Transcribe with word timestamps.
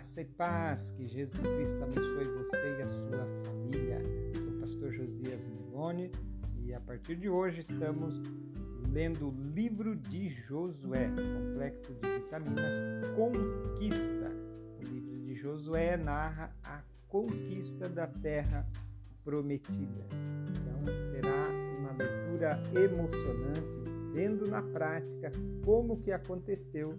Graça 0.00 0.22
e 0.22 0.24
paz, 0.24 0.90
que 0.92 1.06
Jesus 1.06 1.46
Cristo 1.46 1.82
abençoe 1.82 2.24
você 2.38 2.78
e 2.78 2.82
a 2.82 2.88
sua 2.88 3.26
família. 3.44 4.00
Sou 4.34 4.48
o 4.48 4.60
pastor 4.60 4.90
Josias 4.94 5.46
Milone 5.46 6.10
e 6.64 6.72
a 6.72 6.80
partir 6.80 7.16
de 7.16 7.28
hoje 7.28 7.60
estamos 7.60 8.14
lendo 8.90 9.28
o 9.28 9.52
livro 9.54 9.94
de 9.94 10.30
Josué, 10.30 11.10
Complexo 11.10 11.92
de 11.92 12.18
Vitaminas 12.18 12.74
Conquista. 13.14 14.32
O 14.78 14.82
livro 14.90 15.18
de 15.18 15.34
Josué 15.34 15.98
narra 15.98 16.50
a 16.64 16.80
conquista 17.06 17.86
da 17.86 18.06
terra 18.06 18.66
prometida. 19.22 20.06
Então 20.48 21.04
será 21.04 21.46
uma 21.78 21.92
leitura 21.92 22.62
emocionante, 22.74 24.14
vendo 24.14 24.48
na 24.48 24.62
prática 24.62 25.30
como 25.62 26.00
que 26.00 26.10
aconteceu 26.10 26.98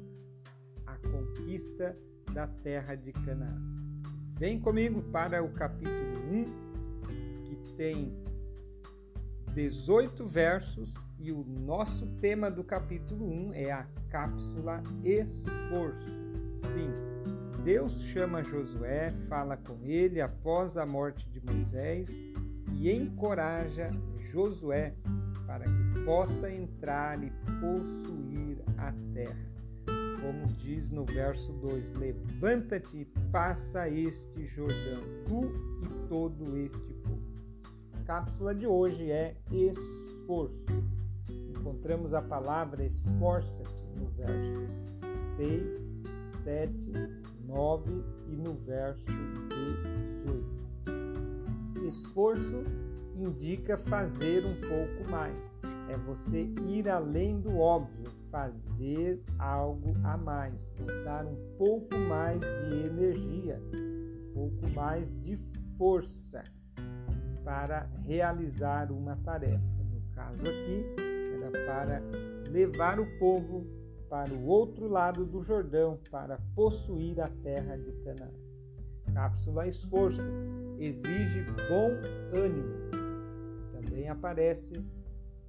a 0.86 0.96
conquista 0.98 1.98
da 2.34 2.48
terra 2.48 2.96
de 2.96 3.12
Canaã. 3.12 3.62
Vem 4.38 4.60
comigo 4.60 5.02
para 5.12 5.44
o 5.44 5.50
capítulo 5.50 6.18
1, 6.32 7.44
que 7.44 7.56
tem 7.76 8.14
18 9.54 10.26
versos 10.26 10.96
e 11.20 11.32
o 11.32 11.44
nosso 11.44 12.08
tema 12.20 12.50
do 12.50 12.64
capítulo 12.64 13.30
1 13.30 13.54
é 13.54 13.72
a 13.72 13.86
cápsula 14.10 14.82
esforço. 15.04 16.10
Sim, 16.74 16.90
Deus 17.64 18.02
chama 18.06 18.44
Josué, 18.44 19.12
fala 19.28 19.58
com 19.58 19.78
ele 19.84 20.22
após 20.22 20.78
a 20.78 20.86
morte 20.86 21.30
de 21.30 21.40
Moisés 21.46 22.10
e 22.74 22.90
encoraja 22.90 23.92
Josué 24.32 24.96
para 25.46 25.66
que 25.66 26.06
possa 26.06 26.50
entrar 26.50 27.22
e 27.22 27.30
possuir 27.60 28.58
a 28.78 28.94
terra 29.14 29.61
como 30.22 30.48
diz 30.60 30.90
no 30.92 31.04
verso 31.04 31.52
2: 31.54 31.92
Levanta-te 31.94 32.98
e 32.98 33.06
passa 33.32 33.90
este 33.90 34.46
Jordão, 34.48 35.02
tu 35.28 35.52
e 35.84 36.08
todo 36.08 36.58
este 36.58 36.94
povo. 36.94 37.22
A 37.94 38.04
cápsula 38.04 38.54
de 38.54 38.68
hoje 38.68 39.12
é 39.12 39.36
esforço. 39.52 40.66
Encontramos 41.50 42.14
a 42.14 42.22
palavra 42.22 42.86
esforça-te 42.86 43.76
no 43.98 44.08
verso 44.12 44.68
6, 45.12 45.88
7, 46.28 46.74
9 47.46 48.04
e 48.30 48.36
no 48.36 48.54
verso 48.54 49.12
18. 50.24 50.62
Esforço 51.88 52.64
indica 53.16 53.78
fazer 53.78 54.46
um 54.46 54.56
pouco 54.62 55.12
mais, 55.12 55.56
é 55.90 55.98
você 55.98 56.44
ir 56.68 56.90
além 56.90 57.40
do 57.40 57.58
óbvio, 57.58 58.10
fazer 58.32 59.22
algo 59.38 59.94
a 60.04 60.18
mais, 60.18 60.66
botar 60.80 61.26
um 61.26 61.36
pouco 61.58 61.96
mais 61.98 62.40
de 62.40 62.90
energia, 62.90 63.62
um 63.74 64.34
pouco 64.34 64.70
mais 64.74 65.14
de 65.22 65.38
força 65.78 66.42
para 67.44 67.90
realizar 68.06 68.92
uma 68.92 69.18
tarefa. 69.18 69.62
No 69.92 70.02
caso 70.16 70.42
aqui, 70.42 70.86
era 71.36 71.66
para 71.66 72.02
levar 72.50 73.00
o 73.00 73.06
povo 73.20 73.68
para 74.10 74.34
o 74.34 74.46
outro 74.46 74.88
lado 74.88 75.26
do 75.26 75.42
Jordão, 75.42 76.00
para 76.10 76.38
possuir 76.56 77.20
a 77.20 77.28
terra 77.28 77.78
de 77.78 77.92
Canaã. 78.04 78.32
Cápsula 79.14 79.68
esforço 79.68 80.24
exige 80.78 81.44
bom 81.70 81.92
ânimo. 82.38 82.92
Também 83.74 84.08
aparece 84.10 84.74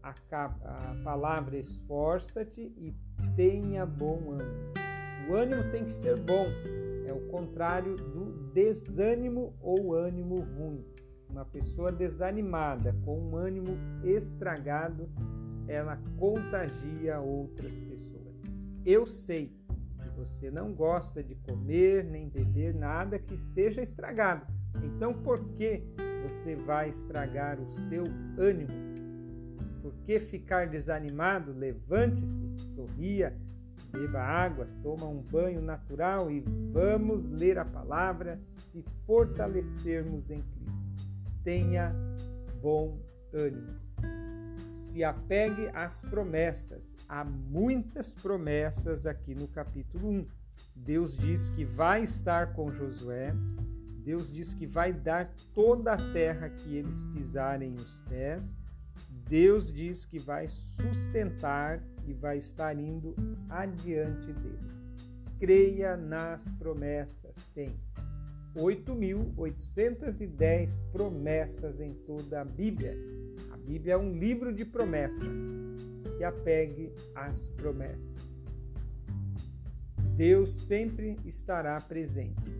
a, 0.02 0.14
a 0.44 0.94
palavra 1.04 1.56
esforça-te 1.56 2.60
e 2.60 2.94
tenha 3.36 3.86
bom 3.86 4.32
ânimo. 4.32 4.72
O 5.28 5.34
ânimo 5.34 5.70
tem 5.70 5.84
que 5.84 5.92
ser 5.92 6.18
bom, 6.18 6.46
é 7.06 7.12
o 7.12 7.28
contrário 7.28 7.94
do 7.94 8.50
desânimo 8.52 9.54
ou 9.60 9.94
ânimo 9.94 10.40
ruim. 10.40 10.84
Uma 11.30 11.44
pessoa 11.44 11.90
desanimada, 11.90 12.94
com 13.04 13.18
um 13.18 13.36
ânimo 13.36 13.78
estragado, 14.04 15.08
ela 15.66 15.96
contagia 16.18 17.20
outras 17.20 17.78
pessoas. 17.80 18.42
Eu 18.84 19.06
sei 19.06 19.56
que 19.98 20.08
você 20.16 20.50
não 20.50 20.74
gosta 20.74 21.22
de 21.22 21.34
comer 21.36 22.04
nem 22.04 22.28
beber 22.28 22.74
nada 22.74 23.18
que 23.18 23.34
esteja 23.34 23.80
estragado. 23.80 24.44
Então, 24.82 25.14
por 25.14 25.38
que 25.54 25.82
você 26.22 26.54
vai 26.56 26.88
estragar 26.88 27.60
o 27.60 27.70
seu 27.88 28.04
ânimo? 28.36 28.91
Por 29.82 29.92
que 30.04 30.20
ficar 30.20 30.68
desanimado? 30.68 31.52
Levante-se, 31.52 32.48
sorria, 32.74 33.36
beba 33.90 34.20
água, 34.20 34.68
toma 34.80 35.06
um 35.06 35.20
banho 35.20 35.60
natural 35.60 36.30
e 36.30 36.40
vamos 36.70 37.28
ler 37.28 37.58
a 37.58 37.64
palavra, 37.64 38.40
se 38.46 38.84
fortalecermos 39.04 40.30
em 40.30 40.40
Cristo. 40.40 40.86
Tenha 41.42 41.92
bom 42.62 42.96
ânimo. 43.34 43.74
Se 44.72 45.02
apegue 45.02 45.68
às 45.74 46.00
promessas. 46.02 46.96
Há 47.08 47.24
muitas 47.24 48.14
promessas 48.14 49.04
aqui 49.04 49.34
no 49.34 49.48
capítulo 49.48 50.08
1. 50.08 50.26
Deus 50.76 51.16
diz 51.16 51.50
que 51.50 51.64
vai 51.64 52.04
estar 52.04 52.52
com 52.52 52.70
Josué. 52.70 53.34
Deus 54.04 54.30
diz 54.30 54.54
que 54.54 54.66
vai 54.66 54.92
dar 54.92 55.32
toda 55.54 55.94
a 55.94 56.12
terra 56.12 56.50
que 56.50 56.76
eles 56.76 57.04
pisarem 57.04 57.74
os 57.74 58.00
pés. 58.00 58.56
Deus 59.32 59.72
diz 59.72 60.04
que 60.04 60.18
vai 60.18 60.50
sustentar 60.50 61.82
e 62.06 62.12
vai 62.12 62.36
estar 62.36 62.78
indo 62.78 63.16
adiante 63.48 64.30
deles. 64.30 64.78
Creia 65.40 65.96
nas 65.96 66.50
promessas. 66.58 67.42
Tem 67.54 67.74
8.810 68.54 70.82
promessas 70.92 71.80
em 71.80 71.94
toda 71.94 72.42
a 72.42 72.44
Bíblia. 72.44 72.94
A 73.50 73.56
Bíblia 73.56 73.94
é 73.94 73.96
um 73.96 74.12
livro 74.12 74.52
de 74.52 74.66
promessa. 74.66 75.24
Se 75.98 76.22
apegue 76.22 76.92
às 77.14 77.48
promessas. 77.48 78.18
Deus 80.14 80.50
sempre 80.50 81.16
estará 81.24 81.80
presente. 81.80 82.52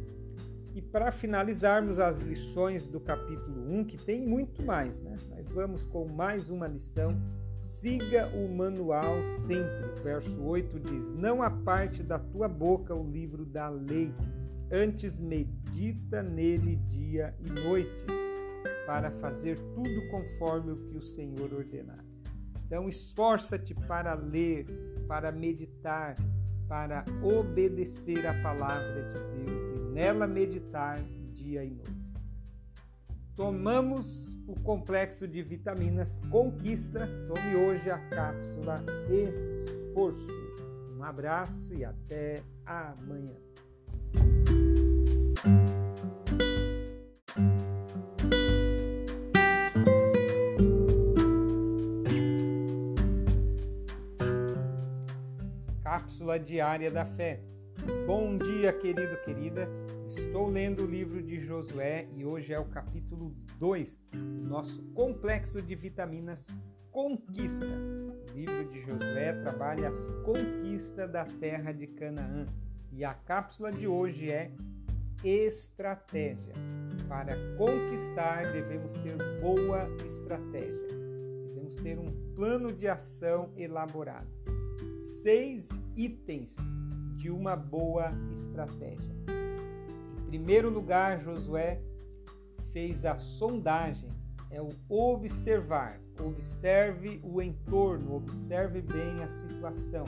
E 0.74 0.80
para 0.80 1.12
finalizarmos 1.12 1.98
as 1.98 2.22
lições 2.22 2.86
do 2.86 2.98
capítulo 2.98 3.70
1, 3.74 3.84
que 3.84 3.98
tem 3.98 4.26
muito 4.26 4.62
mais, 4.62 5.02
né? 5.02 5.16
Mas 5.28 5.48
vamos 5.48 5.84
com 5.84 6.08
mais 6.08 6.48
uma 6.48 6.66
lição. 6.66 7.14
Siga 7.56 8.28
o 8.28 8.48
manual 8.48 9.26
sempre. 9.26 10.02
Verso 10.02 10.40
8 10.42 10.80
diz: 10.80 11.14
Não 11.14 11.42
aparte 11.42 12.02
da 12.02 12.18
tua 12.18 12.48
boca 12.48 12.94
o 12.94 13.06
livro 13.06 13.44
da 13.44 13.68
lei, 13.68 14.14
antes 14.70 15.20
medita 15.20 16.22
nele 16.22 16.76
dia 16.76 17.34
e 17.38 17.52
noite, 17.52 18.06
para 18.86 19.10
fazer 19.10 19.58
tudo 19.74 20.08
conforme 20.10 20.72
o 20.72 20.76
que 20.76 20.96
o 20.96 21.02
Senhor 21.02 21.52
ordenar. 21.52 22.02
Então, 22.66 22.88
esforça-te 22.88 23.74
para 23.74 24.14
ler, 24.14 24.66
para 25.06 25.30
meditar, 25.30 26.14
para 26.66 27.04
obedecer 27.22 28.26
a 28.26 28.42
palavra 28.42 29.12
de 29.12 29.44
Deus 29.44 29.71
nela 29.92 30.26
meditar 30.26 31.02
dia 31.34 31.62
e 31.62 31.70
noite. 31.70 31.92
Tomamos 33.36 34.38
o 34.46 34.54
complexo 34.60 35.28
de 35.28 35.42
vitaminas 35.42 36.18
Conquista. 36.30 37.08
Tome 37.28 37.56
hoje 37.56 37.90
a 37.90 37.98
cápsula 38.08 38.82
Esforço. 39.10 40.30
Um 40.96 41.04
abraço 41.04 41.74
e 41.74 41.84
até 41.84 42.42
amanhã. 42.64 43.36
Cápsula 55.82 56.38
diária 56.38 56.90
da 56.90 57.04
fé. 57.04 57.42
Bom 58.06 58.38
dia, 58.38 58.72
querido, 58.72 59.16
querida. 59.24 59.68
Estou 60.14 60.46
lendo 60.46 60.84
o 60.84 60.86
livro 60.86 61.22
de 61.22 61.40
Josué 61.40 62.06
e 62.14 62.22
hoje 62.22 62.52
é 62.52 62.60
o 62.60 62.66
capítulo 62.66 63.34
2, 63.58 63.98
nosso 64.42 64.82
complexo 64.92 65.62
de 65.62 65.74
vitaminas 65.74 66.48
Conquista. 66.90 67.64
O 68.30 68.36
livro 68.36 68.68
de 68.68 68.82
Josué 68.82 69.32
trabalha 69.42 69.88
as 69.88 70.10
conquistas 70.22 71.10
da 71.10 71.24
terra 71.24 71.72
de 71.72 71.86
Canaã 71.86 72.46
e 72.92 73.02
a 73.02 73.14
cápsula 73.14 73.72
de 73.72 73.86
hoje 73.86 74.30
é 74.30 74.52
estratégia. 75.24 76.52
Para 77.08 77.34
conquistar, 77.56 78.52
devemos 78.52 78.92
ter 78.98 79.16
boa 79.40 79.88
estratégia. 80.04 80.88
Devemos 81.54 81.76
ter 81.76 81.98
um 81.98 82.12
plano 82.34 82.70
de 82.70 82.86
ação 82.86 83.50
elaborado. 83.56 84.28
Seis 84.92 85.70
itens 85.96 86.54
de 87.16 87.30
uma 87.30 87.56
boa 87.56 88.12
estratégia. 88.30 89.41
Primeiro 90.32 90.70
lugar, 90.70 91.20
Josué 91.20 91.78
fez 92.72 93.04
a 93.04 93.18
sondagem, 93.18 94.08
é 94.50 94.62
o 94.62 94.70
observar. 94.88 96.00
Observe 96.18 97.20
o 97.22 97.42
entorno, 97.42 98.14
observe 98.14 98.80
bem 98.80 99.22
a 99.22 99.28
situação. 99.28 100.06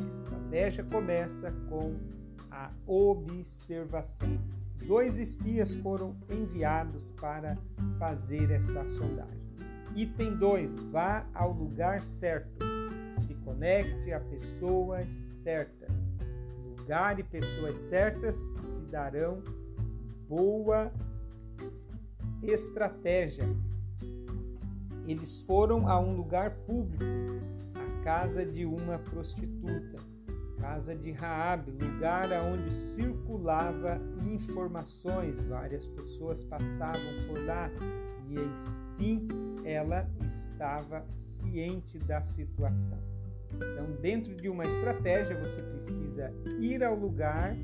A 0.00 0.02
estratégia 0.08 0.82
começa 0.82 1.52
com 1.68 1.94
a 2.50 2.72
observação. 2.84 4.36
Dois 4.84 5.16
espias 5.16 5.72
foram 5.74 6.16
enviados 6.28 7.10
para 7.10 7.56
fazer 8.00 8.50
essa 8.50 8.84
sondagem. 8.84 9.46
Item 9.94 10.38
2: 10.38 10.74
vá 10.90 11.24
ao 11.32 11.52
lugar 11.52 12.02
certo. 12.02 12.64
Se 13.14 13.32
conecte 13.36 14.12
a 14.12 14.18
pessoas 14.18 15.06
certas. 15.06 16.02
Lugar 16.76 17.20
e 17.20 17.22
pessoas 17.22 17.76
certas 17.76 18.52
darão 18.92 19.42
boa 20.28 20.92
estratégia. 22.42 23.48
Eles 25.06 25.40
foram 25.40 25.88
a 25.88 25.98
um 25.98 26.14
lugar 26.14 26.50
público, 26.66 27.04
a 27.74 28.04
casa 28.04 28.44
de 28.44 28.66
uma 28.66 28.98
prostituta, 28.98 29.98
casa 30.60 30.94
de 30.94 31.10
Raab, 31.10 31.70
lugar 31.70 32.30
onde 32.52 32.72
circulava 32.72 33.98
informações, 34.30 35.42
várias 35.44 35.88
pessoas 35.88 36.42
passavam 36.44 37.26
por 37.26 37.42
lá 37.46 37.70
e 38.28 38.38
enfim 38.38 39.26
ela 39.64 40.06
estava 40.22 41.04
ciente 41.14 41.98
da 41.98 42.22
situação. 42.22 42.98
Então, 43.54 43.92
dentro 44.00 44.34
de 44.34 44.48
uma 44.48 44.64
estratégia, 44.64 45.38
você 45.38 45.62
precisa 45.62 46.32
ir 46.60 46.82
ao 46.82 46.94
lugar 46.94 47.56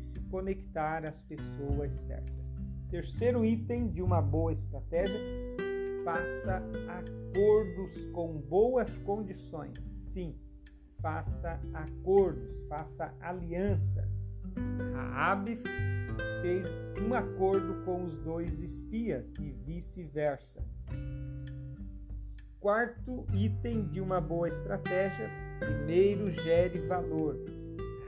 se 0.00 0.20
conectar 0.20 1.04
às 1.04 1.22
pessoas 1.22 1.94
certas. 1.94 2.54
Terceiro 2.88 3.44
item 3.44 3.88
de 3.88 4.02
uma 4.02 4.20
boa 4.20 4.52
estratégia: 4.52 5.20
faça 6.04 6.62
acordos 6.88 8.06
com 8.06 8.38
boas 8.38 8.98
condições. 8.98 9.78
Sim, 9.98 10.34
faça 11.00 11.60
acordos, 11.72 12.60
faça 12.68 13.14
aliança. 13.20 14.08
Raabe 14.92 15.58
fez 16.42 16.90
um 17.00 17.14
acordo 17.14 17.84
com 17.84 18.04
os 18.04 18.18
dois 18.18 18.60
espias 18.60 19.36
e 19.36 19.52
vice-versa. 19.52 20.64
Quarto 22.58 23.24
item 23.32 23.86
de 23.86 24.00
uma 24.00 24.20
boa 24.20 24.48
estratégia: 24.48 25.30
primeiro 25.60 26.32
gere 26.32 26.80
valor. 26.86 27.59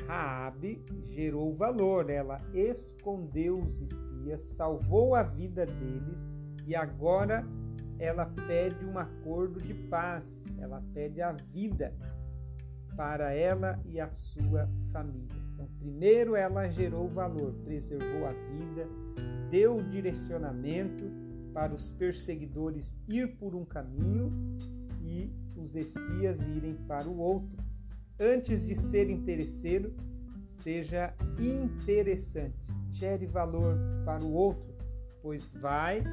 Raabe 0.07 0.83
gerou 1.05 1.53
valor, 1.55 2.11
ela 2.11 2.41
escondeu 2.53 3.59
os 3.59 3.81
espias, 3.81 4.43
salvou 4.43 5.15
a 5.15 5.23
vida 5.23 5.67
deles 5.67 6.27
e 6.67 6.75
agora 6.75 7.47
ela 7.99 8.27
pede 8.27 8.85
um 8.85 8.99
acordo 8.99 9.61
de 9.61 9.75
paz, 9.75 10.45
ela 10.59 10.83
pede 10.93 11.23
a 11.23 11.33
vida 11.33 11.95
para 12.97 13.33
ela 13.33 13.81
e 13.85 14.01
a 14.01 14.11
sua 14.11 14.69
família. 14.93 15.41
Então, 15.53 15.69
primeiro 15.79 16.35
ela 16.35 16.69
gerou 16.69 17.09
valor, 17.09 17.53
preservou 17.65 18.27
a 18.27 18.31
vida, 18.31 18.89
deu 19.51 19.83
direcionamento 19.83 21.05
para 21.53 21.75
os 21.75 21.91
perseguidores 21.93 23.01
ir 23.09 23.37
por 23.37 23.55
um 23.55 23.65
caminho 23.65 24.33
e 25.01 25.31
os 25.57 25.77
espias 25.77 26.41
irem 26.47 26.75
para 26.89 27.09
o 27.09 27.19
outro. 27.19 27.62
Antes 28.19 28.67
de 28.67 28.77
ser 28.77 29.11
interesseiro, 29.11 29.95
seja 30.49 31.15
interessante, 31.39 32.57
gere 32.93 33.27
valor 33.27 33.77
para 34.05 34.23
o 34.23 34.33
outro, 34.33 34.75
pois 35.21 35.49
vai 35.49 36.05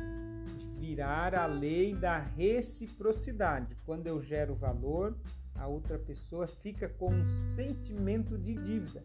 virar 0.78 1.36
a 1.36 1.46
lei 1.46 1.94
da 1.94 2.18
reciprocidade. 2.18 3.76
Quando 3.86 4.08
eu 4.08 4.22
gero 4.22 4.56
valor, 4.56 5.16
a 5.56 5.68
outra 5.68 6.00
pessoa 6.00 6.48
fica 6.48 6.88
com 6.88 7.14
um 7.14 7.26
sentimento 7.28 8.38
de 8.38 8.56
dívida 8.56 9.04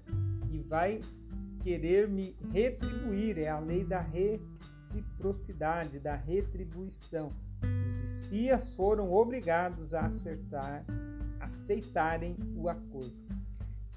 e 0.51 0.61
vai 0.61 1.01
querer 1.63 2.09
me 2.09 2.37
retribuir. 2.53 3.39
É 3.39 3.49
a 3.49 3.59
lei 3.59 3.85
da 3.85 4.01
reciprocidade, 4.01 5.99
da 5.99 6.15
retribuição. 6.15 7.33
Os 7.89 8.01
espias 8.03 8.75
foram 8.75 9.13
obrigados 9.13 9.95
a 9.95 10.07
acertar, 10.07 10.85
aceitarem 11.45 12.37
o 12.57 12.69
acordo. 12.69 13.15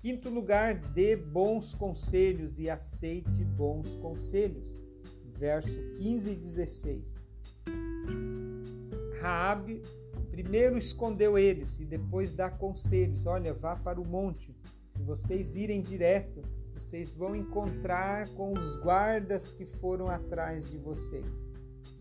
Quinto 0.02 0.30
lugar, 0.30 0.76
dê 0.76 1.16
bons 1.16 1.74
conselhos 1.74 2.60
e 2.60 2.70
aceite 2.70 3.44
bons 3.44 3.96
conselhos. 3.98 4.74
Verso 5.38 5.80
15 5.98 6.32
e 6.32 6.36
16. 6.36 7.16
Raabe 9.20 9.82
primeiro 10.38 10.78
escondeu 10.78 11.36
eles 11.36 11.80
e 11.80 11.86
depois 11.86 12.32
dá 12.32 12.48
conselhos. 12.48 13.26
Olha, 13.26 13.56
vá 13.56 13.76
para 13.76 14.00
o 14.00 14.06
monte. 14.06 14.56
Se 14.92 15.02
vocês 15.02 15.56
irem 15.56 15.82
direto, 15.82 16.44
vocês 16.76 17.12
vão 17.12 17.36
encontrar 17.36 18.30
com 18.30 18.54
os 18.54 18.76
guardas 18.76 19.52
que 19.52 19.66
foram 19.66 20.08
atrás 20.08 20.70
de 20.70 20.78
vocês. 20.78 21.44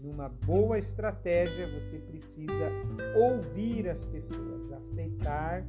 Numa 0.00 0.28
boa 0.28 0.78
estratégia, 0.78 1.72
você 1.72 1.98
precisa 1.98 2.70
ouvir 3.14 3.88
as 3.88 4.04
pessoas, 4.04 4.70
aceitar 4.72 5.66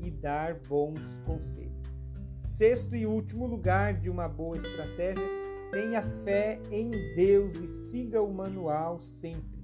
e 0.00 0.10
dar 0.10 0.54
bons 0.68 1.18
conselhos. 1.26 1.72
Sexto 2.40 2.94
e 2.94 3.04
último 3.04 3.46
lugar 3.46 3.94
de 3.94 4.08
uma 4.08 4.28
boa 4.28 4.56
estratégia, 4.56 5.26
tenha 5.70 6.02
fé 6.24 6.60
em 6.70 6.90
Deus 7.14 7.56
e 7.56 7.68
siga 7.68 8.22
o 8.22 8.32
manual 8.32 9.00
sempre. 9.00 9.60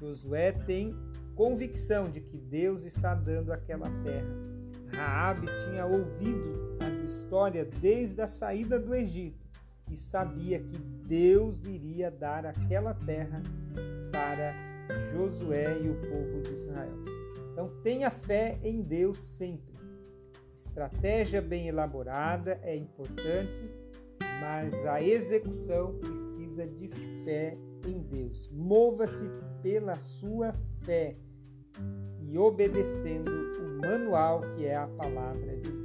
Josué 0.00 0.52
tem 0.52 0.94
convicção 1.34 2.10
de 2.10 2.20
que 2.20 2.36
Deus 2.36 2.84
está 2.84 3.14
dando 3.14 3.52
aquela 3.52 3.86
terra. 4.02 4.48
Raabe 4.92 5.46
tinha 5.66 5.86
ouvido 5.86 6.76
as 6.80 7.02
histórias 7.02 7.68
desde 7.80 8.20
a 8.22 8.26
saída 8.26 8.80
do 8.80 8.94
Egito 8.94 9.47
e 9.90 9.96
sabia 9.96 10.58
que 10.58 10.78
Deus 11.06 11.66
iria 11.66 12.10
dar 12.10 12.46
aquela 12.46 12.94
terra 12.94 13.42
para 14.12 14.54
Josué 15.12 15.78
e 15.80 15.88
o 15.88 15.94
povo 16.00 16.42
de 16.42 16.52
Israel. 16.52 16.96
Então 17.52 17.70
tenha 17.82 18.10
fé 18.10 18.58
em 18.62 18.80
Deus 18.80 19.18
sempre. 19.18 19.76
Estratégia 20.54 21.40
bem 21.40 21.68
elaborada 21.68 22.58
é 22.62 22.76
importante, 22.76 23.70
mas 24.40 24.86
a 24.86 25.02
execução 25.02 25.98
precisa 25.98 26.66
de 26.66 26.88
fé 27.24 27.56
em 27.86 28.00
Deus. 28.02 28.50
Mova-se 28.52 29.28
pela 29.62 29.96
sua 29.98 30.52
fé 30.82 31.16
e 32.20 32.36
obedecendo 32.36 33.30
o 33.30 33.80
manual 33.80 34.40
que 34.54 34.66
é 34.66 34.76
a 34.76 34.86
palavra 34.86 35.56
de 35.56 35.70
Deus. 35.70 35.78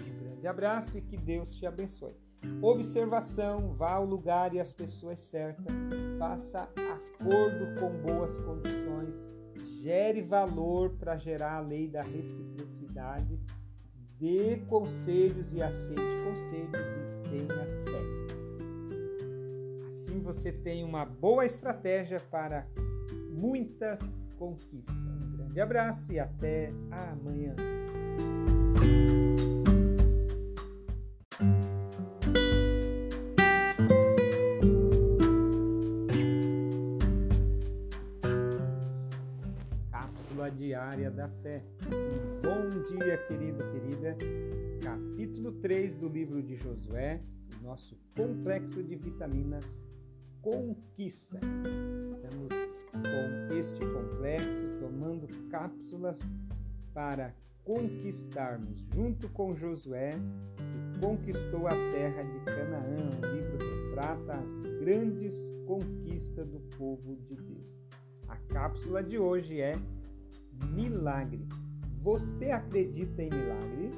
Um 0.00 0.24
grande 0.24 0.46
abraço 0.46 0.98
e 0.98 1.00
que 1.00 1.16
Deus 1.16 1.54
te 1.54 1.66
abençoe. 1.66 2.14
Observação: 2.60 3.70
vá 3.72 3.92
ao 3.92 4.04
lugar 4.04 4.54
e 4.54 4.60
às 4.60 4.72
pessoas 4.72 5.20
certas, 5.20 5.66
faça 6.18 6.68
acordo 7.20 7.80
com 7.80 7.90
boas 8.00 8.38
condições, 8.38 9.20
gere 9.80 10.22
valor 10.22 10.90
para 10.90 11.16
gerar 11.16 11.56
a 11.56 11.60
lei 11.60 11.88
da 11.88 12.02
reciprocidade, 12.02 13.38
dê 14.18 14.58
conselhos 14.68 15.52
e 15.52 15.62
aceite 15.62 16.22
conselhos 16.22 16.96
e 16.96 17.28
tenha 17.28 17.66
fé. 17.84 18.02
Assim 19.88 20.20
você 20.20 20.52
tem 20.52 20.84
uma 20.84 21.04
boa 21.04 21.44
estratégia 21.44 22.20
para 22.30 22.66
muitas 23.30 24.30
conquistas. 24.38 24.96
Um 24.96 25.36
grande 25.36 25.60
abraço 25.60 26.12
e 26.12 26.20
até 26.20 26.72
amanhã. 26.90 27.56
Josué, 46.82 47.20
o 47.60 47.64
nosso 47.64 47.96
complexo 48.16 48.82
de 48.82 48.96
vitaminas 48.96 49.80
conquista. 50.40 51.38
Estamos 52.04 52.50
com 52.92 53.56
este 53.56 53.80
complexo, 53.86 54.78
tomando 54.80 55.28
cápsulas 55.48 56.18
para 56.92 57.34
conquistarmos, 57.64 58.84
junto 58.92 59.28
com 59.28 59.54
Josué, 59.54 60.10
que 60.56 61.00
conquistou 61.00 61.68
a 61.68 61.90
terra 61.90 62.24
de 62.24 62.40
Canaã. 62.40 63.10
O 63.22 63.26
livro 63.26 63.58
retrata 63.58 64.34
as 64.34 64.60
grandes 64.80 65.54
conquistas 65.66 66.48
do 66.48 66.60
povo 66.76 67.16
de 67.28 67.36
Deus. 67.36 67.86
A 68.26 68.36
cápsula 68.52 69.02
de 69.02 69.18
hoje 69.18 69.60
é 69.60 69.76
milagre. 70.74 71.46
Você 71.98 72.50
acredita 72.50 73.22
em 73.22 73.30
milagre? 73.30 73.90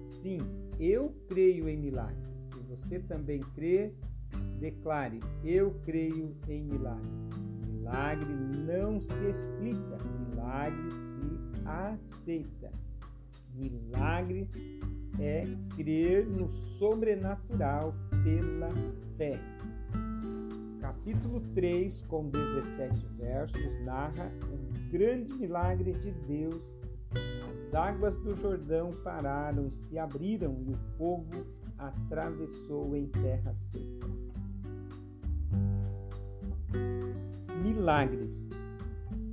Sim, 0.00 0.38
eu 0.82 1.14
creio 1.28 1.68
em 1.68 1.76
milagre. 1.76 2.16
Se 2.40 2.58
você 2.68 2.98
também 2.98 3.40
crê, 3.54 3.92
declare: 4.58 5.20
Eu 5.44 5.74
creio 5.84 6.36
em 6.48 6.62
milagre. 6.62 7.08
Milagre 7.68 8.32
não 8.66 9.00
se 9.00 9.24
explica, 9.28 9.98
milagre 10.28 10.90
se 10.92 11.40
aceita. 11.64 12.72
Milagre 13.54 14.48
é 15.20 15.44
crer 15.76 16.26
no 16.26 16.50
sobrenatural 16.50 17.94
pela 18.24 18.70
fé. 19.16 19.38
Capítulo 20.80 21.40
3, 21.54 22.02
com 22.02 22.28
17 22.28 23.06
versos, 23.18 23.80
narra 23.84 24.32
um 24.50 24.90
grande 24.90 25.34
milagre 25.34 25.92
de 25.92 26.10
Deus. 26.26 26.76
As 27.72 27.78
águas 27.78 28.16
do 28.18 28.36
Jordão 28.36 28.90
pararam 29.02 29.66
e 29.66 29.70
se 29.70 29.98
abriram, 29.98 30.58
e 30.60 30.74
o 30.74 30.78
povo 30.98 31.46
atravessou 31.78 32.94
em 32.94 33.06
terra 33.06 33.54
seca. 33.54 34.10
Milagres. 37.62 38.50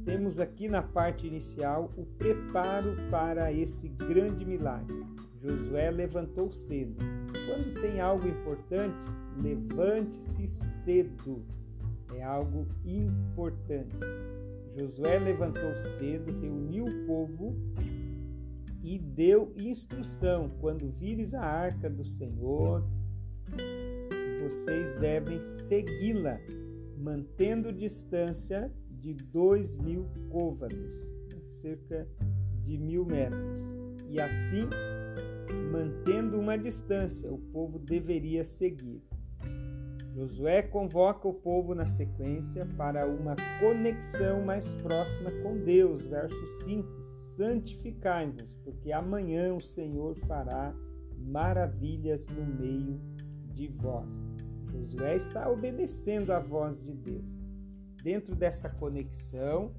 Temos 0.05 0.39
aqui 0.39 0.69
na 0.69 0.81
parte 0.81 1.27
inicial 1.27 1.91
o 1.98 2.05
preparo 2.05 2.96
para 3.12 3.51
esse 3.51 3.89
grande 3.89 4.46
milagre. 4.46 5.05
Josué 5.41 5.91
levantou 5.91 6.50
cedo. 6.50 6.96
Quando 7.46 7.81
tem 7.81 8.00
algo 8.00 8.25
importante, 8.25 8.96
levante-se 9.36 10.48
cedo. 10.48 11.43
É 12.15 12.24
algo 12.24 12.65
importante. 12.86 13.98
Josué 14.77 15.19
levantou 15.19 15.75
cedo, 15.75 16.31
reuniu 16.39 16.86
o 16.86 17.05
povo 17.05 17.53
e 18.84 18.98
deu 18.98 19.54
instrução: 19.58 20.50
quando 20.60 20.90
vires 20.90 21.34
a 21.34 21.42
arca 21.42 21.90
do 21.90 22.06
Senhor, 22.06 22.84
vocês 24.42 24.96
devem 24.96 25.40
segui-la, 25.40 26.40
mantendo 26.98 27.72
distância 27.72 28.72
de 28.90 29.14
dois 29.14 29.76
mil 29.76 30.08
côvados, 30.30 31.10
cerca 31.42 32.08
de 32.64 32.78
mil 32.78 33.06
metros. 33.06 33.64
E 34.10 34.20
assim, 34.20 34.68
mantendo 35.72 36.40
uma 36.40 36.58
distância, 36.58 37.32
o 37.32 37.38
povo 37.38 37.78
deveria 37.80 38.44
seguir. 38.44 39.02
Josué 40.13 40.63
convoca 40.63 41.28
o 41.28 41.34
povo 41.34 41.75
na 41.75 41.86
sequência 41.86 42.66
para 42.78 43.08
uma 43.08 43.36
conexão 43.60 44.44
mais 44.44 44.74
próxima 44.74 45.32
com 45.44 45.58
Deus. 45.58 46.06
Verso 46.06 46.48
5: 46.63 47.04
Santificai-vos, 47.04 48.56
porque 48.58 48.92
amanhã 48.92 49.54
o 49.54 49.62
Senhor 49.62 50.16
fará 50.16 50.74
maravilhas 51.18 52.28
no 52.28 52.46
meio 52.46 53.00
de 53.54 53.68
vós. 53.68 54.24
Josué 54.72 55.16
está 55.16 55.50
obedecendo 55.50 56.32
à 56.32 56.39
voz 56.39 56.82
de 56.82 56.94
Deus. 56.94 57.39
Dentro 58.04 58.36
dessa 58.36 58.70
conexão, 58.70 59.74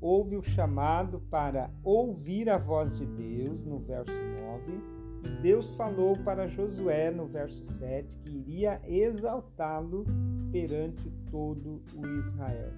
houve 0.00 0.36
o 0.36 0.42
chamado 0.42 1.20
para 1.30 1.70
ouvir 1.82 2.50
a 2.50 2.58
voz 2.58 2.98
de 2.98 3.06
Deus, 3.06 3.64
no 3.64 3.78
verso 3.78 4.12
9 4.42 4.95
Deus 5.42 5.72
falou 5.72 6.16
para 6.16 6.48
Josué 6.48 7.10
no 7.10 7.26
verso 7.26 7.64
7 7.64 8.16
que 8.18 8.36
iria 8.36 8.80
exaltá-lo 8.84 10.04
perante 10.50 11.10
todo 11.30 11.82
o 11.94 12.06
Israel. 12.18 12.72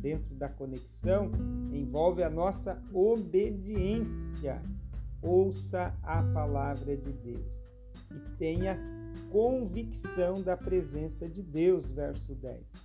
Dentro 0.00 0.34
da 0.34 0.48
conexão 0.48 1.30
envolve 1.72 2.22
a 2.22 2.30
nossa 2.30 2.82
obediência. 2.92 4.62
Ouça 5.22 5.94
a 6.02 6.22
palavra 6.22 6.96
de 6.96 7.12
Deus 7.12 7.64
e 8.10 8.36
tenha 8.36 8.78
convicção 9.30 10.42
da 10.42 10.56
presença 10.56 11.28
de 11.28 11.42
Deus, 11.42 11.90
verso 11.90 12.34
10. 12.34 12.83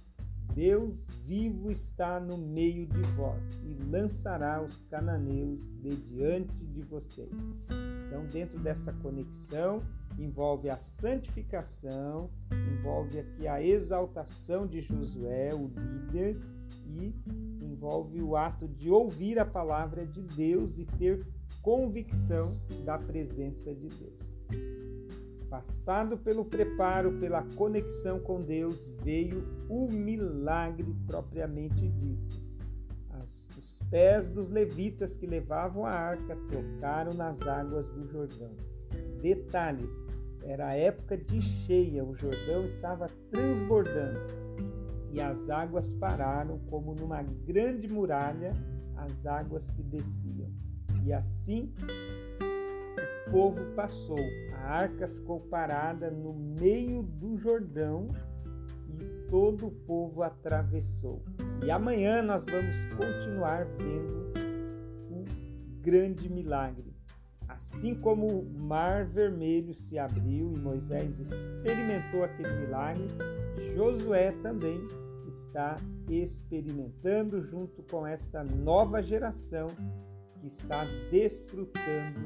Deus 0.53 1.05
vivo 1.23 1.71
está 1.71 2.19
no 2.19 2.37
meio 2.37 2.85
de 2.85 3.01
vós 3.15 3.59
e 3.63 3.73
lançará 3.89 4.61
os 4.61 4.81
cananeus 4.83 5.69
de 5.81 5.95
diante 5.95 6.65
de 6.65 6.81
vocês. 6.81 7.31
Então, 8.07 8.25
dentro 8.25 8.59
dessa 8.59 8.91
conexão, 8.91 9.83
envolve 10.17 10.69
a 10.69 10.79
santificação, 10.79 12.29
envolve 12.51 13.19
aqui 13.19 13.47
a 13.47 13.63
exaltação 13.63 14.65
de 14.65 14.81
Josué, 14.81 15.53
o 15.53 15.67
líder, 15.67 16.37
e 16.85 17.13
envolve 17.61 18.21
o 18.21 18.35
ato 18.35 18.67
de 18.67 18.89
ouvir 18.89 19.39
a 19.39 19.45
palavra 19.45 20.05
de 20.05 20.21
Deus 20.23 20.79
e 20.79 20.85
ter 20.85 21.25
convicção 21.61 22.57
da 22.83 22.97
presença 22.97 23.73
de 23.73 23.87
Deus. 23.87 24.78
Passado 25.49 26.17
pelo 26.17 26.45
preparo, 26.45 27.13
pela 27.19 27.43
conexão 27.55 28.19
com 28.19 28.41
Deus, 28.41 28.87
veio 29.03 29.43
o 29.67 29.87
milagre 29.87 30.95
propriamente 31.07 31.87
dito 31.89 32.49
as, 33.21 33.49
os 33.57 33.79
pés 33.89 34.29
dos 34.29 34.49
levitas 34.49 35.15
que 35.17 35.27
levavam 35.27 35.85
a 35.85 35.91
arca 35.91 36.35
tocaram 36.49 37.13
nas 37.13 37.41
águas 37.41 37.89
do 37.89 38.07
Jordão. 38.07 38.51
Detalhe: 39.21 39.89
era 40.43 40.69
a 40.69 40.75
época 40.75 41.17
de 41.17 41.41
cheia, 41.41 42.03
o 42.03 42.15
Jordão 42.15 42.65
estava 42.65 43.07
transbordando 43.29 44.19
e 45.11 45.21
as 45.21 45.49
águas 45.49 45.91
pararam 45.93 46.59
como 46.69 46.93
numa 46.93 47.21
grande 47.21 47.87
muralha 47.91 48.53
as 48.95 49.25
águas 49.25 49.71
que 49.71 49.83
desciam. 49.83 50.49
E 51.03 51.13
assim 51.13 51.73
povo 53.31 53.63
passou. 53.75 54.19
A 54.53 54.81
arca 54.81 55.07
ficou 55.07 55.39
parada 55.41 56.09
no 56.09 56.33
meio 56.33 57.03
do 57.03 57.37
Jordão 57.37 58.09
e 58.87 59.29
todo 59.29 59.67
o 59.67 59.71
povo 59.71 60.23
atravessou. 60.23 61.21
E 61.63 61.71
amanhã 61.71 62.21
nós 62.21 62.45
vamos 62.45 62.85
continuar 62.97 63.65
vendo 63.65 64.33
um 65.11 65.25
grande 65.81 66.29
milagre. 66.29 66.93
Assim 67.47 67.95
como 67.95 68.27
o 68.27 68.59
Mar 68.59 69.05
Vermelho 69.05 69.73
se 69.73 69.97
abriu 69.97 70.53
e 70.55 70.59
Moisés 70.59 71.19
experimentou 71.19 72.23
aquele 72.23 72.65
milagre, 72.65 73.07
Josué 73.75 74.31
também 74.43 74.87
está 75.27 75.75
experimentando 76.09 77.41
junto 77.41 77.83
com 77.83 78.05
esta 78.05 78.43
nova 78.43 79.01
geração 79.01 79.67
que 80.39 80.47
está 80.47 80.85
desfrutando 81.11 82.25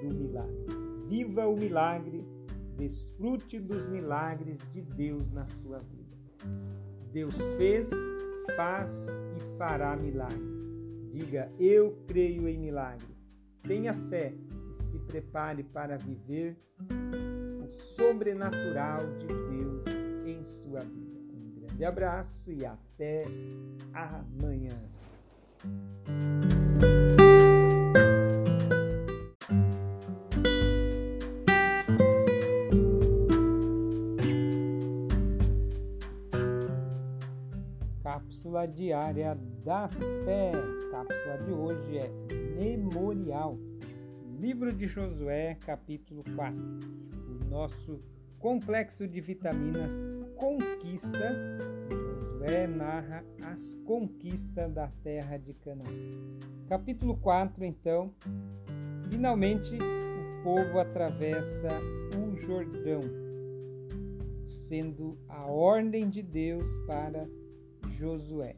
do 0.00 0.14
milagre. 0.14 0.66
Viva 1.08 1.46
o 1.46 1.56
milagre, 1.56 2.24
desfrute 2.76 3.58
dos 3.58 3.86
milagres 3.86 4.68
de 4.72 4.80
Deus 4.80 5.30
na 5.30 5.46
sua 5.46 5.78
vida. 5.80 6.16
Deus 7.12 7.34
fez, 7.56 7.90
faz 8.56 9.08
e 9.36 9.58
fará 9.58 9.96
milagre. 9.96 10.60
Diga: 11.12 11.50
Eu 11.58 11.98
creio 12.06 12.48
em 12.48 12.58
milagre. 12.58 13.08
Tenha 13.62 13.92
fé 14.08 14.32
e 14.70 14.74
se 14.74 14.98
prepare 15.00 15.62
para 15.62 15.98
viver 15.98 16.56
o 17.62 17.68
sobrenatural 17.68 19.00
de 19.18 19.26
Deus 19.26 19.84
em 20.24 20.44
sua 20.44 20.80
vida. 20.80 21.20
Um 21.34 21.60
grande 21.60 21.84
abraço 21.84 22.50
e 22.50 22.64
até 22.64 23.24
amanhã. 23.92 24.78
Cápsula 38.60 38.68
diária 38.68 39.38
da 39.64 39.88
fé. 39.88 40.52
Cápsula 40.90 41.38
de 41.44 41.52
hoje 41.52 41.98
é 41.98 42.10
Memorial. 42.58 43.58
Livro 44.38 44.72
de 44.72 44.86
Josué, 44.86 45.56
capítulo 45.64 46.22
4. 46.34 46.58
O 46.58 47.44
nosso 47.48 48.02
complexo 48.38 49.06
de 49.08 49.20
vitaminas 49.20 49.94
Conquista. 50.36 51.34
Josué 51.88 52.66
narra 52.66 53.24
as 53.44 53.74
conquistas 53.86 54.70
da 54.72 54.88
terra 55.02 55.38
de 55.38 55.54
Canaã. 55.54 55.86
Capítulo 56.68 57.16
4, 57.16 57.64
então. 57.64 58.12
Finalmente, 59.10 59.74
o 59.74 60.42
povo 60.42 60.78
atravessa 60.78 61.68
o 62.18 62.36
Jordão, 62.36 63.00
sendo 64.46 65.18
a 65.28 65.46
ordem 65.46 66.08
de 66.08 66.22
Deus 66.22 66.66
para 66.86 67.26
Josué. 68.00 68.56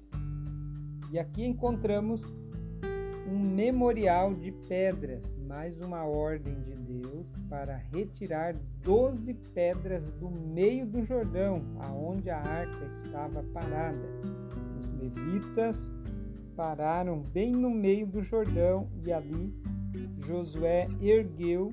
E 1.11 1.19
aqui 1.19 1.45
encontramos 1.45 2.23
um 3.29 3.39
memorial 3.41 4.33
de 4.33 4.53
pedras, 4.69 5.37
mais 5.49 5.81
uma 5.81 6.05
ordem 6.05 6.55
de 6.61 6.77
Deus 6.77 7.41
para 7.51 7.77
retirar 7.77 8.55
doze 8.85 9.35
pedras 9.53 10.13
do 10.13 10.31
meio 10.31 10.87
do 10.87 11.03
Jordão, 11.03 11.61
aonde 11.81 12.31
a 12.31 12.39
arca 12.39 12.85
estava 12.85 13.43
parada. 13.53 14.09
Os 14.79 14.89
levitas 14.91 15.93
pararam 16.55 17.21
bem 17.21 17.51
no 17.51 17.71
meio 17.71 18.07
do 18.07 18.23
Jordão 18.23 18.89
e 19.05 19.13
ali 19.13 19.53
Josué 20.25 20.87
ergueu 21.01 21.73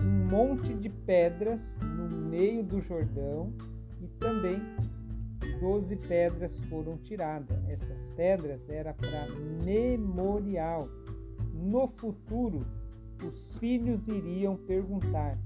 um 0.00 0.28
monte 0.28 0.72
de 0.74 0.88
pedras 0.88 1.76
no 1.82 2.06
meio 2.06 2.62
do 2.62 2.80
Jordão 2.80 3.52
e 4.00 4.06
também 4.20 4.62
doze 5.60 5.96
pedras 5.96 6.60
foram 6.64 6.96
tiradas. 6.96 7.56
Essas 7.68 8.08
pedras 8.10 8.68
eram 8.68 8.94
para 8.94 9.28
memorial. 9.64 10.88
No 11.52 11.86
futuro, 11.86 12.66
os 13.24 13.58
filhos 13.58 14.08
iriam 14.08 14.56
perguntar: 14.56 15.38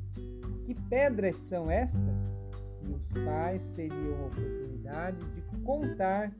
Que 0.65 0.75
pedras 0.75 1.37
são 1.37 1.71
estas? 1.71 2.43
E 2.83 2.93
os 2.93 3.25
pais 3.25 3.71
teriam 3.71 4.25
a 4.25 4.27
oportunidade 4.27 5.19
de 5.33 5.43
contar 5.63 6.33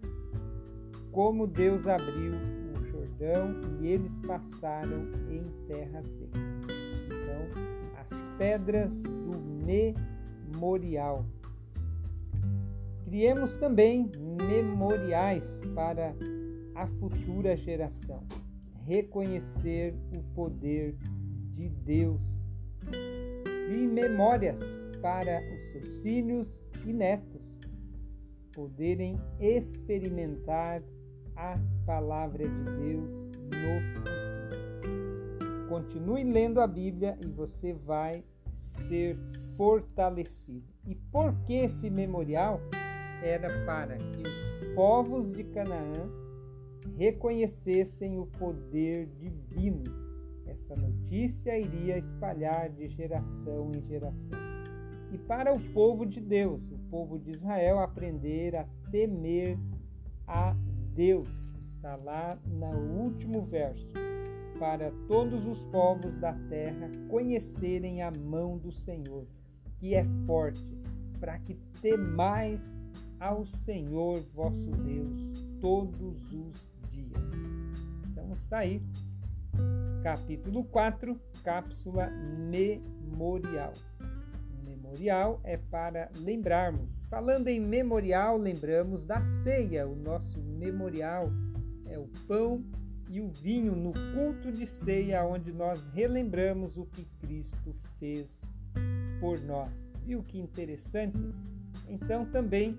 como 1.13 1.47
Deus 1.47 1.87
abriu 1.87 2.33
o 2.75 2.85
Jordão 2.85 3.55
e 3.81 3.87
eles 3.87 4.19
passaram 4.19 5.07
em 5.31 5.45
terra 5.67 6.03
seca. 6.03 6.39
Então, 7.07 8.01
as 8.01 8.29
pedras 8.39 9.03
do 9.03 9.39
memorial. 9.65 11.25
Criemos 13.13 13.59
também 13.59 14.11
memoriais 14.49 15.61
para 15.75 16.17
a 16.75 16.87
futura 16.87 17.55
geração. 17.55 18.27
Reconhecer 18.87 19.95
o 20.17 20.23
poder 20.35 20.97
de 21.53 21.69
Deus. 21.69 22.23
E 23.71 23.87
memórias 23.87 24.63
para 25.03 25.43
os 25.55 25.67
seus 25.73 25.99
filhos 26.01 26.71
e 26.87 26.93
netos 26.95 27.61
poderem 28.55 29.21
experimentar 29.39 30.83
a 31.37 31.59
palavra 31.85 32.49
de 32.49 32.65
Deus 32.65 33.31
no 33.45 33.93
futuro. 33.93 35.69
Continue 35.69 36.25
lendo 36.25 36.63
a 36.63 36.67
Bíblia 36.67 37.19
e 37.21 37.27
você 37.27 37.75
vai 37.75 38.25
ser 38.57 39.19
fortalecido. 39.55 40.65
E 40.87 40.95
por 40.95 41.35
que 41.45 41.57
esse 41.57 41.91
memorial? 41.91 42.59
Era 43.23 43.49
para 43.65 43.97
que 43.97 44.23
os 44.27 44.75
povos 44.75 45.33
de 45.33 45.45
Canaã 45.45 46.11
reconhecessem 46.97 48.19
o 48.19 48.27
poder 48.27 49.07
divino. 49.07 49.85
Essa 50.47 50.75
notícia 50.75 51.57
iria 51.59 51.97
espalhar 51.97 52.69
de 52.71 52.89
geração 52.89 53.71
em 53.75 53.81
geração. 53.87 54.39
E 55.13 55.19
para 55.19 55.53
o 55.53 55.61
povo 55.73 56.05
de 56.05 56.21
Deus, 56.21 56.71
o 56.71 56.79
povo 56.91 57.19
de 57.19 57.31
Israel, 57.31 57.79
aprender 57.79 58.57
a 58.57 58.67
temer 58.91 59.59
a 60.27 60.57
Deus. 60.95 61.55
Está 61.63 61.97
lá 61.97 62.39
no 62.47 63.03
último 63.03 63.43
verso. 63.43 63.87
Para 64.59 64.91
todos 65.09 65.47
os 65.47 65.65
povos 65.67 66.17
da 66.17 66.33
terra 66.49 66.91
conhecerem 67.09 68.03
a 68.03 68.11
mão 68.11 68.57
do 68.57 68.73
Senhor, 68.73 69.27
que 69.79 69.95
é 69.95 70.05
forte, 70.27 70.65
para 71.19 71.39
que 71.39 71.55
temais 71.81 72.77
ao 73.23 73.47
Senhor 73.47 74.21
vosso 74.35 74.71
Deus 74.73 75.45
todos 75.61 76.33
os 76.33 76.73
dias. 76.89 77.31
Então 78.11 78.33
está 78.33 78.59
aí, 78.59 78.83
capítulo 80.03 80.65
4, 80.65 81.17
cápsula 81.45 82.11
memorial 82.51 83.73
memorial 84.93 85.41
é 85.43 85.57
para 85.57 86.11
lembrarmos. 86.19 87.01
Falando 87.09 87.49
em 87.49 87.59
memorial, 87.59 88.37
lembramos 88.37 89.05
da 89.05 89.23
ceia. 89.23 89.87
O 89.87 89.97
nosso 89.97 90.39
memorial 90.41 91.31
é 91.87 91.99
o 91.99 92.09
pão 92.27 92.63
e 93.09 93.21
o 93.21 93.29
vinho 93.29 93.75
no 93.75 93.93
culto 94.15 94.53
de 94.53 94.67
ceia, 94.67 95.25
onde 95.25 95.53
nós 95.53 95.87
relembramos 95.89 96.77
o 96.77 96.85
que 96.85 97.07
Cristo 97.21 97.75
fez 97.99 98.43
por 99.21 99.41
nós. 99.41 99.89
Viu 100.05 100.23
que 100.23 100.39
interessante? 100.39 101.23
Então, 101.89 102.27
também 102.27 102.79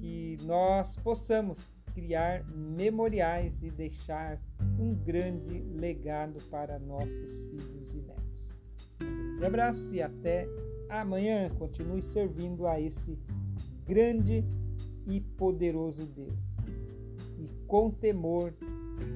que 0.00 0.36
nós 0.44 0.96
possamos 0.96 1.76
criar 1.94 2.44
memoriais 2.44 3.62
e 3.62 3.70
deixar 3.70 4.40
um 4.78 4.94
grande 4.94 5.60
legado 5.60 6.38
para 6.50 6.78
nossos 6.78 7.40
filhos 7.50 7.94
e 7.94 7.98
netos. 7.98 8.54
Um 9.00 9.36
grande 9.38 9.46
abraço 9.46 9.94
e 9.94 10.02
até 10.02 10.46
amanhã 10.88 11.48
continue 11.58 12.02
servindo 12.02 12.66
a 12.66 12.80
esse 12.80 13.18
grande 13.86 14.44
e 15.06 15.20
poderoso 15.20 16.06
Deus 16.06 16.56
e 17.38 17.48
com 17.66 17.90
temor 17.90 18.52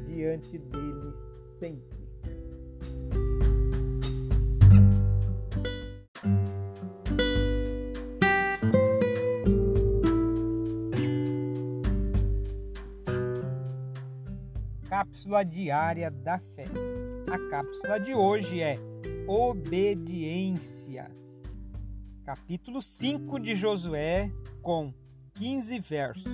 diante 0.06 0.58
dele 0.58 1.12
sempre. 1.58 1.99
Cápsula 15.00 15.42
diária 15.42 16.10
da 16.10 16.38
fé. 16.38 16.64
A 17.32 17.38
cápsula 17.48 17.98
de 17.98 18.12
hoje 18.12 18.60
é 18.60 18.74
obediência 19.26 21.10
capítulo 22.22 22.82
5 22.82 23.40
de 23.40 23.56
Josué, 23.56 24.30
com 24.60 24.92
15 25.32 25.78
versos. 25.78 26.30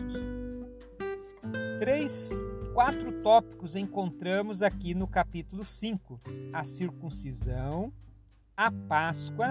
Três, 1.79 2.33
quatro 2.75 3.23
tópicos 3.23 3.77
encontramos 3.77 4.63
aqui 4.63 4.97
no 4.97 5.07
capítulo 5.07 5.65
5: 5.65 6.21
a 6.53 6.65
circuncisão, 6.65 7.93
a 8.57 8.73
Páscoa, 8.73 9.51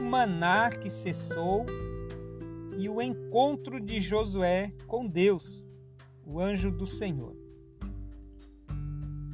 o 0.00 0.02
maná 0.02 0.70
que 0.70 0.88
cessou 0.88 1.66
e 2.78 2.88
o 2.88 3.02
encontro 3.02 3.78
de 3.78 4.00
Josué 4.00 4.72
com 4.86 5.06
Deus, 5.06 5.66
o 6.24 6.40
anjo 6.40 6.70
do 6.70 6.86
Senhor. 6.86 7.43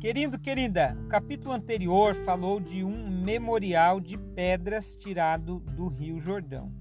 Querido, 0.00 0.38
querida, 0.38 0.96
o 1.04 1.08
capítulo 1.08 1.52
anterior 1.52 2.14
falou 2.24 2.58
de 2.58 2.82
um 2.82 3.10
memorial 3.22 4.00
de 4.00 4.16
pedras 4.16 4.96
tirado 4.96 5.60
do 5.76 5.88
Rio 5.88 6.18
Jordão. 6.18 6.72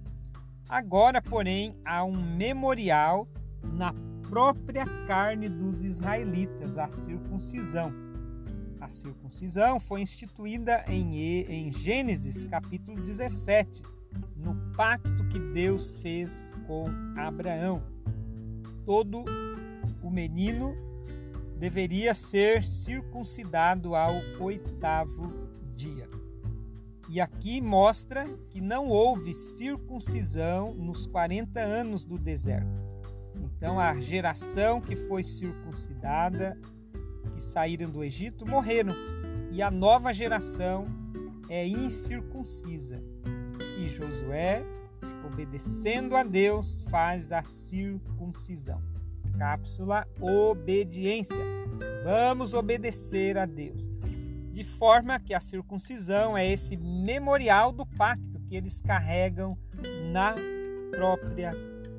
Agora, 0.70 1.22
porém, 1.22 1.76
há 1.84 2.02
um 2.02 2.16
memorial 2.16 3.28
na 3.62 3.94
própria 4.30 4.86
carne 5.06 5.50
dos 5.50 5.84
israelitas, 5.84 6.78
a 6.78 6.88
circuncisão. 6.88 7.92
A 8.80 8.88
circuncisão 8.88 9.82
foi 9.82 10.00
instituída 10.00 10.86
em, 10.88 11.74
Gênesis 11.74 12.46
capítulo 12.46 13.02
17, 13.02 13.82
no 14.38 14.56
pacto 14.78 15.28
que 15.28 15.40
Deus 15.40 15.94
fez 15.96 16.56
com 16.66 16.86
Abraão. 17.18 17.84
Todo 18.86 19.26
o 20.02 20.10
menino 20.10 20.74
deveria 21.60 22.14
ser 22.14 22.64
circuncidado 22.64 23.94
ao 23.94 24.16
oitavo 24.40 25.50
dia. 25.76 26.08
E 27.10 27.20
aqui 27.20 27.60
mostra 27.60 28.26
que 28.50 28.62
não 28.62 28.88
houve 28.88 29.34
circuncisão 29.34 30.74
nos 30.74 31.06
40 31.06 31.60
anos 31.60 32.06
do 32.06 32.18
deserto. 32.18 32.80
Então 33.36 33.78
a 33.78 34.00
geração 34.00 34.80
que 34.80 34.96
foi 34.96 35.22
circuncidada, 35.22 36.58
que 37.34 37.42
saíram 37.42 37.90
do 37.90 38.04
Egito, 38.04 38.48
morreram. 38.48 38.96
E 39.52 39.62
a 39.62 39.70
nova 39.70 40.14
geração 40.14 40.88
é 41.50 41.68
incircuncisa. 41.68 43.04
E 43.78 43.90
Josué, 43.90 44.64
obedecendo 45.26 46.16
a 46.16 46.24
Deus, 46.24 46.82
faz 46.90 47.32
a 47.34 47.44
circuncisão 47.44 48.89
cápsula 49.40 50.06
Obediência. 50.20 51.42
Vamos 52.04 52.54
obedecer 52.54 53.38
a 53.38 53.46
Deus. 53.46 53.90
De 54.52 54.66
forma 54.66 55.18
que 55.18 55.34
a 55.34 55.40
circuncisão 55.40 56.38
é 56.38 56.46
esse 56.46 56.76
memorial 56.76 57.72
do 57.72 57.86
pacto 57.86 58.38
que 58.42 58.58
eles 58.58 58.82
carregam 58.82 59.58
na 60.12 60.36
própria 60.92 61.54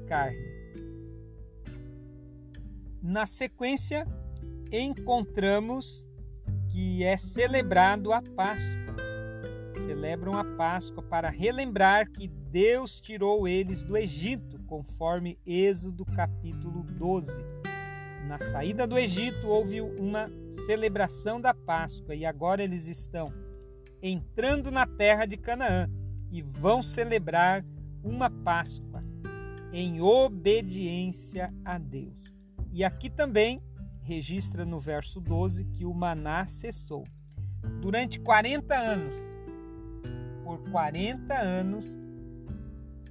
carne. 0.06 0.50
Na 3.02 3.24
sequência, 3.24 4.06
encontramos 4.70 6.06
que 6.68 7.02
é 7.02 7.16
celebrado 7.16 8.12
a 8.12 8.20
Páscoa. 8.20 8.89
Celebram 9.80 10.34
a 10.34 10.44
Páscoa 10.44 11.02
para 11.02 11.30
relembrar 11.30 12.10
que 12.10 12.28
Deus 12.28 13.00
tirou 13.00 13.48
eles 13.48 13.82
do 13.82 13.96
Egito 13.96 14.58
conforme 14.66 15.38
Êxodo 15.46 16.04
capítulo 16.04 16.82
12. 16.82 17.40
Na 18.28 18.38
saída 18.38 18.86
do 18.86 18.98
Egito 18.98 19.46
houve 19.46 19.80
uma 19.80 20.30
celebração 20.50 21.40
da 21.40 21.54
Páscoa 21.54 22.14
e 22.14 22.26
agora 22.26 22.62
eles 22.62 22.88
estão 22.88 23.32
entrando 24.02 24.70
na 24.70 24.86
terra 24.86 25.24
de 25.24 25.38
Canaã 25.38 25.88
e 26.30 26.42
vão 26.42 26.82
celebrar 26.82 27.64
uma 28.04 28.28
Páscoa 28.28 29.02
em 29.72 30.02
obediência 30.02 31.54
a 31.64 31.78
Deus. 31.78 32.34
E 32.70 32.84
aqui 32.84 33.08
também 33.08 33.62
registra 34.02 34.66
no 34.66 34.78
verso 34.78 35.22
12 35.22 35.64
que 35.64 35.86
o 35.86 35.94
maná 35.94 36.46
cessou. 36.46 37.02
Durante 37.80 38.20
40 38.20 38.74
anos, 38.74 39.29
por 40.50 40.68
40 40.68 41.32
anos, 41.32 41.96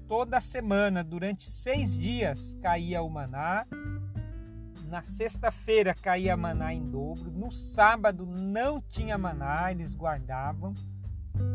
toda 0.09 0.41
semana, 0.41 1.01
durante 1.05 1.49
seis 1.49 1.97
dias, 1.97 2.53
caía 2.61 3.01
o 3.01 3.09
maná. 3.09 3.65
Na 4.89 5.03
sexta-feira 5.03 5.93
caía 5.93 6.35
maná 6.35 6.73
em 6.73 6.83
dobro, 6.83 7.31
no 7.31 7.49
sábado 7.49 8.25
não 8.25 8.81
tinha 8.81 9.17
maná, 9.17 9.71
eles 9.71 9.95
guardavam. 9.95 10.73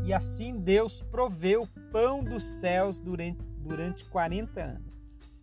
E 0.02 0.14
assim 0.14 0.58
Deus 0.58 1.02
proveu 1.02 1.68
pão 1.92 2.24
dos 2.24 2.44
céus 2.44 2.98
durante, 2.98 3.44
durante 3.58 4.06
40 4.06 4.62
anos. 4.62 5.02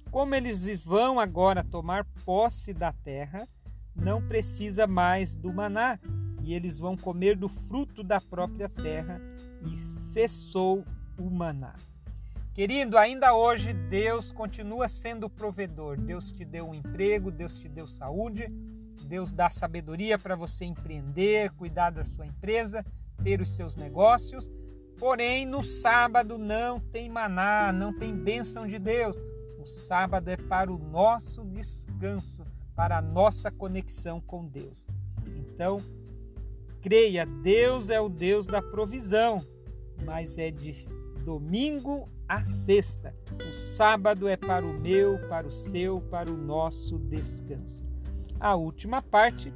Como 0.10 0.34
eles 0.34 0.84
vão 0.84 1.19
agora 1.19 1.63
tomar 1.63 2.04
posse 2.25 2.73
da 2.73 2.91
terra, 2.91 3.47
não 3.95 4.27
precisa 4.27 4.88
mais 4.88 5.36
do 5.36 5.54
maná, 5.54 5.99
e 6.41 6.56
eles 6.56 6.80
vão 6.80 6.97
comer 6.97 7.38
do 7.38 7.47
fruto 7.47 8.04
da 8.04 8.19
própria 8.19 8.67
terra, 8.67 9.21
e 9.65 9.78
cessou 9.78 10.84
o 11.19 11.30
maná. 11.30 11.76
Querido, 12.54 12.97
ainda 12.97 13.34
hoje 13.34 13.71
Deus 13.71 14.32
continua 14.32 14.88
sendo 14.88 15.26
o 15.26 15.30
provedor. 15.30 15.97
Deus 15.97 16.32
te 16.32 16.43
deu 16.43 16.69
um 16.69 16.74
emprego, 16.74 17.32
Deus 17.32 17.58
te 17.58 17.69
deu 17.69 17.88
saúde, 17.88 18.47
Deus 19.06 19.32
dá 19.32 19.50
sabedoria 19.50 20.19
para 20.19 20.36
você 20.36 20.65
empreender, 20.65 21.52
cuidar 21.52 21.91
da 21.91 22.04
sua 22.04 22.26
empresa, 22.26 22.86
ter 23.24 23.41
os 23.41 23.56
seus 23.56 23.76
negócios. 23.76 24.52
Porém, 24.97 25.45
no 25.45 25.63
sábado 25.63 26.38
não 26.38 26.80
tem 26.80 27.10
maná, 27.10 27.71
não 27.71 27.93
tem 27.97 28.13
bênção 28.13 28.67
de 28.67 28.78
Deus. 28.78 29.21
O 29.58 29.65
sábado 29.65 30.28
é 30.28 30.38
para 30.38 30.71
o 30.71 30.78
nosso 30.78 31.43
descanso, 31.45 32.45
para 32.76 32.97
a 32.97 33.02
nossa 33.02 33.50
conexão 33.50 34.19
com 34.19 34.45
Deus. 34.45 34.86
Então, 35.36 35.82
creia, 36.82 37.26
Deus 37.26 37.89
é 37.89 38.00
o 38.00 38.10
Deus 38.10 38.45
da 38.45 38.62
provisão, 38.62 39.41
mas 40.04 40.38
é 40.38 40.52
de 40.52 40.72
domingo 41.24 42.10
a 42.28 42.44
sexta. 42.46 43.16
O 43.50 43.54
sábado 43.54 44.28
é 44.28 44.38
para 44.38 44.66
o 44.66 44.74
meu, 44.74 45.20
para 45.28 45.48
o 45.48 45.52
seu, 45.52 46.02
para 46.02 46.32
o 46.32 46.38
nosso 46.38 46.98
descanso. 46.98 47.84
A 48.40 48.56
última 48.56 49.02
parte 49.02 49.54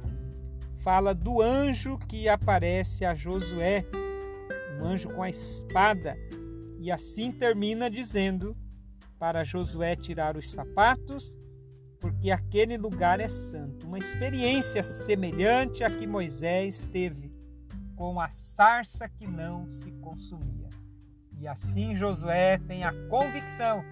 fala 0.78 1.14
do 1.14 1.42
anjo 1.42 1.98
que 2.08 2.28
aparece 2.28 3.04
a 3.04 3.14
Josué, 3.14 3.84
um 4.78 4.84
anjo 4.84 5.08
com 5.08 5.22
a 5.22 5.28
espada, 5.28 6.16
e 6.78 6.92
assim 6.92 7.32
termina 7.32 7.90
dizendo 7.90 8.56
para 9.18 9.42
Josué 9.42 9.96
tirar 9.96 10.36
os 10.36 10.52
sapatos, 10.52 11.38
porque 11.98 12.30
aquele 12.30 12.76
lugar 12.76 13.18
é 13.18 13.28
santo. 13.28 13.86
Uma 13.86 13.98
experiência 13.98 14.82
semelhante 14.82 15.82
à 15.82 15.90
que 15.90 16.06
Moisés 16.06 16.86
teve 16.92 17.35
com 17.96 18.20
a 18.20 18.28
sarça 18.28 19.08
que 19.08 19.26
não 19.26 19.68
se 19.70 19.90
consumia. 19.92 20.68
E 21.40 21.48
assim 21.48 21.96
Josué 21.96 22.58
tem 22.58 22.84
a 22.84 22.92
convicção 23.08 23.82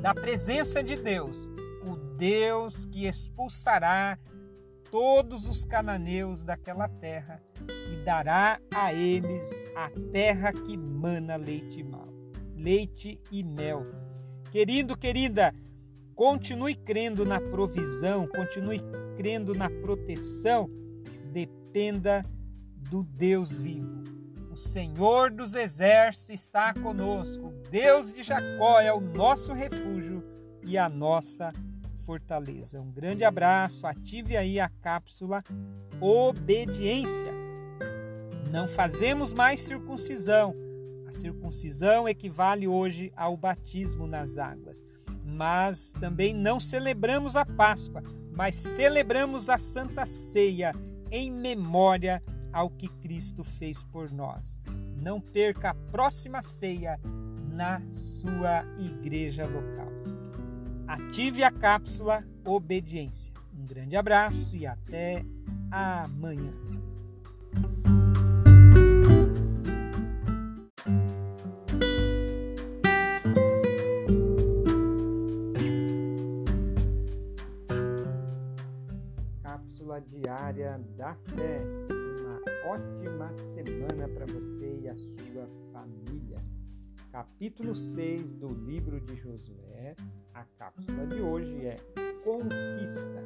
da 0.00 0.14
presença 0.14 0.82
de 0.82 0.96
Deus, 0.96 1.48
o 1.86 1.96
Deus 2.16 2.84
que 2.86 3.06
expulsará 3.06 4.18
todos 4.90 5.48
os 5.48 5.64
cananeus 5.64 6.42
daquela 6.42 6.88
terra 6.88 7.42
e 7.68 8.04
dará 8.04 8.60
a 8.74 8.92
eles 8.92 9.50
a 9.76 9.90
terra 10.12 10.52
que 10.52 10.76
mana 10.76 11.36
leite 11.36 11.80
e 11.80 11.84
mel. 11.84 12.08
Leite 12.56 13.20
e 13.30 13.42
mel. 13.42 13.86
Querido, 14.50 14.96
querida, 14.96 15.54
continue 16.14 16.74
crendo 16.74 17.24
na 17.24 17.40
provisão, 17.40 18.26
continue 18.26 18.80
crendo 19.16 19.54
na 19.54 19.70
proteção, 19.70 20.68
dependa 21.32 22.24
do 22.88 23.02
Deus 23.02 23.58
vivo. 23.58 24.02
O 24.50 24.56
Senhor 24.56 25.30
dos 25.30 25.54
exércitos 25.54 26.34
está 26.34 26.74
conosco. 26.74 27.46
O 27.46 27.70
Deus 27.70 28.12
de 28.12 28.22
Jacó 28.22 28.80
é 28.80 28.92
o 28.92 29.00
nosso 29.00 29.52
refúgio 29.52 30.24
e 30.64 30.76
a 30.76 30.88
nossa 30.88 31.52
fortaleza. 32.04 32.80
Um 32.80 32.90
grande 32.90 33.24
abraço. 33.24 33.86
Ative 33.86 34.36
aí 34.36 34.58
a 34.58 34.68
cápsula 34.68 35.42
obediência. 36.00 37.32
Não 38.50 38.66
fazemos 38.66 39.32
mais 39.32 39.60
circuncisão. 39.60 40.54
A 41.06 41.12
circuncisão 41.12 42.08
equivale 42.08 42.66
hoje 42.66 43.12
ao 43.16 43.36
batismo 43.36 44.06
nas 44.06 44.36
águas. 44.36 44.82
Mas 45.24 45.92
também 45.92 46.34
não 46.34 46.58
celebramos 46.58 47.36
a 47.36 47.46
Páscoa, 47.46 48.02
mas 48.32 48.56
celebramos 48.56 49.48
a 49.48 49.58
Santa 49.58 50.04
Ceia 50.04 50.74
em 51.10 51.30
memória 51.30 52.22
ao 52.52 52.70
que 52.70 52.88
Cristo 52.88 53.44
fez 53.44 53.82
por 53.82 54.10
nós. 54.10 54.58
Não 54.96 55.20
perca 55.20 55.70
a 55.70 55.74
próxima 55.74 56.42
ceia 56.42 56.98
na 57.52 57.80
sua 57.92 58.64
igreja 58.78 59.46
local. 59.46 59.88
Ative 60.86 61.44
a 61.44 61.50
cápsula 61.50 62.24
Obediência. 62.44 63.32
Um 63.56 63.66
grande 63.66 63.96
abraço 63.96 64.56
e 64.56 64.66
até 64.66 65.24
amanhã. 65.70 66.52
Cápsula 79.42 80.00
diária 80.00 80.80
da 80.96 81.14
fé 81.14 81.99
ótima 82.64 83.32
semana 83.32 84.08
para 84.08 84.26
você 84.26 84.80
e 84.82 84.88
a 84.88 84.96
sua 84.96 85.48
família. 85.72 86.38
Capítulo 87.10 87.74
6 87.74 88.36
do 88.36 88.48
livro 88.48 89.00
de 89.00 89.16
Josué. 89.16 89.94
A 90.34 90.44
cápsula 90.44 91.06
de 91.06 91.20
hoje 91.20 91.66
é 91.66 91.76
Conquista. 92.22 93.24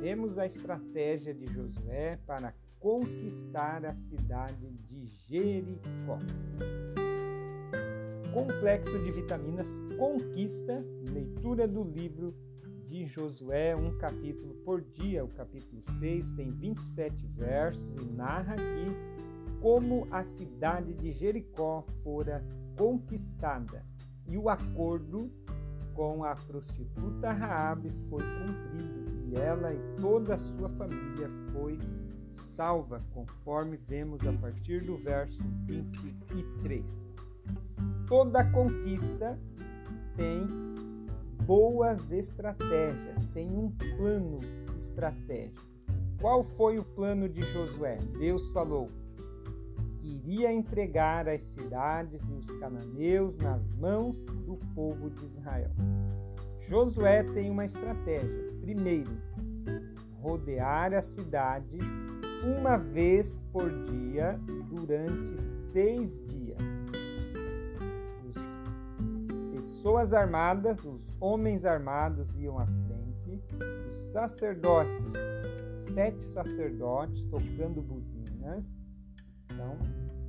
Veremos 0.00 0.38
a 0.38 0.46
estratégia 0.46 1.34
de 1.34 1.46
Josué 1.52 2.18
para 2.26 2.54
conquistar 2.78 3.84
a 3.84 3.94
cidade 3.94 4.70
de 4.88 5.06
Jericó. 5.28 6.18
Complexo 8.32 8.98
de 8.98 9.10
vitaminas 9.10 9.80
Conquista, 9.98 10.84
leitura 11.12 11.68
do 11.68 11.84
livro 11.84 12.34
de 12.90 13.06
Josué, 13.06 13.76
um 13.76 13.96
capítulo 13.98 14.52
por 14.64 14.80
dia. 14.80 15.24
O 15.24 15.28
capítulo 15.28 15.80
6 15.80 16.32
tem 16.32 16.50
27 16.50 17.24
versos 17.28 17.94
e 17.94 18.04
narra 18.04 18.54
aqui 18.54 19.60
como 19.60 20.08
a 20.10 20.24
cidade 20.24 20.92
de 20.94 21.12
Jericó 21.12 21.84
fora 22.02 22.44
conquistada 22.76 23.86
e 24.26 24.36
o 24.36 24.48
acordo 24.48 25.30
com 25.94 26.24
a 26.24 26.34
prostituta 26.34 27.30
Raabe 27.30 27.90
foi 28.08 28.22
cumprido 28.22 29.28
e 29.28 29.36
ela 29.36 29.72
e 29.72 29.78
toda 30.00 30.34
a 30.34 30.38
sua 30.38 30.68
família 30.70 31.30
foi 31.52 31.78
salva, 32.28 33.04
conforme 33.12 33.76
vemos 33.76 34.26
a 34.26 34.32
partir 34.32 34.82
do 34.82 34.96
verso 34.96 35.40
23. 35.66 37.00
Toda 38.08 38.50
conquista 38.50 39.38
tem 40.16 40.48
boas 41.46 42.10
estratégias, 42.12 43.26
tem 43.28 43.50
um 43.50 43.70
plano 43.70 44.40
estratégico. 44.76 45.68
Qual 46.20 46.44
foi 46.44 46.78
o 46.78 46.84
plano 46.84 47.28
de 47.28 47.42
Josué? 47.52 47.98
Deus 48.18 48.48
falou 48.48 48.90
que 50.00 50.08
iria 50.08 50.52
entregar 50.52 51.28
as 51.28 51.42
cidades 51.42 52.22
e 52.28 52.32
os 52.32 52.50
cananeus 52.58 53.36
nas 53.36 53.62
mãos 53.74 54.20
do 54.22 54.58
povo 54.74 55.10
de 55.10 55.24
Israel. 55.24 55.70
Josué 56.68 57.22
tem 57.22 57.50
uma 57.50 57.64
estratégia. 57.64 58.52
Primeiro, 58.60 59.10
rodear 60.20 60.92
a 60.94 61.02
cidade 61.02 61.78
uma 62.44 62.76
vez 62.76 63.42
por 63.52 63.68
dia 63.86 64.38
durante 64.70 65.40
seis 65.42 66.22
dias. 66.24 66.79
Pessoas 69.80 70.12
armadas, 70.12 70.84
os 70.84 71.16
homens 71.18 71.64
armados 71.64 72.36
iam 72.36 72.58
à 72.58 72.66
frente, 72.66 73.42
os 73.88 73.94
sacerdotes, 74.12 75.14
sete 75.74 76.22
sacerdotes 76.22 77.24
tocando 77.24 77.80
buzinas. 77.80 78.78
Então, 79.50 79.78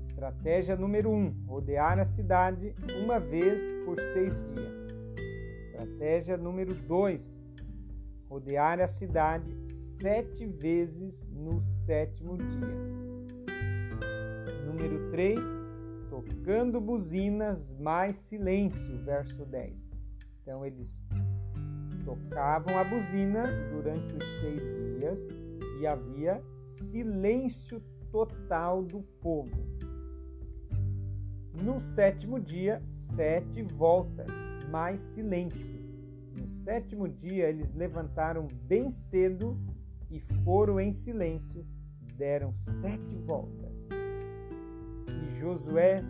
estratégia 0.02 0.78
número 0.78 1.12
um: 1.12 1.36
rodear 1.46 2.00
a 2.00 2.06
cidade 2.06 2.74
uma 3.04 3.20
vez 3.20 3.76
por 3.84 4.00
seis 4.00 4.42
dias. 4.42 5.68
Estratégia 5.68 6.38
número 6.38 6.74
dois: 6.74 7.38
rodear 8.30 8.80
a 8.80 8.88
cidade 8.88 9.54
sete 9.66 10.48
vezes 10.48 11.28
no 11.30 11.62
sétimo 11.62 12.38
dia. 12.38 12.80
Número 14.66 15.12
três 15.12 15.61
tocando 16.22 16.80
buzinas, 16.80 17.74
mais 17.80 18.16
silêncio, 18.16 18.98
verso 19.04 19.46
10. 19.46 19.90
Então 20.42 20.66
eles 20.66 21.04
tocavam 22.04 22.78
a 22.78 22.84
buzina 22.84 23.48
durante 23.72 24.14
os 24.16 24.26
seis 24.40 24.66
dias 24.98 25.28
e 25.80 25.88
havia 25.88 26.44
silêncio 26.68 27.82
total 28.12 28.84
do 28.84 29.02
povo. 29.22 29.72
No 31.64 31.80
sétimo 31.80 32.40
dia, 32.40 32.82
sete 32.84 33.62
voltas, 33.62 34.32
mais 34.70 35.00
silêncio. 35.00 35.80
No 36.40 36.50
sétimo 36.50 37.08
dia 37.08 37.50
eles 37.50 37.74
levantaram 37.74 38.48
bem 38.64 38.90
cedo 38.90 39.58
e 40.10 40.20
foram 40.44 40.80
em 40.80 40.92
silêncio, 40.92 41.66
deram 42.18 42.54
sete 42.56 43.16
voltas. 43.26 43.61
E 45.12 45.40
Josué 45.40 46.02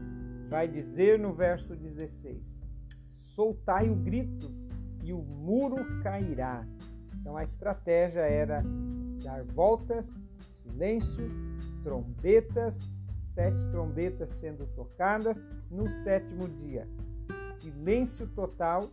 vai 0.49 0.67
dizer 0.67 1.17
no 1.19 1.33
verso 1.33 1.75
16: 1.75 2.61
Soltai 3.09 3.89
o 3.89 3.95
grito 3.95 4.51
e 5.03 5.13
o 5.13 5.21
muro 5.21 6.01
cairá. 6.01 6.65
Então 7.19 7.37
a 7.37 7.43
estratégia 7.43 8.21
era 8.21 8.63
dar 9.23 9.43
voltas, 9.43 10.21
silêncio, 10.49 11.29
trombetas, 11.83 12.99
sete 13.19 13.63
trombetas 13.71 14.29
sendo 14.31 14.65
tocadas 14.67 15.43
no 15.69 15.89
sétimo 15.89 16.47
dia. 16.47 16.87
Silêncio 17.55 18.27
total 18.27 18.89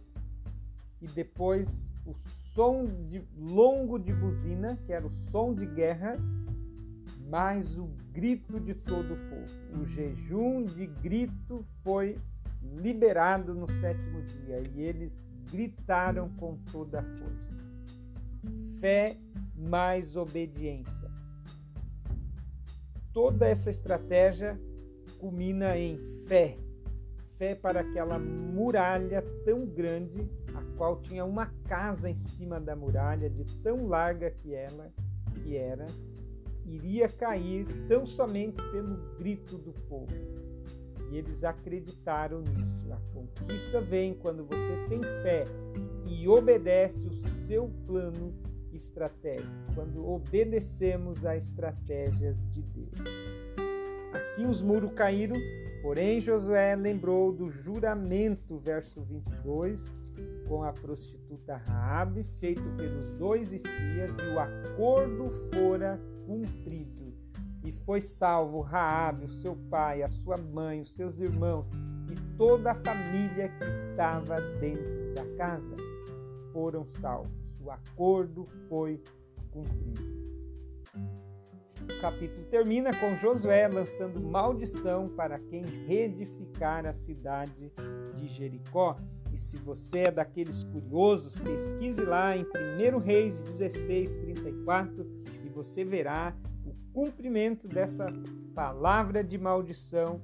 e 1.01 1.07
depois 1.07 1.92
o 2.07 2.14
som 2.55 2.87
de, 3.09 3.23
longo 3.37 3.99
de 3.99 4.12
buzina, 4.12 4.77
que 4.85 4.92
era 4.92 5.07
o 5.07 5.11
som 5.11 5.55
de 5.55 5.66
guerra, 5.66 6.14
mais 7.28 7.78
o 7.78 7.86
grito 8.10 8.58
de 8.58 8.74
todo 8.74 9.14
o 9.14 9.16
povo. 9.28 9.82
O 9.82 9.86
jejum 9.86 10.64
de 10.64 10.86
grito 10.86 11.64
foi 11.82 12.18
liberado 12.62 13.54
no 13.54 13.70
sétimo 13.70 14.22
dia 14.22 14.62
e 14.74 14.80
eles 14.80 15.26
gritaram 15.50 16.28
com 16.30 16.56
toda 16.72 17.00
a 17.00 17.02
força. 17.02 17.54
Fé 18.80 19.16
mais 19.54 20.16
obediência. 20.16 21.10
Toda 23.12 23.46
essa 23.46 23.70
estratégia 23.70 24.58
culmina 25.18 25.76
em 25.76 25.98
fé. 26.26 26.56
Fé 27.36 27.54
para 27.54 27.80
aquela 27.80 28.18
muralha 28.18 29.22
tão 29.44 29.66
grande, 29.66 30.28
a 30.54 30.76
qual 30.76 31.00
tinha 31.02 31.24
uma 31.24 31.46
casa 31.68 32.08
em 32.08 32.14
cima 32.14 32.60
da 32.60 32.74
muralha, 32.74 33.28
de 33.28 33.44
tão 33.58 33.86
larga 33.86 34.30
que 34.30 34.54
ela 34.54 34.92
que 35.42 35.56
era, 35.56 35.86
iria 36.74 37.09
cair 37.09 37.66
tão 37.88 38.04
somente 38.04 38.62
pelo 38.70 38.96
grito 39.18 39.57
do 39.57 39.72
povo. 39.88 40.14
E 41.11 41.16
eles 41.16 41.42
acreditaram 41.42 42.40
nisso. 42.40 42.92
A 42.92 43.00
conquista 43.14 43.81
vem 43.81 44.14
quando 44.14 44.44
você 44.44 44.87
tem 44.88 45.02
fé 45.02 45.44
e 46.07 46.28
obedece 46.28 47.07
o 47.07 47.14
seu 47.46 47.70
plano 47.87 48.35
estratégico, 48.72 49.48
quando 49.74 50.07
obedecemos 50.07 51.24
a 51.24 51.37
estratégias 51.37 52.46
de 52.50 52.62
Deus. 52.62 53.09
Assim 54.12 54.46
os 54.46 54.62
muros 54.62 54.92
caíram, 54.92 55.37
porém 55.83 56.20
Josué 56.20 56.74
lembrou 56.74 57.33
do 57.33 57.50
juramento, 57.50 58.59
verso 58.59 59.02
22, 59.02 59.92
com 60.46 60.62
a 60.62 60.72
prostituta 60.72 61.57
Raabe, 61.57 62.24
feito 62.24 62.62
pelos 62.76 63.14
dois 63.14 63.52
espias, 63.52 64.18
e 64.18 64.35
o 64.35 64.38
acordo 64.38 65.26
fora 65.54 66.00
cumprido. 66.28 67.14
E 67.64 67.72
foi 67.72 68.02
salvo 68.02 68.60
Raabe, 68.60 69.24
o 69.24 69.30
seu 69.30 69.56
pai, 69.56 70.02
a 70.02 70.10
sua 70.10 70.36
mãe, 70.36 70.82
os 70.82 70.94
seus 70.94 71.18
irmãos 71.20 71.70
e 72.10 72.36
toda 72.36 72.72
a 72.72 72.74
família 72.74 73.48
que 73.48 73.64
estava 73.64 74.38
dentro 74.60 75.14
da 75.14 75.24
casa. 75.36 75.74
Foram 76.52 76.86
salvos. 76.86 77.32
O 77.58 77.70
acordo 77.70 78.46
foi 78.68 79.02
cumprido. 79.50 80.18
O 81.82 82.00
capítulo 82.00 82.44
termina 82.50 82.90
com 82.94 83.16
Josué 83.16 83.66
lançando 83.66 84.20
maldição 84.20 85.08
para 85.08 85.38
quem 85.38 85.64
reedificar 85.64 86.86
a 86.86 86.92
cidade 86.92 87.72
de 88.14 88.28
Jericó. 88.28 88.96
E 89.32 89.38
se 89.38 89.56
você 89.56 90.00
é 90.00 90.10
daqueles 90.10 90.64
curiosos, 90.64 91.38
pesquise 91.38 92.04
lá 92.04 92.36
em 92.36 92.44
1 92.44 92.98
Reis 92.98 93.40
16, 93.40 94.18
34 94.18 95.06
e 95.26 95.27
você 95.59 95.85
verá 95.85 96.37
o 96.64 96.73
cumprimento 96.92 97.66
dessa 97.66 98.07
palavra 98.55 99.25
de 99.25 99.37
maldição 99.37 100.23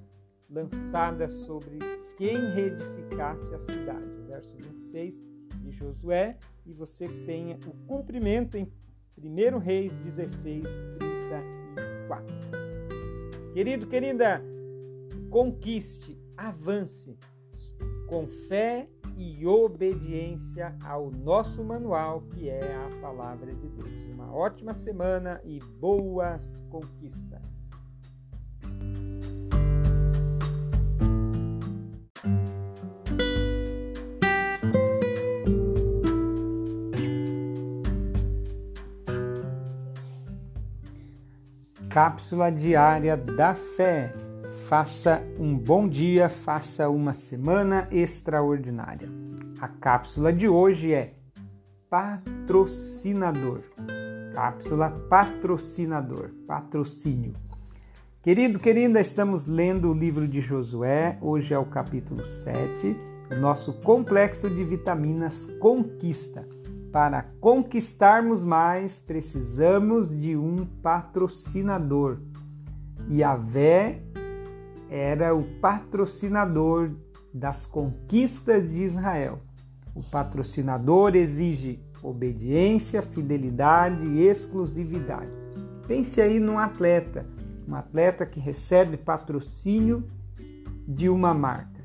lançada 0.49 1.29
sobre 1.29 1.81
quem 2.17 2.37
reedificasse 2.53 3.53
a 3.53 3.59
cidade. 3.59 4.15
Verso 4.29 4.57
26 4.57 5.25
de 5.61 5.73
Josué, 5.73 6.39
e 6.65 6.73
você 6.73 7.09
tenha 7.27 7.59
o 7.67 7.73
cumprimento 7.85 8.57
em 8.57 8.71
1 9.19 9.59
Reis 9.59 9.99
16, 9.99 10.69
34. 11.01 12.27
Querido, 13.53 13.89
querida, 13.89 14.41
conquiste, 15.31 16.17
avance 16.37 17.19
com 18.07 18.29
fé 18.29 18.89
e 19.17 19.45
obediência 19.45 20.77
ao 20.81 21.11
nosso 21.11 21.65
manual, 21.65 22.23
que 22.23 22.49
é 22.49 22.73
a 22.77 23.01
palavra 23.01 23.53
de 23.53 23.69
Deus. 23.69 24.04
Uma 24.25 24.33
ótima 24.33 24.73
semana 24.73 25.41
e 25.45 25.61
boas 25.61 26.65
conquistas. 26.71 27.43
Cápsula 41.91 42.51
diária 42.51 43.17
da 43.17 43.55
fé. 43.55 44.15
Faça 44.67 45.21
um 45.39 45.57
bom 45.57 45.87
dia, 45.87 46.31
faça 46.31 46.89
uma 46.89 47.13
semana 47.13 47.87
extraordinária. 47.93 49.09
A 49.61 49.69
cápsula 49.69 50.33
de 50.33 50.49
hoje 50.49 50.95
é 50.95 51.13
patrocinador. 51.91 53.61
Cápsula 54.35 54.91
patrocinador, 55.09 56.31
patrocínio. 56.45 57.35
Querido, 58.21 58.59
querida, 58.59 59.01
estamos 59.01 59.47
lendo 59.47 59.89
o 59.89 59.95
livro 59.95 60.27
de 60.27 60.41
Josué, 60.41 61.17
hoje 61.23 61.55
é 61.55 61.59
o 61.59 61.65
capítulo 61.65 62.27
7, 62.27 62.97
o 63.31 63.37
nosso 63.37 63.73
complexo 63.75 64.51
de 64.51 64.65
vitaminas 64.65 65.47
Conquista. 65.61 66.49
Para 66.91 67.27
conquistarmos 67.41 68.43
mais, 68.43 68.99
precisamos 68.99 70.11
de 70.11 70.37
um 70.37 70.67
patrocinador. 70.83 72.19
E 73.09 73.19
Yahvé 73.19 74.03
era 74.91 75.33
o 75.33 75.45
patrocinador 75.61 76.91
das 77.33 77.67
conquistas 77.67 78.69
de 78.69 78.83
Israel. 78.83 79.39
O 79.95 80.03
patrocinador 80.03 81.15
exige 81.15 81.84
obediência, 82.05 83.01
fidelidade 83.01 84.07
e 84.07 84.21
exclusividade. 84.29 85.31
Pense 85.89 86.21
aí 86.21 86.39
num 86.39 86.59
atleta, 86.59 87.27
um 87.67 87.75
atleta 87.75 88.27
que 88.27 88.39
recebe 88.39 88.97
patrocínio 88.97 90.05
de 90.87 91.09
uma 91.09 91.33
marca. 91.33 91.83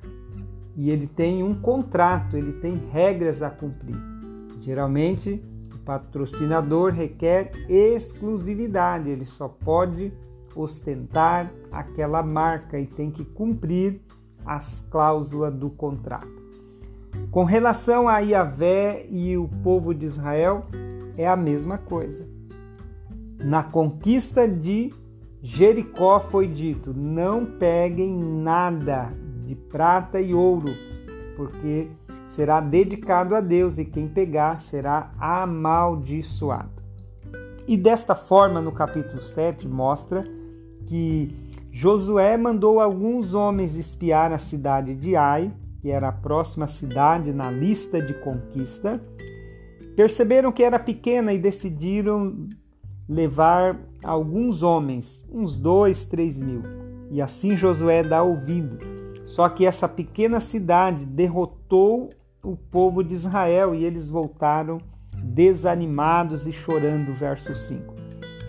E 0.76 0.90
ele 0.90 1.08
tem 1.08 1.42
um 1.42 1.54
contrato, 1.54 2.38
ele 2.38 2.54
tem 2.54 2.78
regras 2.92 3.42
a 3.42 3.50
cumprir. 3.50 3.98
Geralmente, 4.62 5.42
o 5.74 5.78
patrocinador 5.80 6.92
requer 6.92 7.52
exclusividade, 7.70 9.10
ele 9.10 9.26
só 9.26 9.48
pode 9.48 10.14
ostentar 10.56 11.52
aquela 11.72 12.22
marca 12.22 12.78
e 12.80 12.86
tem 12.86 13.10
que 13.10 13.24
cumprir 13.24 14.02
as 14.46 14.86
cláusulas 14.90 15.54
do 15.54 15.70
contrato. 15.70 16.39
Com 17.32 17.44
relação 17.44 18.08
a 18.08 18.20
Iavé 18.20 19.06
e 19.10 19.38
o 19.38 19.48
povo 19.64 19.94
de 19.94 20.06
Israel, 20.06 20.66
é 21.18 21.28
a 21.28 21.36
mesma 21.36 21.78
coisa. 21.78 22.28
Na 23.44 23.64
conquista 23.64 24.48
de 24.48 24.92
Jericó 25.42 26.20
foi 26.20 26.48
dito: 26.48 26.94
não 26.94 27.46
peguem 27.46 28.18
nada 28.18 29.14
de 29.46 29.56
prata 29.56 30.20
e 30.20 30.34
ouro, 30.34 30.74
porque 31.36 31.90
será 32.26 32.60
dedicado 32.60 33.36
a 33.36 33.42
Deus 33.42 33.78
e 33.78 33.86
quem 33.86 34.08
pegar 34.08 34.60
será 34.62 35.12
amaldiçoado. 35.20 36.80
E 37.68 37.78
desta 37.78 38.16
forma, 38.16 38.60
no 38.60 38.72
capítulo 38.72 39.22
7, 39.22 39.68
mostra 39.68 40.24
que 40.86 41.36
Josué 41.72 42.36
mandou 42.36 42.80
alguns 42.80 43.34
homens 43.34 43.76
espiar 43.76 44.34
a 44.34 44.40
cidade 44.40 44.96
de 44.96 45.16
Ai, 45.16 45.52
que 45.82 45.90
era 45.90 46.10
a 46.10 46.12
próxima 46.14 46.68
cidade 46.68 47.32
na 47.32 47.50
lista 47.50 48.02
de 48.02 48.14
conquista. 48.14 49.02
Perceberam 49.96 50.52
que 50.52 50.64
era 50.64 50.80
pequena 50.80 51.34
e 51.34 51.40
decidiram 51.40 52.48
levar 53.08 53.80
alguns 54.04 54.62
homens, 54.62 55.28
uns 55.32 55.58
dois, 55.58 56.06
três 56.06 56.40
mil. 56.40 56.62
E 57.12 57.22
assim 57.22 57.56
Josué 57.56 58.04
dá 58.04 58.22
ouvido. 58.22 58.78
Só 59.26 59.48
que 59.50 59.66
essa 59.66 59.88
pequena 59.88 60.40
cidade 60.40 61.06
derrotou 61.06 62.10
o 62.44 62.56
povo 62.56 63.04
de 63.04 63.14
Israel 63.14 63.76
e 63.76 63.84
eles 63.84 64.08
voltaram 64.08 64.80
desanimados 65.24 66.48
e 66.48 66.54
chorando. 66.54 67.14
Verso 67.14 67.56
5. 67.56 67.96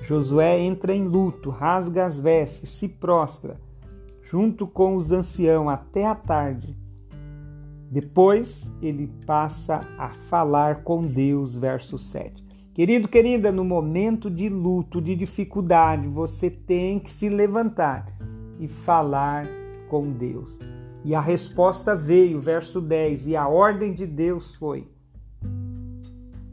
Josué 0.02 0.58
entra 0.58 0.94
em 0.94 1.04
luto, 1.04 1.50
rasga 1.50 2.04
as 2.04 2.18
vestes, 2.18 2.70
se 2.70 2.88
prostra, 2.88 3.60
junto 4.22 4.66
com 4.66 4.96
os 4.96 5.12
anciãos 5.12 5.68
até 5.68 6.06
a 6.06 6.14
tarde. 6.14 6.76
Depois 7.90 8.72
ele 8.80 9.08
passa 9.26 9.80
a 9.98 10.10
falar 10.10 10.84
com 10.84 11.02
Deus, 11.02 11.56
verso 11.56 11.98
7. 11.98 12.40
Querido, 12.72 13.08
querida, 13.08 13.50
no 13.50 13.64
momento 13.64 14.30
de 14.30 14.48
luto, 14.48 15.02
de 15.02 15.16
dificuldade, 15.16 16.06
você 16.06 16.48
tem 16.48 17.00
que 17.00 17.10
se 17.10 17.28
levantar 17.28 18.06
e 18.60 18.68
falar 18.68 19.44
com 19.88 20.12
Deus. 20.12 20.56
E 21.04 21.16
a 21.16 21.20
resposta 21.20 21.96
veio, 21.96 22.40
verso 22.40 22.80
10, 22.80 23.26
e 23.26 23.36
a 23.36 23.48
ordem 23.48 23.92
de 23.92 24.06
Deus 24.06 24.54
foi: 24.54 24.86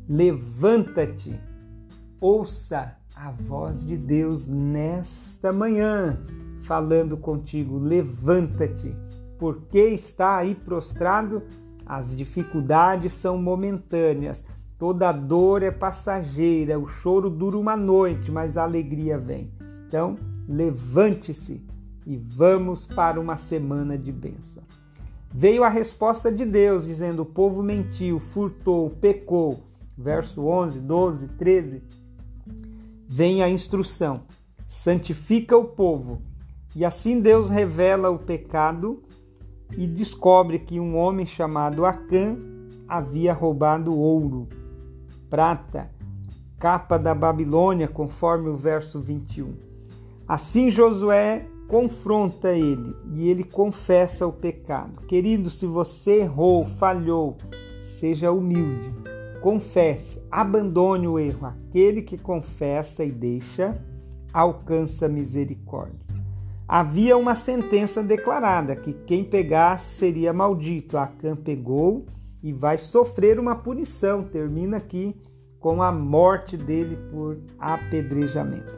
Levanta-te, 0.10 1.39
ouça 2.19 2.97
a 3.15 3.30
voz 3.30 3.86
de 3.86 3.95
Deus 3.95 4.47
nesta 4.47 5.54
manhã, 5.54 6.19
falando 6.63 7.15
contigo: 7.15 7.78
Levanta-te 7.78 9.07
porque 9.38 9.80
está 9.89 10.38
aí 10.38 10.56
prostrado? 10.56 11.43
As 11.86 12.15
dificuldades 12.15 13.13
são 13.13 13.38
momentâneas, 13.38 14.45
toda 14.78 15.12
dor 15.12 15.63
é 15.63 15.71
passageira, 15.71 16.78
o 16.78 16.88
choro 16.88 17.30
dura 17.30 17.58
uma 17.58 17.78
noite, 17.78 18.30
mas 18.30 18.58
a 18.58 18.63
alegria 18.63 19.17
vem. 19.17 19.52
Então, 19.88 20.15
levante-se 20.47 21.65
e 22.06 22.17
vamos 22.17 22.86
para 22.86 23.19
uma 23.19 23.38
semana 23.38 23.97
de 23.97 24.12
bênção. 24.12 24.63
Veio 25.30 25.63
a 25.63 25.69
resposta 25.69 26.32
de 26.32 26.45
Deus, 26.45 26.86
dizendo: 26.86 27.21
O 27.21 27.26
povo 27.26 27.62
mentiu, 27.62 28.19
furtou, 28.19 28.89
pecou. 28.89 29.63
Verso 29.97 30.45
11, 30.45 30.80
12, 30.80 31.28
13. 31.30 31.84
Vem 33.08 33.41
a 33.41 33.50
instrução: 33.50 34.21
santifica 34.67 35.58
o 35.58 35.65
povo. 35.65 36.21
E 36.76 36.86
assim 36.86 37.19
Deus 37.19 37.50
revela 37.50 38.10
o 38.10 38.19
pecado 38.19 39.02
e 39.75 39.86
descobre 39.88 40.60
que 40.60 40.80
um 40.80 40.95
homem 40.95 41.25
chamado 41.25 41.86
Acã 41.86 42.38
havia 42.88 43.34
roubado 43.34 43.97
ouro, 43.97 44.47
prata, 45.30 45.91
capa 46.58 46.97
da 46.97 47.13
Babilônia, 47.13 47.88
conforme 47.88 48.49
o 48.49 48.56
verso 48.56 48.99
21. 48.99 49.53
Assim 50.27 50.71
Josué 50.71 51.45
confronta 51.67 52.53
ele 52.53 52.95
e 53.12 53.30
ele 53.30 53.43
confessa 53.43 54.25
o 54.25 54.32
pecado. 54.32 55.01
Querido, 55.01 55.49
se 55.49 55.65
você 55.65 56.21
errou, 56.21 56.65
falhou, 56.65 57.36
seja 57.82 58.32
humilde, 58.32 58.93
confesse, 59.41 60.21
abandone 60.32 61.08
o 61.08 61.19
erro. 61.19 61.47
Aquele 61.47 62.01
que 62.01 62.17
confessa 62.17 63.03
e 63.03 63.12
deixa 63.12 63.77
alcança 64.34 65.08
misericórdia 65.08 66.07
havia 66.67 67.15
uma 67.15 67.34
sentença 67.34 68.03
declarada 68.03 68.75
que 68.75 68.91
quem 68.91 69.23
pegasse 69.23 69.97
seria 69.97 70.34
maldito. 70.34 70.97
Acã 70.97 71.36
pegou 71.36 72.06
e 72.43 72.51
vai 72.51 72.77
sofrer 72.77 73.39
uma 73.39 73.56
punição. 73.56 74.23
Termina 74.23 74.77
aqui 74.77 75.15
com 75.60 75.82
a 75.82 75.91
morte 75.91 76.58
dele 76.58 76.97
por 77.10 77.38
apedrejamento. 77.58 78.73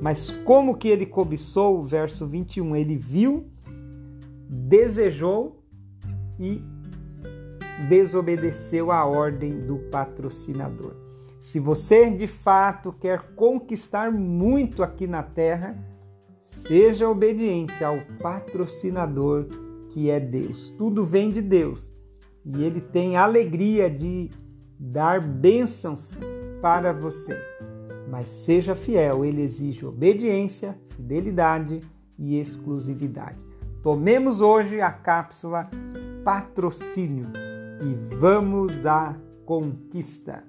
Mas 0.00 0.30
como 0.30 0.76
que 0.76 0.88
ele 0.88 1.06
cobiçou, 1.06 1.84
verso 1.84 2.26
21, 2.26 2.76
ele 2.76 2.96
viu, 2.96 3.46
desejou 4.48 5.62
e 6.38 6.62
desobedeceu 7.88 8.90
a 8.90 9.04
ordem 9.04 9.60
do 9.60 9.78
patrocinador. 9.90 10.94
Se 11.38 11.58
você 11.58 12.10
de 12.10 12.26
fato 12.26 12.92
quer 12.92 13.34
conquistar 13.34 14.10
muito 14.12 14.82
aqui 14.82 15.06
na 15.06 15.22
terra, 15.22 15.76
Seja 16.66 17.08
obediente 17.08 17.82
ao 17.82 17.98
patrocinador 18.20 19.46
que 19.88 20.10
é 20.10 20.20
Deus. 20.20 20.70
Tudo 20.70 21.04
vem 21.04 21.30
de 21.30 21.40
Deus 21.40 21.92
e 22.44 22.62
Ele 22.62 22.80
tem 22.80 23.16
alegria 23.16 23.90
de 23.90 24.30
dar 24.78 25.24
bênçãos 25.24 26.16
para 26.60 26.92
você. 26.92 27.36
Mas 28.08 28.28
seja 28.28 28.74
fiel, 28.74 29.24
Ele 29.24 29.42
exige 29.42 29.84
obediência, 29.84 30.78
fidelidade 30.90 31.80
e 32.18 32.38
exclusividade. 32.38 33.38
Tomemos 33.82 34.40
hoje 34.40 34.80
a 34.80 34.92
cápsula 34.92 35.68
Patrocínio 36.22 37.28
e 37.82 38.16
vamos 38.16 38.84
à 38.84 39.16
conquista. 39.44 40.44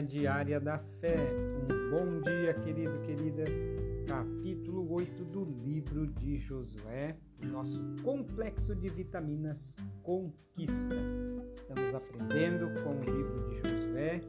Diária 0.00 0.60
da 0.60 0.78
Fé. 0.78 1.16
Um 1.16 1.90
bom 1.90 2.20
dia, 2.20 2.54
querido, 2.54 3.00
querida. 3.02 3.44
Capítulo 4.06 4.92
8 4.92 5.24
do 5.24 5.44
livro 5.44 6.06
de 6.06 6.38
Josué, 6.38 7.16
nosso 7.42 7.82
complexo 8.02 8.74
de 8.74 8.88
vitaminas 8.88 9.76
Conquista. 10.02 10.94
Estamos 11.50 11.94
aprendendo 11.94 12.68
com 12.82 12.96
o 12.96 13.02
livro 13.02 13.48
de 13.48 13.56
Josué 13.56 14.20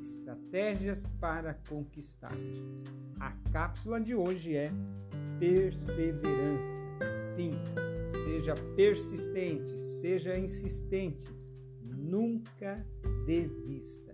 estratégias 0.00 1.08
para 1.20 1.54
conquistarmos. 1.68 2.66
A 3.20 3.30
cápsula 3.52 4.00
de 4.00 4.14
hoje 4.14 4.56
é 4.56 4.70
perseverança. 5.38 6.82
Sim, 7.34 7.54
seja 8.04 8.54
persistente, 8.76 9.78
seja 9.78 10.38
insistente, 10.38 11.26
nunca 11.82 12.84
desista. 13.26 14.11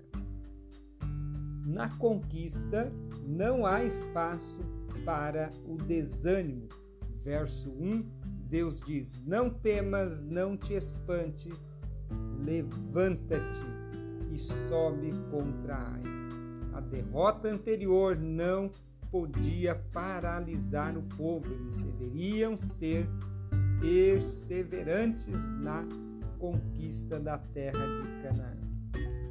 Na 1.69 1.91
conquista 1.99 2.91
não 3.27 3.67
há 3.67 3.85
espaço 3.85 4.59
para 5.05 5.51
o 5.67 5.77
desânimo. 5.77 6.67
Verso 7.23 7.69
1, 7.71 8.07
Deus 8.49 8.81
diz: 8.81 9.23
Não 9.27 9.51
temas, 9.51 10.23
não 10.23 10.57
te 10.57 10.73
espante, 10.73 11.53
levanta-te 12.43 13.61
e 14.33 14.39
sobe 14.39 15.13
contra 15.31 15.77
Ai. 15.77 16.03
A 16.73 16.81
derrota 16.81 17.49
anterior 17.49 18.17
não 18.17 18.71
podia 19.11 19.75
paralisar 19.93 20.97
o 20.97 21.03
povo, 21.03 21.53
eles 21.53 21.77
deveriam 21.77 22.57
ser 22.57 23.07
perseverantes 23.79 25.47
na 25.49 25.87
conquista 26.39 27.21
da 27.21 27.37
terra 27.37 27.87
de 28.03 28.23
Canaã. 28.23 28.58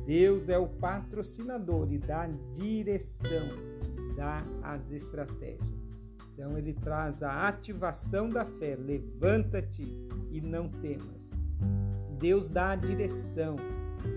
Deus 0.08 0.48
é 0.48 0.58
o 0.58 0.70
patrocinador 0.70 1.92
e 1.92 1.98
dá 1.98 2.30
direção, 2.54 3.50
dá 4.16 4.42
as 4.64 4.94
estratégias. 4.94 5.60
Então 6.32 6.58
ele 6.58 6.74
traz 6.74 7.22
a 7.22 7.46
ativação 7.50 8.30
da 8.30 8.46
fé, 8.46 8.78
levanta-te 8.78 9.84
e 10.32 10.40
não 10.40 10.70
temas. 10.70 11.30
Deus 12.18 12.50
dá 12.50 12.72
a 12.72 12.76
direção, 12.78 13.58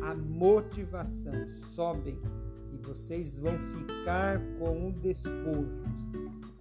a 0.01 0.15
motivação, 0.15 1.49
sobem 1.75 2.21
e 2.73 2.77
vocês 2.87 3.37
vão 3.37 3.59
ficar 3.59 4.39
com 4.61 4.91
o 4.91 4.93
despojo. 4.93 5.83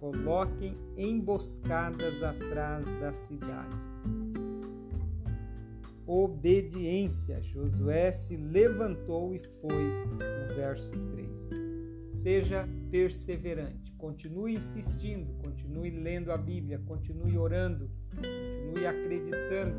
Coloquem 0.00 0.76
emboscadas 0.96 2.20
atrás 2.20 2.90
da 2.98 3.12
cidade 3.12 3.89
obediência. 6.10 7.40
Josué 7.40 8.10
se 8.10 8.36
levantou 8.36 9.32
e 9.32 9.40
foi, 9.60 9.84
no 10.10 10.18
verso 10.56 10.92
3. 11.12 11.48
Seja 12.08 12.68
perseverante, 12.90 13.92
continue 13.92 14.56
insistindo, 14.56 15.32
continue 15.44 15.90
lendo 15.90 16.32
a 16.32 16.36
Bíblia, 16.36 16.80
continue 16.80 17.38
orando, 17.38 17.88
continue 18.10 18.84
acreditando 18.84 19.76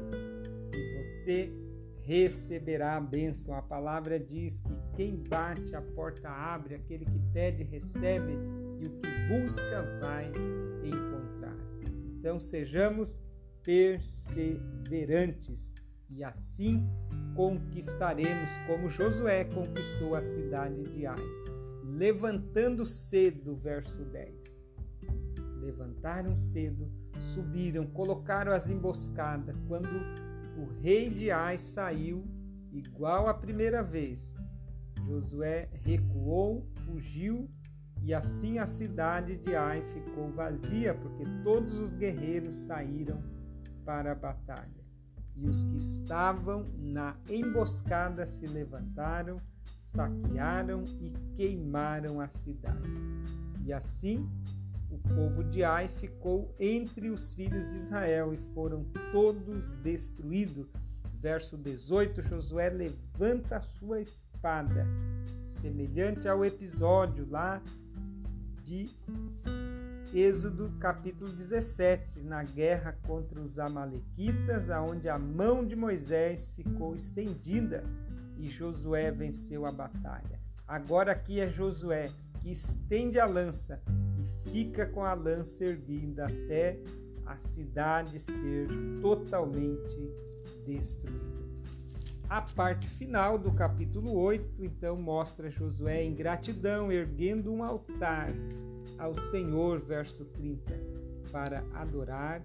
e 0.73 1.03
você 1.03 1.51
receberá 1.99 2.95
a 2.95 3.01
bênção. 3.01 3.53
A 3.53 3.61
palavra 3.61 4.17
diz 4.17 4.61
que 4.61 4.73
quem 4.95 5.21
bate, 5.27 5.75
a 5.75 5.81
porta 5.81 6.29
abre, 6.29 6.75
aquele 6.75 7.03
que 7.03 7.19
pede, 7.33 7.63
recebe 7.63 8.37
e 8.79 8.87
o 8.87 8.91
que 8.91 9.09
busca 9.27 9.99
vai 9.99 10.31
encontrar. 10.81 11.57
Então 12.17 12.39
sejamos 12.39 13.21
perseverantes 13.61 15.80
e 16.13 16.23
assim 16.23 16.87
conquistaremos 17.35 18.49
como 18.67 18.89
Josué 18.89 19.45
conquistou 19.45 20.15
a 20.15 20.23
cidade 20.23 20.83
de 20.83 21.05
Ai. 21.05 21.23
Levantando 21.83 22.85
cedo, 22.85 23.55
verso 23.55 24.03
10. 24.05 24.57
Levantaram 25.61 26.35
cedo, 26.37 26.91
subiram, 27.19 27.85
colocaram 27.85 28.51
as 28.51 28.69
emboscadas. 28.69 29.55
Quando 29.67 29.87
o 30.57 30.65
rei 30.81 31.09
de 31.09 31.31
Ai 31.31 31.57
saiu, 31.57 32.25
igual 32.71 33.27
a 33.27 33.33
primeira 33.33 33.81
vez, 33.81 34.33
Josué 35.05 35.69
recuou, 35.83 36.65
fugiu 36.85 37.49
e 38.03 38.13
assim 38.13 38.57
a 38.57 38.65
cidade 38.65 39.37
de 39.37 39.55
Ai 39.55 39.81
ficou 39.93 40.31
vazia, 40.31 40.93
porque 40.93 41.23
todos 41.43 41.75
os 41.75 41.95
guerreiros 41.95 42.55
saíram 42.55 43.21
para 43.85 44.11
a 44.13 44.15
batalha. 44.15 44.80
E 45.41 45.47
os 45.47 45.63
que 45.63 45.75
estavam 45.75 46.67
na 46.77 47.15
emboscada 47.27 48.27
se 48.27 48.45
levantaram, 48.45 49.41
saquearam 49.75 50.83
e 51.01 51.09
queimaram 51.35 52.21
a 52.21 52.27
cidade. 52.27 52.87
E 53.65 53.73
assim 53.73 54.29
o 54.91 54.97
povo 54.99 55.43
de 55.43 55.63
Ai 55.63 55.87
ficou 55.87 56.53
entre 56.59 57.09
os 57.09 57.33
filhos 57.33 57.69
de 57.69 57.75
Israel 57.75 58.33
e 58.33 58.37
foram 58.53 58.85
todos 59.11 59.71
destruídos. 59.75 60.67
Verso 61.19 61.57
18: 61.57 62.21
Josué 62.23 62.69
levanta 62.69 63.57
a 63.57 63.59
sua 63.59 64.01
espada, 64.01 64.85
semelhante 65.43 66.27
ao 66.27 66.43
episódio 66.43 67.27
lá 67.29 67.61
de 68.63 68.89
Êxodo 70.13 70.73
capítulo 70.77 71.31
17, 71.31 72.21
na 72.23 72.43
guerra 72.43 72.97
contra 73.07 73.39
os 73.39 73.57
Amalequitas, 73.57 74.69
aonde 74.69 75.07
a 75.07 75.17
mão 75.17 75.65
de 75.65 75.73
Moisés 75.73 76.49
ficou 76.49 76.93
estendida 76.93 77.81
e 78.37 78.45
Josué 78.45 79.09
venceu 79.09 79.65
a 79.65 79.71
batalha. 79.71 80.37
Agora 80.67 81.13
aqui 81.13 81.39
é 81.39 81.47
Josué 81.47 82.09
que 82.41 82.51
estende 82.51 83.21
a 83.21 83.25
lança 83.25 83.81
e 84.19 84.49
fica 84.49 84.85
com 84.85 85.05
a 85.05 85.13
lança 85.13 85.63
erguida 85.63 86.25
até 86.25 86.77
a 87.25 87.37
cidade 87.37 88.19
ser 88.19 88.67
totalmente 89.01 90.11
destruída. 90.65 91.41
A 92.27 92.41
parte 92.41 92.85
final 92.85 93.37
do 93.37 93.53
capítulo 93.53 94.13
8 94.13 94.65
então 94.65 94.97
mostra 94.97 95.49
Josué 95.49 96.03
em 96.03 96.13
gratidão 96.13 96.91
erguendo 96.91 97.53
um 97.53 97.63
altar 97.63 98.33
ao 99.01 99.19
Senhor, 99.19 99.79
verso 99.79 100.23
30, 100.25 100.79
para 101.31 101.65
adorar, 101.73 102.43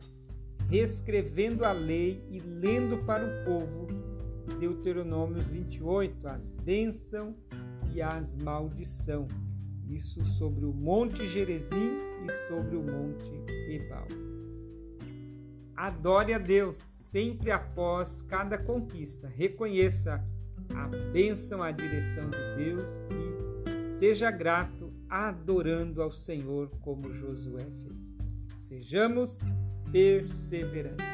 reescrevendo 0.71 1.67
a 1.67 1.73
lei 1.73 2.25
e 2.31 2.41
lendo 2.41 3.05
para 3.05 3.27
o 3.27 3.45
povo 3.45 3.87
Deuteronômio 4.59 5.43
28, 5.43 6.27
as 6.27 6.57
bênçãos 6.57 7.35
e 7.93 8.01
as 8.01 8.35
maldição. 8.37 9.29
Isso 9.87 10.25
sobre 10.25 10.65
o 10.65 10.73
Monte 10.73 11.29
Gerezim 11.29 11.99
e 12.25 12.33
sobre 12.49 12.75
o 12.75 12.83
Monte 12.83 13.31
Ebal. 13.69 14.09
Adore 15.77 16.33
a 16.33 16.39
Deus 16.39 16.79
sempre 16.79 17.51
após 17.51 18.23
cada 18.23 18.57
conquista. 18.57 19.29
Reconheça 19.29 20.25
a 20.75 20.89
bênção, 21.13 21.63
a 21.63 21.71
direção 21.71 22.31
de 22.31 22.65
Deus 22.65 23.05
e 23.11 23.87
seja 23.87 24.31
grato 24.31 24.86
adorando 25.09 26.03
ao 26.03 26.13
Senhor 26.13 26.71
como 26.81 27.13
Josué 27.13 27.67
fez. 27.83 28.13
Sejamos 28.55 29.41
perseverantes. 29.93 31.07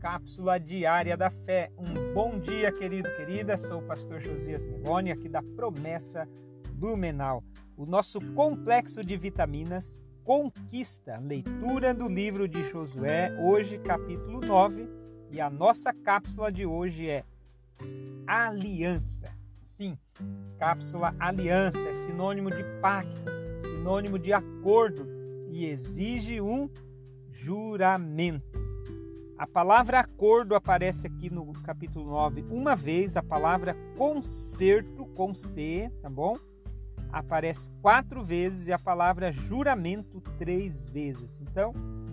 Cápsula 0.00 0.58
Diária 0.58 1.16
da 1.16 1.30
Fé. 1.30 1.72
Um 1.78 2.14
bom 2.14 2.38
dia, 2.38 2.70
querido, 2.70 3.08
querida. 3.16 3.56
Sou 3.56 3.80
o 3.80 3.86
pastor 3.86 4.20
Josias 4.20 4.66
Meloni, 4.66 5.10
aqui 5.10 5.28
da 5.28 5.42
Promessa 5.42 6.28
Blumenau. 6.72 7.42
O 7.76 7.84
nosso 7.84 8.20
complexo 8.34 9.04
de 9.04 9.16
vitaminas 9.16 10.00
conquista. 10.24 11.18
Leitura 11.18 11.92
do 11.92 12.08
livro 12.08 12.48
de 12.48 12.68
Josué, 12.70 13.30
hoje 13.38 13.78
capítulo 13.78 14.40
9, 14.40 14.88
e 15.30 15.40
a 15.40 15.50
nossa 15.50 15.92
cápsula 15.92 16.50
de 16.50 16.64
hoje 16.64 17.08
é 17.08 17.24
Aliança. 18.26 19.32
Sim, 19.50 19.98
cápsula 20.58 21.14
aliança 21.18 21.86
é 21.88 21.94
sinônimo 21.94 22.48
de 22.48 22.62
pacto, 22.80 23.30
sinônimo 23.60 24.18
de 24.18 24.32
acordo 24.32 25.06
e 25.50 25.66
exige 25.66 26.40
um 26.40 26.70
juramento. 27.30 28.64
A 29.36 29.46
palavra 29.46 29.98
acordo 29.98 30.54
aparece 30.54 31.08
aqui 31.08 31.28
no 31.28 31.52
capítulo 31.52 32.06
9 32.06 32.46
uma 32.48 32.74
vez, 32.74 33.16
a 33.16 33.22
palavra 33.22 33.76
concerto 33.96 35.04
com 35.06 35.34
C, 35.34 35.90
tá 36.00 36.08
bom? 36.08 36.38
Aparece 37.14 37.70
quatro 37.80 38.22
vezes 38.22 38.66
e 38.66 38.72
a 38.72 38.78
palavra 38.78 39.30
juramento 39.30 40.20
três 40.36 40.88
vezes. 40.88 41.30
Então, 41.40 41.72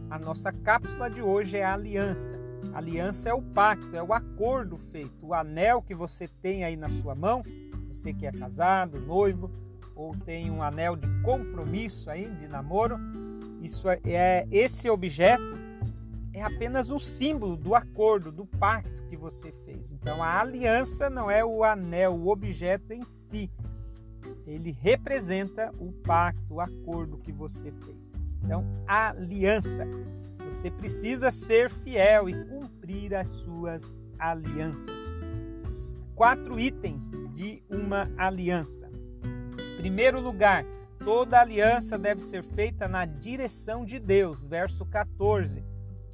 a 0.09 0.19
nossa 0.19 0.51
cápsula 0.51 1.09
de 1.09 1.21
hoje 1.21 1.57
é 1.57 1.65
a 1.65 1.73
aliança. 1.73 2.39
A 2.73 2.77
aliança 2.77 3.29
é 3.29 3.33
o 3.33 3.41
pacto, 3.41 3.95
é 3.95 4.03
o 4.03 4.13
acordo 4.13 4.77
feito, 4.77 5.25
o 5.25 5.33
anel 5.33 5.81
que 5.81 5.95
você 5.95 6.27
tem 6.27 6.63
aí 6.63 6.77
na 6.77 6.89
sua 6.89 7.15
mão, 7.15 7.41
você 7.87 8.13
que 8.13 8.27
é 8.27 8.31
casado, 8.31 8.99
noivo, 9.01 9.49
ou 9.95 10.15
tem 10.15 10.51
um 10.51 10.61
anel 10.61 10.95
de 10.95 11.07
compromisso 11.23 12.09
aí, 12.09 12.29
de 12.29 12.47
namoro, 12.47 12.97
isso 13.61 13.89
é, 13.89 13.99
é 14.05 14.47
esse 14.51 14.89
objeto 14.89 15.59
é 16.33 16.41
apenas 16.43 16.89
um 16.89 16.99
símbolo 16.99 17.57
do 17.57 17.75
acordo, 17.75 18.31
do 18.31 18.45
pacto 18.45 19.03
que 19.09 19.17
você 19.17 19.51
fez. 19.65 19.91
Então 19.91 20.23
a 20.23 20.39
aliança 20.39 21.09
não 21.09 21.29
é 21.29 21.43
o 21.43 21.63
anel, 21.63 22.13
o 22.13 22.29
objeto 22.29 22.93
em 22.93 23.03
si, 23.03 23.49
ele 24.45 24.71
representa 24.71 25.73
o 25.79 25.91
pacto, 25.91 26.55
o 26.55 26.61
acordo 26.61 27.17
que 27.17 27.31
você 27.31 27.71
fez. 27.71 28.11
Então, 28.43 28.65
aliança. 28.87 29.87
Você 30.45 30.69
precisa 30.69 31.31
ser 31.31 31.69
fiel 31.69 32.29
e 32.29 32.45
cumprir 32.45 33.15
as 33.15 33.29
suas 33.29 34.03
alianças. 34.19 34.99
Quatro 36.15 36.59
itens 36.59 37.09
de 37.33 37.63
uma 37.69 38.11
aliança. 38.17 38.89
Primeiro 39.77 40.19
lugar, 40.19 40.65
toda 40.99 41.39
aliança 41.39 41.97
deve 41.97 42.21
ser 42.21 42.43
feita 42.43 42.87
na 42.87 43.05
direção 43.05 43.85
de 43.85 43.97
Deus. 43.97 44.43
Verso 44.43 44.85
14. 44.85 45.63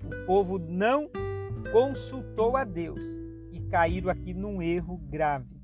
O 0.04 0.26
povo 0.26 0.58
não 0.60 1.10
consultou 1.72 2.56
a 2.56 2.64
Deus 2.64 3.02
e 3.52 3.60
caíram 3.60 4.10
aqui 4.10 4.34
num 4.34 4.62
erro 4.62 4.98
grave. 4.98 5.57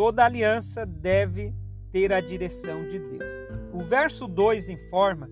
Toda 0.00 0.24
aliança 0.24 0.86
deve 0.86 1.54
ter 1.92 2.10
a 2.10 2.22
direção 2.22 2.88
de 2.88 2.98
Deus. 2.98 3.30
O 3.70 3.82
verso 3.82 4.26
2 4.26 4.70
informa 4.70 5.30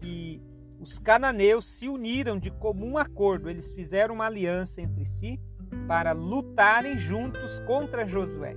que 0.00 0.42
os 0.80 0.98
cananeus 0.98 1.64
se 1.64 1.88
uniram 1.88 2.36
de 2.36 2.50
comum 2.50 2.98
acordo, 2.98 3.48
eles 3.48 3.70
fizeram 3.70 4.16
uma 4.16 4.26
aliança 4.26 4.82
entre 4.82 5.06
si 5.06 5.40
para 5.86 6.10
lutarem 6.10 6.98
juntos 6.98 7.60
contra 7.60 8.04
Josué. 8.04 8.56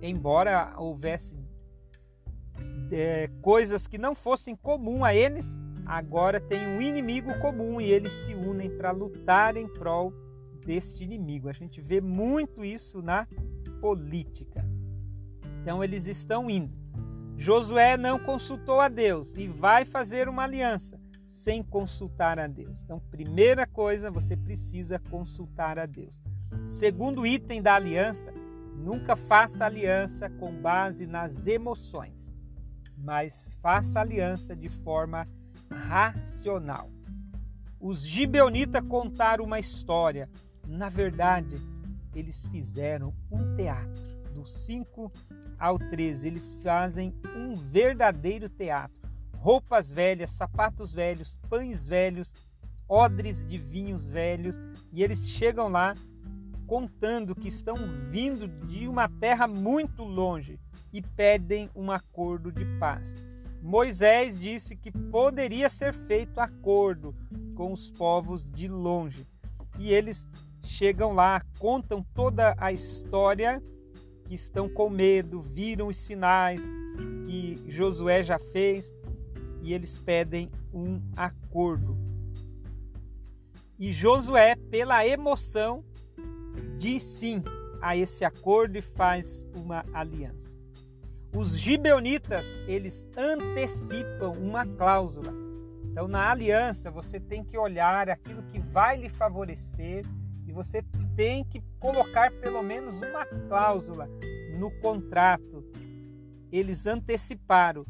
Embora 0.00 0.72
houvesse 0.78 1.34
é, 2.92 3.28
coisas 3.40 3.88
que 3.88 3.98
não 3.98 4.14
fossem 4.14 4.54
comum 4.54 5.04
a 5.04 5.12
eles, 5.12 5.58
agora 5.84 6.40
tem 6.40 6.68
um 6.68 6.80
inimigo 6.80 7.36
comum 7.40 7.80
e 7.80 7.90
eles 7.90 8.12
se 8.12 8.32
unem 8.32 8.70
para 8.70 8.92
lutar 8.92 9.56
em 9.56 9.66
prol 9.66 10.12
deste 10.64 11.02
inimigo. 11.02 11.48
A 11.48 11.52
gente 11.52 11.80
vê 11.80 12.00
muito 12.00 12.64
isso 12.64 13.02
na 13.02 13.26
política. 13.82 14.64
Então 15.60 15.82
eles 15.82 16.06
estão 16.06 16.48
indo. 16.48 16.72
Josué 17.36 17.96
não 17.96 18.16
consultou 18.20 18.80
a 18.80 18.88
Deus 18.88 19.36
e 19.36 19.48
vai 19.48 19.84
fazer 19.84 20.28
uma 20.28 20.44
aliança 20.44 21.00
sem 21.26 21.64
consultar 21.64 22.38
a 22.38 22.46
Deus. 22.46 22.82
Então, 22.82 23.00
primeira 23.10 23.66
coisa, 23.66 24.10
você 24.10 24.36
precisa 24.36 25.00
consultar 25.10 25.78
a 25.78 25.86
Deus. 25.86 26.22
Segundo 26.68 27.26
item 27.26 27.60
da 27.60 27.74
aliança, 27.74 28.32
nunca 28.76 29.16
faça 29.16 29.64
aliança 29.64 30.30
com 30.30 30.54
base 30.54 31.06
nas 31.06 31.46
emoções, 31.48 32.32
mas 32.96 33.50
faça 33.60 33.98
aliança 33.98 34.54
de 34.54 34.68
forma 34.68 35.26
racional. 35.70 36.88
Os 37.80 38.06
gibeonitas 38.06 38.84
contaram 38.86 39.44
uma 39.44 39.58
história. 39.58 40.28
Na 40.68 40.88
verdade, 40.88 41.56
eles 42.14 42.46
fizeram 42.46 43.14
um 43.30 43.54
teatro. 43.54 44.02
Do 44.32 44.46
5 44.46 45.12
ao 45.58 45.78
13, 45.78 46.26
eles 46.26 46.52
fazem 46.62 47.14
um 47.36 47.54
verdadeiro 47.54 48.48
teatro. 48.48 48.96
Roupas 49.36 49.92
velhas, 49.92 50.30
sapatos 50.30 50.92
velhos, 50.92 51.38
pães 51.48 51.86
velhos, 51.86 52.32
odres 52.88 53.46
de 53.46 53.58
vinhos 53.58 54.08
velhos, 54.08 54.58
e 54.92 55.02
eles 55.02 55.28
chegam 55.28 55.68
lá 55.68 55.94
contando 56.66 57.34
que 57.34 57.48
estão 57.48 57.76
vindo 58.08 58.48
de 58.66 58.88
uma 58.88 59.08
terra 59.08 59.46
muito 59.46 60.02
longe 60.02 60.58
e 60.92 61.02
pedem 61.02 61.68
um 61.74 61.90
acordo 61.90 62.50
de 62.50 62.64
paz. 62.78 63.14
Moisés 63.62 64.40
disse 64.40 64.74
que 64.74 64.90
poderia 64.90 65.68
ser 65.68 65.92
feito 65.92 66.40
acordo 66.40 67.14
com 67.54 67.72
os 67.72 67.90
povos 67.90 68.50
de 68.50 68.66
longe. 68.66 69.26
E 69.78 69.92
eles 69.92 70.28
chegam 70.64 71.12
lá, 71.12 71.42
contam 71.58 72.02
toda 72.14 72.54
a 72.58 72.72
história, 72.72 73.62
que 74.24 74.34
estão 74.34 74.68
com 74.68 74.88
medo, 74.88 75.40
viram 75.40 75.88
os 75.88 75.96
sinais 75.96 76.62
que 77.26 77.62
Josué 77.68 78.22
já 78.22 78.38
fez 78.38 78.92
e 79.62 79.72
eles 79.72 79.98
pedem 79.98 80.50
um 80.72 81.00
acordo. 81.16 81.96
E 83.78 83.92
Josué, 83.92 84.54
pela 84.70 85.06
emoção, 85.06 85.84
diz 86.78 87.02
sim 87.02 87.42
a 87.80 87.96
esse 87.96 88.24
acordo 88.24 88.76
e 88.78 88.82
faz 88.82 89.46
uma 89.56 89.84
aliança. 89.92 90.56
Os 91.34 91.58
gibeonitas, 91.58 92.62
eles 92.66 93.08
antecipam 93.16 94.32
uma 94.38 94.66
cláusula. 94.66 95.32
Então, 95.90 96.06
na 96.06 96.30
aliança, 96.30 96.90
você 96.90 97.18
tem 97.18 97.42
que 97.42 97.56
olhar 97.56 98.08
aquilo 98.08 98.42
que 98.44 98.58
vai 98.58 98.98
lhe 98.98 99.08
favorecer 99.08 100.04
e 100.52 100.54
você 100.54 100.82
tem 101.16 101.42
que 101.44 101.62
colocar 101.80 102.30
pelo 102.30 102.62
menos 102.62 102.96
uma 102.96 103.24
cláusula 103.48 104.06
no 104.58 104.70
contrato. 104.80 105.64
Eles 106.52 106.86
anteciparam. 106.86 107.86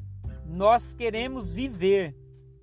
Nós 0.46 0.94
queremos 0.94 1.50
viver. 1.50 2.16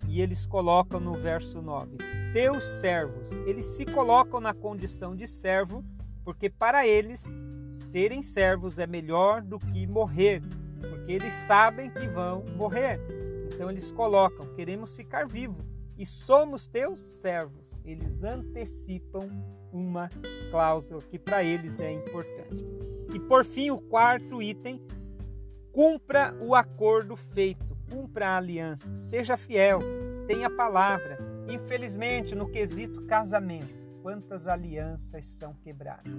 E 0.07 0.21
eles 0.21 0.45
colocam 0.45 0.99
no 0.99 1.13
verso 1.15 1.61
9: 1.61 1.97
Teus 2.33 2.63
servos. 2.63 3.29
Eles 3.45 3.65
se 3.65 3.85
colocam 3.85 4.39
na 4.39 4.53
condição 4.53 5.13
de 5.13 5.27
servo, 5.27 5.83
porque 6.23 6.49
para 6.49 6.87
eles 6.87 7.25
serem 7.67 8.23
servos 8.23 8.79
é 8.79 8.87
melhor 8.87 9.41
do 9.41 9.59
que 9.59 9.85
morrer, 9.85 10.41
porque 10.79 11.11
eles 11.11 11.33
sabem 11.33 11.91
que 11.91 12.07
vão 12.07 12.45
morrer. 12.55 12.99
Então 13.53 13.69
eles 13.69 13.91
colocam: 13.91 14.55
queremos 14.55 14.93
ficar 14.93 15.27
vivo 15.27 15.57
e 15.97 16.05
somos 16.05 16.69
teus 16.69 17.01
servos. 17.01 17.81
Eles 17.83 18.23
antecipam 18.23 19.27
uma 19.71 20.09
cláusula 20.51 21.01
que 21.01 21.19
para 21.19 21.43
eles 21.43 21.79
é 21.79 21.91
importante. 21.91 22.65
E 23.13 23.19
por 23.19 23.45
fim, 23.45 23.71
o 23.71 23.79
quarto 23.79 24.41
item: 24.41 24.81
cumpra 25.71 26.35
o 26.41 26.55
acordo 26.55 27.15
feito, 27.15 27.77
cumpra 27.91 28.29
a 28.29 28.37
aliança, 28.37 28.95
seja 28.95 29.37
fiel, 29.37 29.79
tenha 30.27 30.49
palavra. 30.49 31.17
Infelizmente, 31.47 32.35
no 32.35 32.49
quesito 32.49 33.05
casamento, 33.05 33.73
quantas 34.01 34.47
alianças 34.47 35.25
são 35.25 35.53
quebradas? 35.53 36.13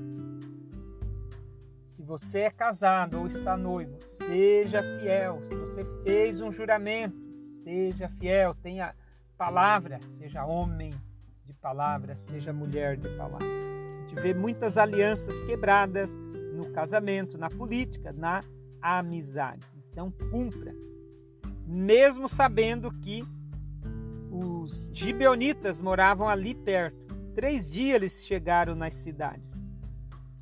Se 1.85 2.03
você 2.03 2.41
é 2.41 2.51
casado 2.51 3.21
ou 3.21 3.27
está 3.27 3.57
noivo, 3.57 3.99
seja 4.03 4.83
fiel. 4.99 5.41
Se 5.43 5.55
você 5.55 5.85
fez 6.03 6.41
um 6.41 6.51
juramento, 6.51 7.37
seja 7.63 8.09
fiel, 8.09 8.55
tenha 8.55 8.95
palavra, 9.37 10.01
seja 10.19 10.45
homem 10.45 10.91
palavra, 11.61 12.17
seja 12.17 12.53
mulher 12.53 12.97
de 12.97 13.09
palavra. 13.11 13.47
A 13.47 14.09
gente 14.09 14.21
vê 14.21 14.35
muitas 14.35 14.79
alianças 14.79 15.43
quebradas 15.43 16.17
no 16.55 16.71
casamento, 16.73 17.39
na 17.39 17.49
política, 17.49 18.13
na 18.13 18.41
amizade. 18.81 19.67
Então, 19.93 20.11
cumpra. 20.31 20.75
Mesmo 21.67 22.29
sabendo 22.29 22.91
que 22.91 23.23
os 24.31 24.91
gibeonitas 24.93 25.79
moravam 25.79 26.29
ali 26.29 26.55
perto. 26.55 27.15
Três 27.35 27.71
dias 27.71 27.95
eles 27.97 28.25
chegaram 28.25 28.75
nas 28.75 28.95
cidades. 28.95 29.55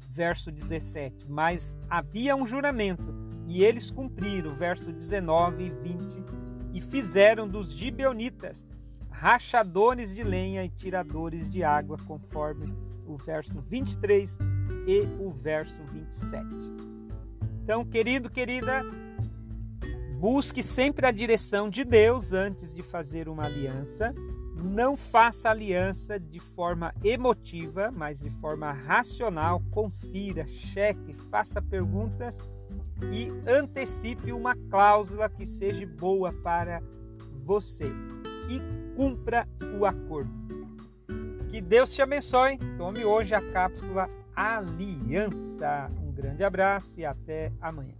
Verso 0.09 0.51
17. 0.51 1.27
Mas 1.29 1.79
havia 1.91 2.35
um 2.35 2.47
juramento, 2.47 3.15
e 3.47 3.65
eles 3.65 3.91
cumpriram. 3.91 4.55
Verso 4.55 4.93
19 4.93 5.65
e 5.65 5.71
20. 5.71 6.25
E 6.73 6.81
fizeram 6.81 7.49
dos 7.49 7.73
gibeonitas 7.73 8.65
rachadores 9.19 10.15
de 10.15 10.23
lenha 10.23 10.65
e 10.65 10.69
tiradores 10.69 11.51
de 11.51 11.65
água, 11.65 11.99
conforme 12.07 12.73
o 13.05 13.17
verso 13.17 13.61
23 13.61 14.39
e 14.87 15.01
o 15.19 15.31
verso 15.31 15.83
27. 15.93 16.47
Então, 17.63 17.85
querido, 17.85 18.31
querida, 18.31 18.83
busque 20.21 20.63
sempre 20.63 21.05
a 21.05 21.11
direção 21.11 21.69
de 21.69 21.83
Deus 21.83 22.33
antes 22.33 22.73
de 22.73 22.83
fazer 22.83 23.29
uma 23.29 23.45
aliança. 23.45 24.15
Não 24.55 24.97
faça 24.97 25.51
aliança 25.51 26.19
de 26.19 26.39
forma 26.39 26.95
emotiva, 27.03 27.91
mas 27.91 28.21
de 28.21 28.31
forma 28.31 28.71
racional. 28.71 29.61
Confira, 29.73 30.47
cheque, 30.47 31.13
faça 31.29 31.61
perguntas 31.61 32.41
e 33.13 33.33
antecipe 33.51 34.33
uma 34.33 34.55
cláusula 34.71 35.29
que 35.29 35.45
seja 35.45 35.87
boa 35.87 36.33
para 36.33 36.81
você. 37.45 37.93
E 38.49 38.61
cumpra 38.97 39.47
o 39.79 39.85
acordo. 39.85 40.31
Que 41.51 41.61
Deus 41.61 41.95
te 41.95 42.03
abençoe. 42.03 42.59
Tome 42.77 43.05
hoje 43.05 43.35
a 43.35 43.53
cápsula 43.53 44.09
Aliança. 44.35 45.91
Um 46.01 46.13
grande 46.13 46.43
abraço 46.45 47.01
e 47.01 47.05
até 47.05 47.53
amanhã. 47.61 47.95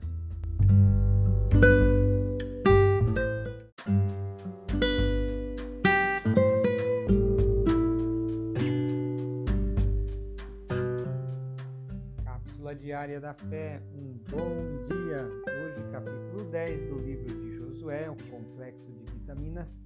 Cápsula 12.25 12.75
diária 12.75 13.21
da 13.21 13.35
fé. 13.35 13.83
Um 13.95 14.19
bom 14.31 14.87
dia. 14.87 15.19
Hoje, 15.63 15.83
capítulo 15.91 16.51
10 16.51 16.85
do 16.85 16.99
livro 17.01 17.27
de 17.27 17.57
Josué, 17.57 18.09
o 18.09 18.17
complexo 18.31 18.91
de 18.93 19.13
vitaminas 19.13 19.79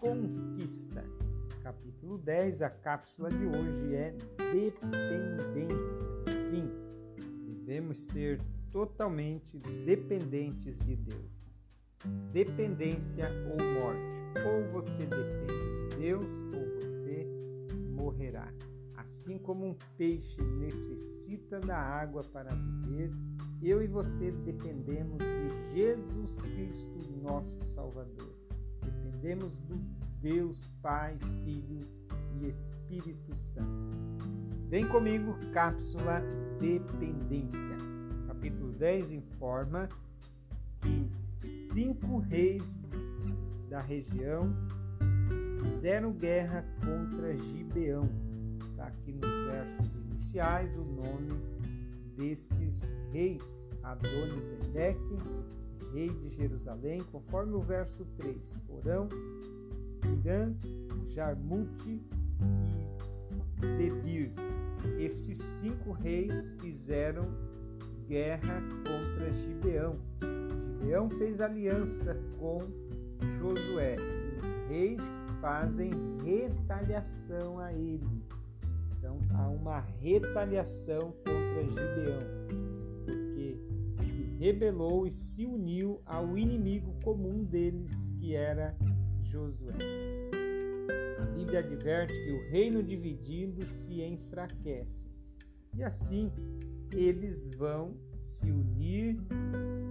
conquista. 0.00 1.04
Capítulo 1.62 2.16
10, 2.16 2.62
a 2.62 2.70
cápsula 2.70 3.28
de 3.28 3.44
hoje 3.44 3.94
é 3.94 4.16
dependência. 4.52 6.04
Sim, 6.48 6.70
devemos 7.44 7.98
ser 7.98 8.40
totalmente 8.72 9.58
dependentes 9.84 10.78
de 10.78 10.96
Deus. 10.96 11.30
Dependência 12.32 13.28
ou 13.50 13.82
morte. 13.82 14.00
Ou 14.46 14.72
você 14.72 15.04
depende 15.04 15.88
de 15.90 15.96
Deus 15.96 16.30
ou 16.54 16.64
você 16.80 17.26
morrerá. 17.94 18.50
Assim 18.96 19.38
como 19.38 19.66
um 19.66 19.76
peixe 19.98 20.40
necessita 20.58 21.60
da 21.60 21.76
água 21.76 22.24
para 22.24 22.54
viver, 22.54 23.10
eu 23.62 23.82
e 23.82 23.86
você 23.86 24.30
dependemos 24.30 25.18
de 25.18 25.74
Jesus 25.74 26.44
Cristo, 26.44 27.12
nosso 27.22 27.62
Salvador. 27.66 28.29
Dependemos 29.20 29.54
do 29.54 29.76
Deus 30.22 30.72
Pai, 30.80 31.14
Filho 31.44 31.86
e 32.40 32.48
Espírito 32.48 33.36
Santo. 33.36 33.68
Vem 34.70 34.88
comigo, 34.88 35.36
cápsula 35.52 36.22
Dependência. 36.58 37.76
Capítulo 38.26 38.72
10 38.72 39.12
informa 39.12 39.90
que 40.80 41.50
cinco 41.50 42.16
reis 42.16 42.80
da 43.68 43.82
região 43.82 44.54
fizeram 45.64 46.14
guerra 46.14 46.64
contra 46.82 47.36
Gibeão. 47.36 48.08
Está 48.58 48.86
aqui 48.86 49.12
nos 49.12 49.52
versos 49.52 49.94
iniciais 49.96 50.74
o 50.78 50.84
nome 50.84 51.38
destes 52.16 52.94
reis: 53.12 53.70
Adonisedeque, 53.82 55.18
rei 55.92 56.08
de 56.08 56.30
Jerusalém, 56.30 57.00
conforme 57.10 57.54
o 57.54 57.60
verso 57.60 58.04
3. 58.16 58.62
Orão, 58.68 59.08
Irã, 60.18 60.54
Jarmute 61.08 62.02
e 63.62 63.66
Debir. 63.76 64.32
Estes 64.98 65.38
cinco 65.60 65.92
reis 65.92 66.50
fizeram 66.60 67.28
guerra 68.06 68.62
contra 68.84 69.32
Gibeão. 69.32 69.98
Gibeão 70.78 71.10
fez 71.10 71.40
aliança 71.40 72.18
com 72.38 72.60
Josué. 73.38 73.96
Os 74.42 74.68
reis 74.68 75.02
fazem 75.40 75.90
retaliação 76.24 77.58
a 77.58 77.72
ele. 77.72 78.24
Então 78.96 79.18
há 79.34 79.48
uma 79.48 79.80
retaliação 80.00 81.12
contra 81.24 81.64
Gibeão 81.64 82.69
rebelou 84.40 85.06
e 85.06 85.12
se 85.12 85.44
uniu 85.44 86.00
ao 86.06 86.38
inimigo 86.38 86.94
comum 87.04 87.44
deles, 87.44 87.92
que 88.18 88.34
era 88.34 88.74
Josué. 89.22 89.74
A 91.20 91.26
Bíblia 91.26 91.58
adverte 91.58 92.14
que 92.14 92.32
o 92.32 92.50
reino 92.50 92.82
dividido 92.82 93.66
se 93.66 94.02
enfraquece. 94.02 95.10
E 95.76 95.82
assim 95.82 96.32
eles 96.90 97.54
vão 97.54 97.94
se 98.16 98.50
unir 98.50 99.20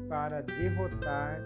para 0.09 0.41
derrotar 0.41 1.45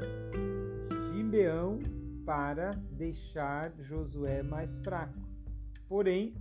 Gibeão 1.13 1.79
para 2.25 2.71
deixar 2.89 3.73
Josué 3.81 4.41
mais 4.41 4.77
fraco. 4.77 5.19
Porém, 5.89 6.33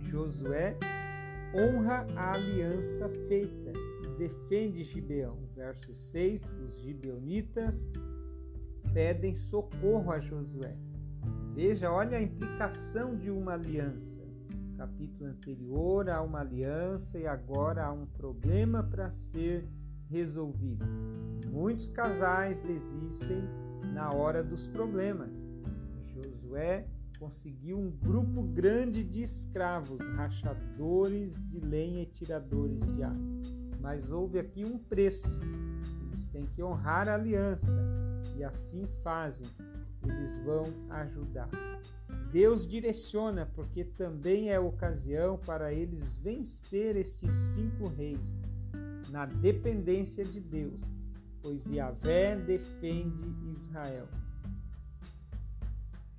Josué 0.00 0.76
honra 1.54 2.04
a 2.16 2.32
aliança 2.32 3.08
feita 3.28 3.72
defende 4.22 4.84
Gibeão. 4.84 5.41
Verso 5.62 5.94
6: 5.94 6.58
Os 6.66 6.80
gibeonitas 6.80 7.88
pedem 8.92 9.38
socorro 9.38 10.10
a 10.10 10.18
Josué. 10.18 10.76
Veja, 11.54 11.88
olha 11.88 12.18
a 12.18 12.20
implicação 12.20 13.16
de 13.16 13.30
uma 13.30 13.52
aliança. 13.52 14.20
No 14.50 14.76
capítulo 14.76 15.30
anterior 15.30 16.10
há 16.10 16.20
uma 16.20 16.40
aliança 16.40 17.16
e 17.16 17.28
agora 17.28 17.84
há 17.84 17.92
um 17.92 18.06
problema 18.06 18.82
para 18.82 19.08
ser 19.12 19.64
resolvido. 20.08 20.84
Muitos 21.48 21.86
casais 21.86 22.60
desistem 22.60 23.44
na 23.94 24.12
hora 24.12 24.42
dos 24.42 24.66
problemas. 24.66 25.40
Josué 26.08 26.88
conseguiu 27.20 27.78
um 27.78 27.88
grupo 27.88 28.42
grande 28.42 29.04
de 29.04 29.22
escravos, 29.22 30.00
rachadores 30.16 31.40
de 31.46 31.60
lenha 31.60 32.02
e 32.02 32.06
tiradores 32.06 32.84
de 32.92 33.04
água. 33.04 33.61
Mas 33.82 34.12
houve 34.12 34.38
aqui 34.38 34.64
um 34.64 34.78
preço. 34.78 35.40
Eles 36.06 36.28
têm 36.28 36.46
que 36.46 36.62
honrar 36.62 37.08
a 37.08 37.14
aliança 37.14 37.76
e 38.36 38.44
assim 38.44 38.86
fazem. 39.02 39.46
Eles 40.04 40.38
vão 40.38 40.64
ajudar. 40.88 41.50
Deus 42.30 42.66
direciona, 42.66 43.44
porque 43.54 43.84
também 43.84 44.50
é 44.50 44.58
ocasião 44.58 45.36
para 45.36 45.72
eles 45.72 46.14
vencer 46.14 46.96
estes 46.96 47.34
cinco 47.34 47.88
reis 47.88 48.40
na 49.10 49.26
dependência 49.26 50.24
de 50.24 50.40
Deus, 50.40 50.80
pois 51.42 51.66
Yahvé 51.66 52.36
defende 52.36 53.28
Israel. 53.50 54.08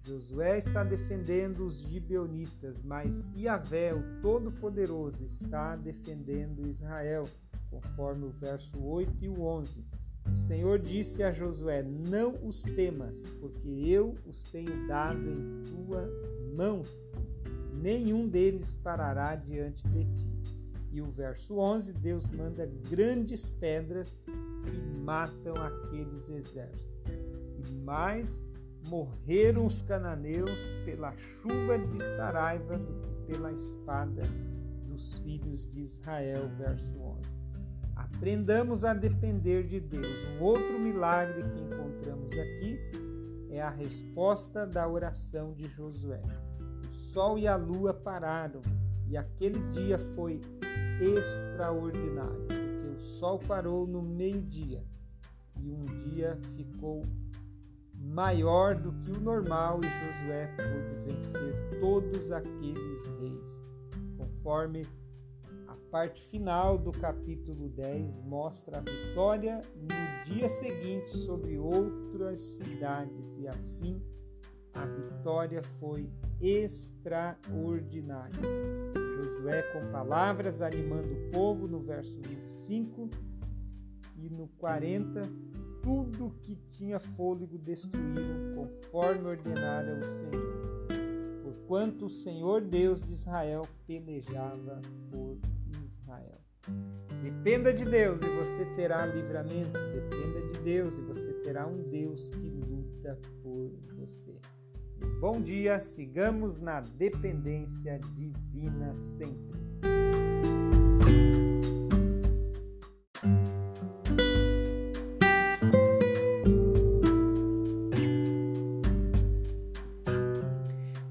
Josué 0.06 0.58
está 0.58 0.84
defendendo 0.84 1.66
os 1.66 1.80
gibeonitas, 1.80 2.80
mas 2.84 3.26
Yahvé, 3.36 3.94
o 3.96 4.22
Todo-Poderoso, 4.22 5.24
está 5.24 5.76
defendendo 5.78 6.68
Israel, 6.68 7.24
conforme 7.74 8.26
o 8.26 8.30
verso 8.30 8.80
8 8.80 9.26
e 9.26 9.30
o 9.30 9.42
11. 9.42 9.84
O 10.32 10.36
Senhor 10.36 10.80
disse 10.80 11.24
a 11.24 11.32
Josué: 11.32 11.84
Não 11.84 12.36
os 12.46 12.64
temas, 12.64 13.26
porque 13.40 13.68
eu 13.68 14.16
os 14.26 14.44
tenho 14.44 14.88
dado 14.88 15.20
em 15.20 15.64
tuas 15.64 16.12
mãos. 16.56 16.90
Nenhum 17.74 18.28
deles 18.28 18.76
parará 18.76 19.36
diante 19.36 19.86
de 19.90 20.06
ti. 20.06 20.34
E 20.92 21.02
o 21.02 21.10
verso 21.10 21.58
11: 21.58 21.94
Deus 21.94 22.30
manda 22.30 22.70
grandes 22.90 23.52
pedras 23.52 24.20
e 24.28 24.98
matam 25.04 25.56
aqueles 25.56 26.30
exércitos. 26.30 27.04
E 27.58 27.74
mais 27.84 28.44
morreram 28.88 29.66
os 29.66 29.82
cananeus 29.82 30.76
pela 30.86 31.16
chuva 31.18 31.80
de 31.80 32.02
Saraiva 32.02 32.78
do 32.78 32.94
que 32.94 33.34
pela 33.34 33.52
espada 33.52 34.22
dos 34.86 35.20
filhos 35.20 35.66
de 35.66 35.82
Israel. 35.82 36.50
Verso 36.58 36.96
11. 36.98 37.43
Aprendamos 38.16 38.84
a 38.84 38.94
depender 38.94 39.64
de 39.64 39.80
Deus. 39.80 40.26
Um 40.26 40.44
outro 40.44 40.80
milagre 40.80 41.44
que 41.44 41.62
encontramos 41.62 42.32
aqui 42.32 42.80
é 43.50 43.62
a 43.62 43.70
resposta 43.70 44.66
da 44.66 44.88
oração 44.88 45.54
de 45.54 45.68
Josué. 45.70 46.22
O 46.86 46.92
sol 47.14 47.38
e 47.38 47.48
a 47.48 47.56
lua 47.56 47.94
pararam 47.94 48.62
e 49.08 49.18
aquele 49.18 49.60
dia 49.72 50.00
foi 50.00 50.42
extraordinário, 51.00 52.46
porque 52.48 52.96
o 52.96 53.00
sol 53.20 53.40
parou 53.40 53.86
no 53.86 54.02
meio-dia 54.02 54.84
e 55.60 55.72
um 55.72 55.86
dia 55.86 56.38
ficou 56.56 57.06
maior 57.94 58.76
do 58.76 58.92
que 58.94 59.12
o 59.12 59.22
normal 59.22 59.80
e 59.84 59.88
Josué 59.88 60.48
pôde 60.58 61.14
vencer 61.14 61.80
todos 61.80 62.32
aqueles 62.32 63.08
reis, 63.20 63.62
conforme 64.18 64.82
parte 65.94 66.22
final 66.24 66.76
do 66.76 66.92
capítulo 66.92 67.70
10 67.70 68.24
mostra 68.24 68.80
a 68.80 68.82
vitória 68.82 69.62
no 69.76 69.88
dia 70.26 70.50
seguinte 70.50 71.16
sobre 71.20 71.60
outras 71.60 72.40
cidades 72.40 73.38
e 73.38 73.48
assim 73.48 74.02
a 74.74 74.88
vitória 74.88 75.62
foi 75.80 76.10
extraordinária. 76.42 78.42
Josué 79.22 79.62
com 79.72 79.92
palavras 79.92 80.64
animando 80.64 81.14
o 81.14 81.30
povo 81.30 81.68
no 81.68 81.80
verso 81.80 82.20
25 82.24 83.12
e 84.18 84.32
no 84.32 84.48
40 84.58 85.22
tudo 85.84 86.34
que 86.42 86.56
tinha 86.72 87.00
fôlego 87.00 87.60
destruíram, 87.60 88.56
conforme 88.56 89.28
ordenara 89.28 90.00
o 90.00 90.04
Senhor. 90.06 90.88
Porquanto 91.44 92.08
o 92.08 92.10
Senhor 92.10 92.62
Deus 92.62 93.06
de 93.06 93.14
Israel 93.14 93.62
pelejava 93.86 94.82
por. 95.12 95.53
Dependa 97.22 97.74
de 97.74 97.86
Deus 97.86 98.22
e 98.22 98.30
você 98.30 98.66
terá 98.76 99.06
livramento. 99.06 99.72
Dependa 99.72 100.42
de 100.52 100.60
Deus 100.62 100.98
e 100.98 101.02
você 101.02 101.34
terá 101.42 101.68
um 101.68 101.90
Deus 101.90 102.30
que 102.30 102.50
luta 102.50 103.20
por 103.42 103.72
você. 103.96 104.36
Bom 105.20 105.42
dia, 105.42 105.80
sigamos 105.80 106.60
na 106.60 106.80
dependência 106.80 108.00
divina 108.16 108.96
sempre. 108.96 109.62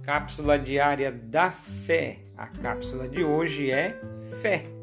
Cápsula 0.03 0.59
diária 0.59 1.11
da 1.13 1.51
fé. 1.51 2.19
A 2.37 2.47
cápsula 2.47 3.09
de 3.09 3.25
hoje 3.25 3.71
é 3.71 4.01
Fé. 4.41 4.82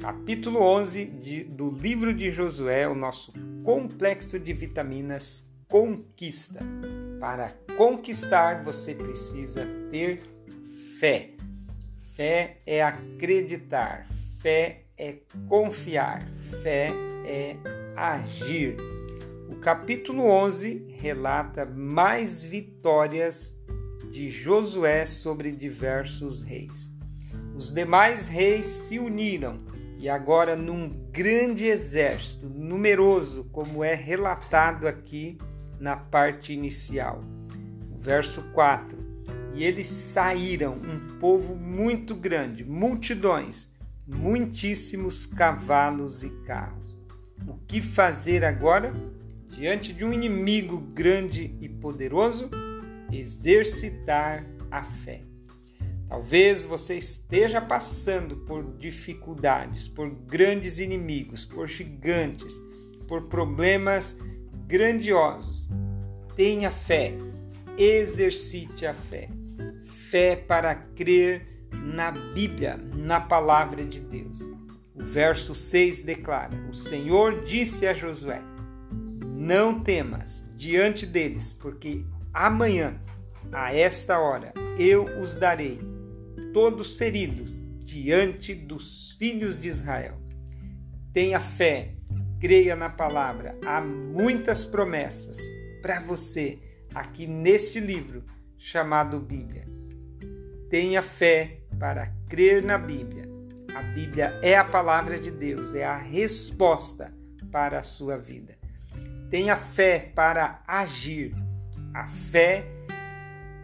Capítulo 0.00 0.60
11 0.60 1.04
de, 1.06 1.42
do 1.42 1.70
livro 1.70 2.14
de 2.14 2.30
Josué, 2.30 2.86
o 2.86 2.94
nosso 2.94 3.32
complexo 3.64 4.38
de 4.38 4.52
vitaminas 4.52 5.50
Conquista. 5.66 6.60
Para 7.18 7.52
conquistar, 7.76 8.62
você 8.62 8.94
precisa 8.94 9.66
ter 9.90 10.22
fé. 11.00 11.30
Fé 12.14 12.58
é 12.64 12.80
acreditar, 12.80 14.08
fé 14.38 14.84
é 14.96 15.16
confiar, 15.48 16.22
fé 16.62 16.92
é 17.26 17.56
agir. 17.96 18.76
O 19.48 19.56
capítulo 19.56 20.22
11 20.22 20.94
relata 21.00 21.66
mais 21.66 22.44
vitórias 22.44 23.58
de 24.12 24.30
Josué 24.30 25.04
sobre 25.04 25.50
diversos 25.50 26.40
reis. 26.40 26.88
Os 27.56 27.72
demais 27.74 28.28
reis 28.28 28.66
se 28.66 29.00
uniram 29.00 29.58
e 29.98 30.08
agora 30.08 30.54
num 30.54 30.88
grande 31.10 31.66
exército, 31.66 32.48
numeroso, 32.48 33.44
como 33.50 33.82
é 33.82 33.94
relatado 33.94 34.86
aqui 34.86 35.36
na 35.80 35.96
parte 35.96 36.52
inicial. 36.52 37.22
Verso 37.98 38.42
4. 38.52 38.96
E 39.54 39.64
eles 39.64 39.88
saíram, 39.88 40.74
um 40.74 41.18
povo 41.18 41.56
muito 41.56 42.14
grande, 42.14 42.64
multidões, 42.64 43.74
muitíssimos 44.06 45.26
cavalos 45.26 46.22
e 46.22 46.30
carros. 46.44 46.96
O 47.46 47.58
que 47.66 47.82
fazer 47.82 48.44
agora? 48.44 48.92
Diante 49.50 49.92
de 49.92 50.04
um 50.04 50.12
inimigo 50.12 50.78
grande 50.78 51.56
e 51.60 51.68
poderoso, 51.68 52.48
exercitar 53.10 54.46
a 54.70 54.84
fé. 54.84 55.27
Talvez 56.08 56.64
você 56.64 56.94
esteja 56.94 57.60
passando 57.60 58.36
por 58.38 58.76
dificuldades, 58.76 59.86
por 59.86 60.08
grandes 60.08 60.78
inimigos, 60.78 61.44
por 61.44 61.68
gigantes, 61.68 62.60
por 63.06 63.28
problemas 63.28 64.18
grandiosos. 64.66 65.68
Tenha 66.34 66.70
fé, 66.70 67.14
exercite 67.76 68.86
a 68.86 68.94
fé. 68.94 69.28
Fé 70.10 70.36
para 70.36 70.74
crer 70.74 71.46
na 71.72 72.10
Bíblia, 72.10 72.78
na 72.94 73.20
palavra 73.20 73.84
de 73.84 74.00
Deus. 74.00 74.40
O 74.94 75.04
verso 75.04 75.54
6 75.54 76.02
declara: 76.02 76.56
O 76.70 76.72
Senhor 76.72 77.44
disse 77.44 77.86
a 77.86 77.92
Josué: 77.92 78.40
Não 79.36 79.80
temas 79.80 80.44
diante 80.56 81.04
deles, 81.04 81.52
porque 81.52 82.04
Amanhã, 82.32 82.94
a 83.50 83.74
esta 83.74 84.18
hora, 84.18 84.52
eu 84.78 85.04
os 85.20 85.34
darei, 85.34 85.80
todos 86.58 86.96
feridos, 86.96 87.62
diante 87.84 88.52
dos 88.52 89.12
filhos 89.12 89.60
de 89.60 89.68
Israel. 89.68 90.20
Tenha 91.12 91.38
fé, 91.38 91.94
creia 92.40 92.74
na 92.74 92.90
palavra. 92.90 93.56
Há 93.64 93.80
muitas 93.80 94.64
promessas 94.64 95.38
para 95.80 96.00
você 96.00 96.58
aqui 96.92 97.28
neste 97.28 97.78
livro 97.78 98.24
chamado 98.56 99.20
Bíblia. 99.20 99.68
Tenha 100.68 101.00
fé 101.00 101.60
para 101.78 102.12
crer 102.28 102.64
na 102.64 102.76
Bíblia. 102.76 103.28
A 103.76 103.82
Bíblia 103.94 104.36
é 104.42 104.56
a 104.56 104.64
palavra 104.64 105.16
de 105.16 105.30
Deus, 105.30 105.76
é 105.76 105.84
a 105.84 105.96
resposta 105.96 107.14
para 107.52 107.78
a 107.78 107.84
sua 107.84 108.18
vida. 108.18 108.58
Tenha 109.30 109.54
fé 109.54 110.10
para 110.12 110.60
agir 110.66 111.32
a 111.94 112.08
fé 112.08 112.66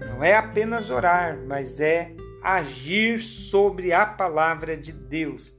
não 0.00 0.22
é 0.22 0.36
apenas 0.36 0.90
orar, 0.90 1.38
mas 1.46 1.80
é 1.80 2.14
agir 2.44 3.20
sobre 3.20 3.94
a 3.94 4.04
palavra 4.04 4.76
de 4.76 4.92
Deus. 4.92 5.56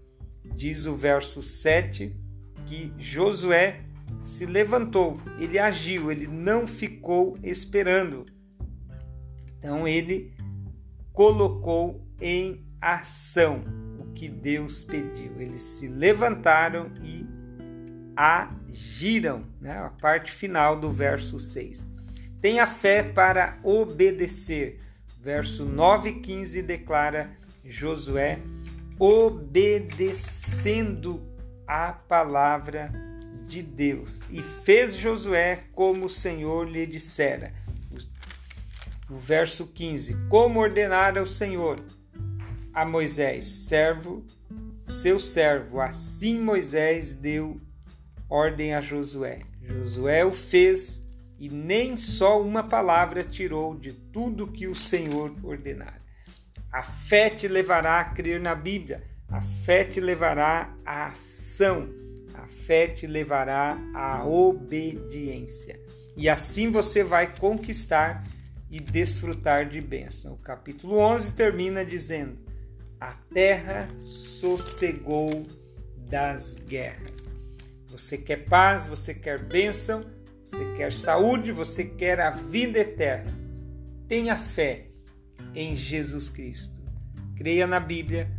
Diz 0.53 0.85
o 0.85 0.95
verso 0.95 1.41
7 1.41 2.15
que 2.67 2.93
Josué 2.99 3.81
se 4.23 4.45
levantou, 4.45 5.19
ele 5.39 5.57
agiu, 5.57 6.11
ele 6.11 6.27
não 6.27 6.67
ficou 6.67 7.35
esperando. 7.43 8.25
Então 9.57 9.87
ele 9.87 10.33
colocou 11.11 12.07
em 12.21 12.63
ação 12.79 13.63
o 13.99 14.13
que 14.13 14.29
Deus 14.29 14.83
pediu. 14.83 15.31
Eles 15.39 15.63
se 15.63 15.87
levantaram 15.87 16.91
e 17.03 17.25
agiram, 18.15 19.45
né? 19.59 19.77
a 19.77 19.89
parte 19.89 20.31
final 20.31 20.79
do 20.79 20.91
verso 20.91 21.39
6. 21.39 21.87
Tenha 22.39 22.67
fé 22.67 23.01
para 23.01 23.59
obedecer. 23.63 24.84
Verso 25.25 25.65
9 25.65 26.09
e 26.09 26.13
15 26.19 26.61
declara 26.61 27.35
Josué 27.65 28.37
obedecendo 28.99 30.39
a 31.65 31.91
palavra 31.91 32.91
de 33.47 33.63
Deus. 33.63 34.19
E 34.29 34.43
fez 34.43 34.95
Josué 34.95 35.63
como 35.73 36.05
o 36.05 36.09
Senhor 36.09 36.69
lhe 36.69 36.85
dissera. 36.85 37.51
O 39.09 39.15
verso 39.15 39.65
15: 39.65 40.15
Como 40.29 40.59
ordenara 40.59 41.23
o 41.23 41.27
Senhor 41.27 41.83
a 42.71 42.85
Moisés, 42.85 43.45
servo, 43.45 44.23
seu 44.85 45.19
servo, 45.19 45.81
assim 45.81 46.39
Moisés 46.39 47.15
deu 47.15 47.59
ordem 48.29 48.75
a 48.75 48.81
Josué. 48.81 49.39
Josué 49.59 50.23
o 50.23 50.29
fez 50.31 51.04
e 51.45 51.49
nem 51.49 51.95
só 51.95 52.41
uma 52.41 52.63
palavra 52.63 53.23
tirou 53.23 53.75
de 53.75 53.93
tudo 53.93 54.51
que 54.51 54.65
o 54.65 54.73
Senhor 54.73 55.31
ordenara. 55.43 56.01
A 56.71 56.81
fé 56.81 57.29
te 57.29 57.47
levará 57.47 57.99
a 57.99 58.05
crer 58.05 58.39
na 58.39 58.55
Bíblia, 58.55 59.03
a 59.29 59.39
fé 59.41 59.83
te 59.83 59.99
levará 59.99 60.75
à 60.83 61.05
ação, 61.05 61.87
a 62.33 62.47
fé 62.47 62.87
te 62.87 63.05
levará 63.05 63.77
à 63.93 64.25
obediência. 64.25 65.79
E 66.17 66.27
assim 66.27 66.71
você 66.71 67.03
vai 67.03 67.31
conquistar 67.37 68.23
e 68.67 68.79
desfrutar 68.79 69.69
de 69.69 69.79
bênção. 69.79 70.33
O 70.33 70.37
capítulo 70.37 70.97
11 70.97 71.33
termina 71.33 71.85
dizendo: 71.85 72.39
A 72.99 73.11
terra 73.31 73.87
sossegou 73.99 75.45
das 76.09 76.55
guerras. 76.55 77.23
Você 77.89 78.17
quer 78.17 78.45
paz, 78.45 78.87
você 78.87 79.13
quer 79.13 79.39
bênção, 79.39 80.14
você 80.45 80.63
quer 80.75 80.93
saúde, 80.93 81.51
você 81.51 81.83
quer 81.83 82.19
a 82.19 82.29
vida 82.29 82.77
eterna. 82.77 83.33
Tenha 84.07 84.37
fé 84.37 84.89
em 85.55 85.75
Jesus 85.75 86.29
Cristo. 86.29 86.83
Creia 87.35 87.65
na 87.65 87.79
Bíblia, 87.79 88.29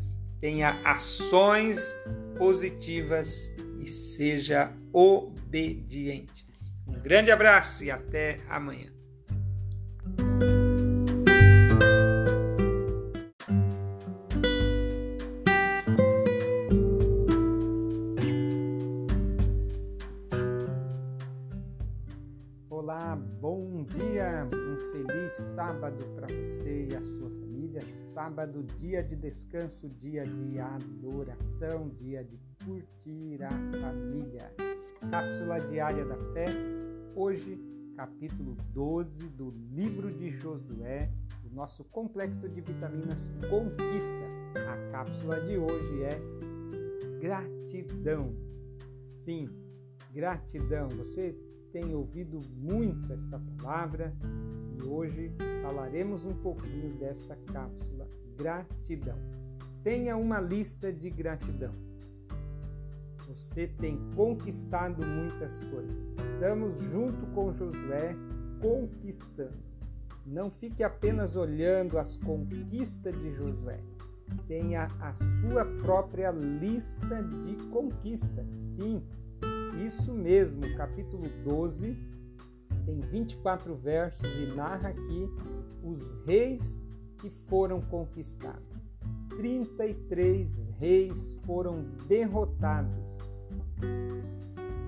tenha 0.40 0.80
ações 0.84 1.96
positivas 2.38 3.52
e 3.80 3.88
seja 3.88 4.72
obediente. 4.92 6.46
Um 6.86 6.92
grande 6.92 7.32
abraço 7.32 7.82
e 7.82 7.90
até 7.90 8.36
amanhã. 8.48 8.95
Sábado, 28.26 28.64
dia 28.80 29.04
de 29.04 29.14
descanso, 29.14 29.88
dia 29.88 30.26
de 30.26 30.58
adoração, 30.58 31.90
dia 31.90 32.24
de 32.24 32.36
curtir 32.64 33.40
a 33.40 33.50
família. 33.50 34.52
Cápsula 35.12 35.60
diária 35.60 36.04
da 36.04 36.16
fé, 36.32 36.46
hoje, 37.14 37.56
capítulo 37.94 38.56
12 38.74 39.28
do 39.28 39.50
livro 39.70 40.12
de 40.12 40.30
Josué, 40.30 41.08
o 41.48 41.54
nosso 41.54 41.84
complexo 41.84 42.48
de 42.48 42.60
vitaminas 42.60 43.30
Conquista. 43.48 44.26
A 44.56 44.90
cápsula 44.90 45.40
de 45.42 45.56
hoje 45.56 46.02
é 46.02 47.20
gratidão. 47.20 48.34
Sim, 49.04 49.48
gratidão. 50.12 50.88
Você 50.88 51.38
tem 51.72 51.94
ouvido 51.94 52.40
muito 52.56 53.12
esta 53.12 53.38
palavra 53.38 54.12
e 54.76 54.82
hoje 54.82 55.30
falaremos 55.62 56.24
um 56.24 56.34
pouquinho 56.34 56.92
desta 56.98 57.36
cápsula 57.52 57.95
gratidão. 58.36 59.16
Tenha 59.82 60.16
uma 60.16 60.40
lista 60.40 60.92
de 60.92 61.10
gratidão. 61.10 61.72
Você 63.28 63.66
tem 63.66 63.98
conquistado 64.14 65.04
muitas 65.04 65.64
coisas. 65.64 66.12
Estamos 66.18 66.78
junto 66.78 67.26
com 67.28 67.52
Josué 67.52 68.14
conquistando. 68.60 69.64
Não 70.24 70.50
fique 70.50 70.82
apenas 70.82 71.36
olhando 71.36 71.98
as 71.98 72.16
conquistas 72.16 73.14
de 73.14 73.34
Josué. 73.34 73.80
Tenha 74.48 74.88
a 75.00 75.14
sua 75.14 75.64
própria 75.82 76.30
lista 76.30 77.22
de 77.44 77.54
conquistas. 77.68 78.48
Sim, 78.48 79.02
isso 79.84 80.12
mesmo, 80.12 80.62
capítulo 80.76 81.28
12 81.44 82.16
tem 82.86 83.00
24 83.00 83.74
versos 83.74 84.32
e 84.36 84.46
narra 84.54 84.90
aqui 84.90 85.28
os 85.82 86.16
reis 86.24 86.82
que 87.18 87.30
foram 87.30 87.80
conquistados. 87.80 88.76
33 89.36 90.70
reis 90.78 91.40
foram 91.44 91.84
derrotados. 92.08 93.16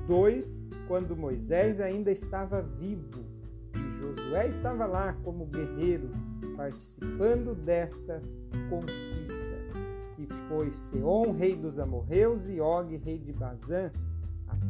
Dois, 0.07 0.71
quando 0.87 1.17
Moisés 1.17 1.81
ainda 1.81 2.11
estava 2.11 2.63
vivo 2.63 3.25
e 3.75 3.91
Josué 3.99 4.49
estava 4.49 4.87
lá 4.87 5.13
como 5.25 5.47
guerreiro, 5.47 6.11
participando 6.57 7.55
destas 7.55 8.25
conquistas, 8.71 9.59
que 10.17 10.27
foi 10.49 10.73
Seom, 10.73 11.33
rei 11.33 11.55
dos 11.55 11.79
amorreus, 11.79 12.49
e 12.49 12.61
Og, 12.61 12.97
rei 12.97 13.19
de 13.19 13.33
Bazã, 13.33 13.93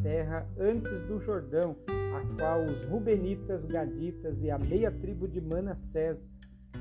terra 0.02 0.46
antes 0.58 1.02
do 1.02 1.20
Jordão, 1.20 1.76
a 1.88 2.36
qual 2.36 2.64
os 2.64 2.84
Rubenitas, 2.84 3.64
Gaditas 3.64 4.42
e 4.42 4.50
a 4.50 4.58
meia 4.58 4.90
tribo 4.90 5.26
de 5.26 5.40
Manassés 5.40 6.28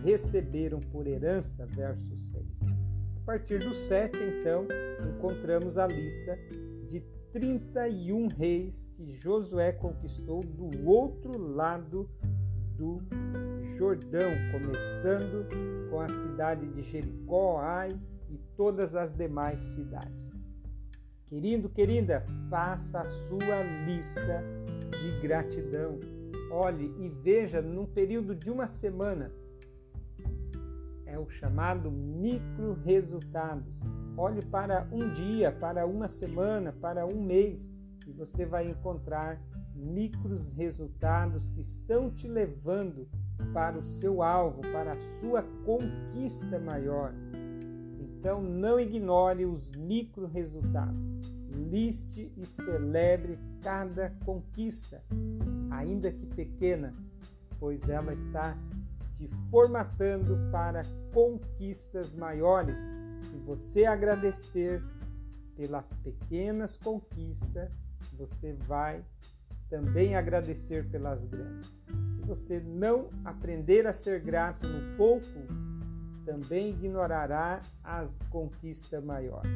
receberam 0.03 0.79
por 0.79 1.07
herança. 1.07 1.65
Verso 1.65 2.15
6. 2.15 2.63
A 3.15 3.19
partir 3.25 3.59
do 3.59 3.73
7, 3.73 4.17
então, 4.23 4.67
encontramos 5.15 5.77
a 5.77 5.85
lista 5.85 6.37
de 6.87 7.01
31 7.33 8.27
reis 8.27 8.87
que 8.95 9.13
Josué 9.15 9.71
conquistou 9.71 10.41
do 10.41 10.87
outro 10.87 11.37
lado 11.37 12.09
do 12.77 13.01
Jordão, 13.77 14.31
começando 14.51 15.47
com 15.89 15.99
a 15.99 16.07
cidade 16.07 16.67
de 16.67 16.81
Jericó, 16.83 17.59
Ai 17.59 17.99
e 18.29 18.37
todas 18.55 18.95
as 18.95 19.13
demais 19.13 19.59
cidades. 19.59 20.33
Querido, 21.27 21.67
querida, 21.67 22.25
faça 22.49 23.01
a 23.01 23.05
sua 23.05 23.61
lista 23.85 24.41
de 25.01 25.19
gratidão. 25.19 25.99
Olhe 26.49 26.93
e 26.97 27.09
veja 27.09 27.61
num 27.61 27.85
período 27.85 28.33
de 28.33 28.49
uma 28.49 28.67
semana. 28.67 29.31
É 31.17 31.19
o 31.19 31.27
chamado 31.31 31.89
micro 31.89 32.73
resultados. 32.85 33.81
Olhe 34.15 34.45
para 34.45 34.87
um 34.91 35.11
dia, 35.13 35.51
para 35.51 35.83
uma 35.87 36.07
semana, 36.07 36.71
para 36.71 37.07
um 37.07 37.19
mês 37.19 37.71
e 38.05 38.11
você 38.11 38.45
vai 38.45 38.69
encontrar 38.69 39.41
micros 39.73 40.51
resultados 40.51 41.49
que 41.49 41.59
estão 41.59 42.11
te 42.11 42.27
levando 42.27 43.09
para 43.51 43.79
o 43.79 43.83
seu 43.83 44.21
alvo, 44.21 44.61
para 44.71 44.91
a 44.91 44.99
sua 45.19 45.41
conquista 45.65 46.59
maior. 46.59 47.11
Então 47.99 48.39
não 48.39 48.79
ignore 48.79 49.43
os 49.47 49.71
micro 49.71 50.27
resultados. 50.27 51.33
Liste 51.49 52.31
e 52.37 52.45
celebre 52.45 53.39
cada 53.63 54.11
conquista, 54.23 55.03
ainda 55.71 56.11
que 56.11 56.27
pequena, 56.27 56.93
pois 57.59 57.89
ela 57.89 58.13
está 58.13 58.55
te 59.17 59.27
formatando 59.49 60.37
para 60.51 60.83
conquistas 61.13 62.13
maiores. 62.13 62.85
Se 63.17 63.35
você 63.37 63.85
agradecer 63.85 64.83
pelas 65.55 65.97
pequenas 65.97 66.77
conquistas, 66.77 67.69
você 68.13 68.53
vai 68.53 69.03
também 69.69 70.15
agradecer 70.15 70.87
pelas 70.89 71.25
grandes. 71.25 71.77
Se 72.09 72.21
você 72.21 72.59
não 72.59 73.09
aprender 73.25 73.85
a 73.87 73.93
ser 73.93 74.21
grato 74.21 74.67
no 74.67 74.95
pouco, 74.95 75.25
também 76.25 76.69
ignorará 76.69 77.61
as 77.83 78.21
conquistas 78.29 79.03
maiores. 79.03 79.49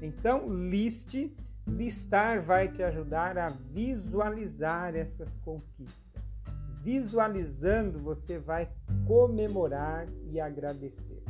Então, 0.00 0.48
liste, 0.48 1.34
listar 1.66 2.40
vai 2.42 2.68
te 2.68 2.82
ajudar 2.82 3.38
a 3.38 3.48
visualizar 3.48 4.94
essas 4.94 5.36
conquistas. 5.38 6.11
Visualizando, 6.82 7.98
você 8.00 8.38
vai 8.38 8.68
comemorar 9.06 10.06
e 10.30 10.40
agradecer. 10.40 11.22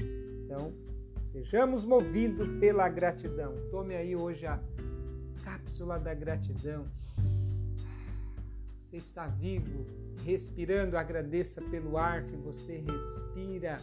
Então, 0.45 0.73
sejamos 1.21 1.85
movidos 1.85 2.49
pela 2.59 2.89
gratidão. 2.89 3.55
Tome 3.71 3.95
aí 3.95 4.17
hoje 4.17 4.47
a 4.47 4.59
cápsula 5.45 5.99
da 5.99 6.15
gratidão. 6.15 6.87
Você 8.81 8.97
está 8.97 9.27
vivo, 9.27 9.87
respirando, 10.25 10.97
agradeça 10.97 11.61
pelo 11.61 11.97
ar 11.97 12.25
que 12.27 12.37
você 12.37 12.79
respira 12.79 13.79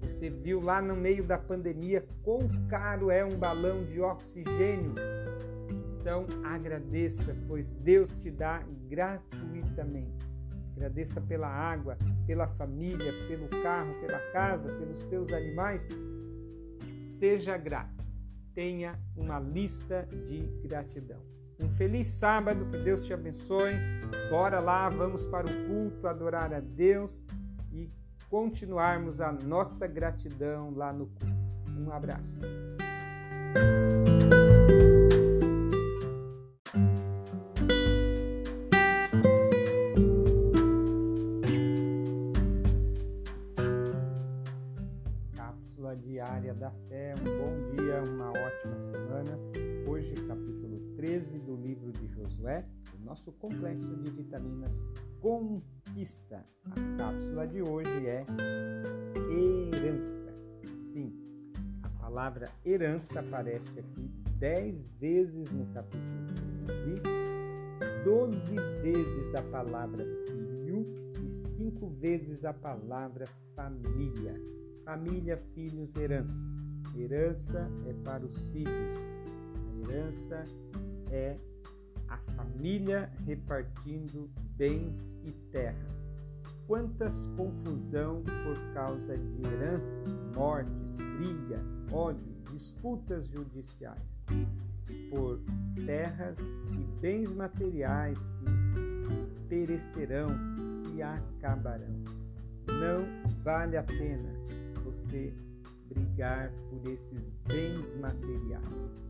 você 0.00 0.30
viu 0.30 0.60
lá 0.60 0.80
no 0.80 0.94
meio 0.94 1.24
da 1.24 1.38
pandemia 1.38 2.06
quão 2.22 2.40
caro 2.68 3.10
é 3.10 3.24
um 3.24 3.36
balão 3.36 3.84
de 3.84 4.00
oxigênio. 4.00 4.94
Então 6.00 6.26
agradeça, 6.44 7.36
pois 7.48 7.72
Deus 7.72 8.16
te 8.16 8.30
dá 8.30 8.62
gratuitamente. 8.88 10.25
Agradeça 10.76 11.20
pela 11.20 11.48
água, 11.48 11.96
pela 12.26 12.46
família, 12.46 13.12
pelo 13.26 13.48
carro, 13.62 13.94
pela 14.00 14.18
casa, 14.32 14.70
pelos 14.74 15.04
teus 15.04 15.32
animais. 15.32 15.88
Seja 16.98 17.56
grato, 17.56 18.04
tenha 18.54 18.98
uma 19.16 19.40
lista 19.40 20.06
de 20.28 20.46
gratidão. 20.68 21.20
Um 21.62 21.70
feliz 21.70 22.06
sábado, 22.06 22.66
que 22.66 22.76
Deus 22.78 23.04
te 23.06 23.14
abençoe. 23.14 23.72
Bora 24.28 24.60
lá, 24.60 24.90
vamos 24.90 25.24
para 25.24 25.46
o 25.46 25.66
culto, 25.66 26.06
adorar 26.06 26.52
a 26.52 26.60
Deus 26.60 27.24
e 27.72 27.90
continuarmos 28.28 29.22
a 29.22 29.32
nossa 29.32 29.86
gratidão 29.86 30.70
lá 30.74 30.92
no 30.92 31.06
culto. 31.06 31.26
Um 31.78 31.90
abraço. 31.90 32.44
Nosso 53.06 53.30
complexo 53.32 53.96
de 53.96 54.10
vitaminas 54.10 54.84
Conquista. 55.20 56.44
A 56.64 56.96
cápsula 56.98 57.46
de 57.46 57.62
hoje 57.62 58.06
é 58.06 58.26
herança. 59.30 60.34
Sim, 60.64 61.12
a 61.84 61.88
palavra 61.88 62.48
herança 62.64 63.20
aparece 63.20 63.78
aqui 63.78 64.10
dez 64.38 64.92
vezes 64.94 65.52
no 65.52 65.66
capítulo 65.66 66.26
13, 66.66 67.00
doze 68.04 68.56
vezes 68.82 69.34
a 69.36 69.42
palavra 69.42 70.04
filho 70.26 70.84
e 71.24 71.30
cinco 71.30 71.88
vezes 71.88 72.44
a 72.44 72.52
palavra 72.52 73.26
família. 73.54 74.34
Família, 74.84 75.36
filhos, 75.36 75.94
herança. 75.96 76.44
Herança 76.96 77.70
é 77.88 77.92
para 78.04 78.24
os 78.24 78.48
filhos. 78.48 78.96
A 79.54 79.92
herança 79.92 80.44
é 81.10 81.36
família 82.34 83.10
repartindo 83.24 84.30
bens 84.56 85.20
e 85.24 85.32
terras. 85.52 86.06
Quantas 86.66 87.26
confusão 87.36 88.22
por 88.22 88.74
causa 88.74 89.16
de 89.16 89.46
herança, 89.46 90.02
mortes, 90.34 90.96
briga, 90.96 91.62
ódio, 91.92 92.34
disputas 92.52 93.26
judiciais, 93.26 94.18
por 95.10 95.40
terras 95.84 96.38
e 96.72 97.00
bens 97.00 97.32
materiais 97.32 98.30
que 98.30 98.46
perecerão, 99.48 100.28
que 100.56 100.64
se 100.64 101.02
acabarão. 101.02 102.02
Não 102.66 103.06
vale 103.44 103.76
a 103.76 103.82
pena 103.82 104.28
você 104.84 105.32
brigar 105.88 106.50
por 106.68 106.90
esses 106.90 107.36
bens 107.46 107.94
materiais 107.94 109.05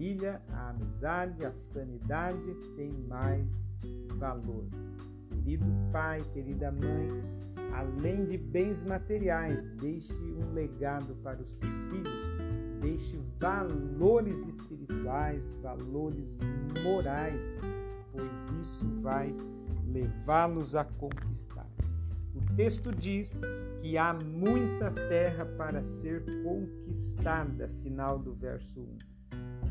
família, 0.00 0.40
a 0.48 0.70
amizade, 0.70 1.44
a 1.44 1.52
sanidade 1.52 2.54
tem 2.74 2.90
mais 3.06 3.62
valor. 4.16 4.64
Querido 5.28 5.66
pai, 5.92 6.22
querida 6.32 6.72
mãe, 6.72 7.22
além 7.74 8.24
de 8.24 8.38
bens 8.38 8.82
materiais, 8.82 9.68
deixe 9.76 10.14
um 10.14 10.54
legado 10.54 11.14
para 11.16 11.42
os 11.42 11.50
seus 11.50 11.82
filhos, 11.84 12.28
deixe 12.80 13.20
valores 13.38 14.46
espirituais, 14.46 15.54
valores 15.60 16.40
morais, 16.82 17.52
pois 18.10 18.50
isso 18.58 18.88
vai 19.02 19.34
levá-los 19.86 20.74
a 20.74 20.84
conquistar. 20.84 21.68
O 22.34 22.54
texto 22.56 22.90
diz 22.90 23.38
que 23.82 23.98
há 23.98 24.14
muita 24.14 24.90
terra 24.90 25.44
para 25.44 25.84
ser 25.84 26.24
conquistada, 26.42 27.68
final 27.82 28.18
do 28.18 28.32
verso 28.32 28.80
1. 28.80 29.09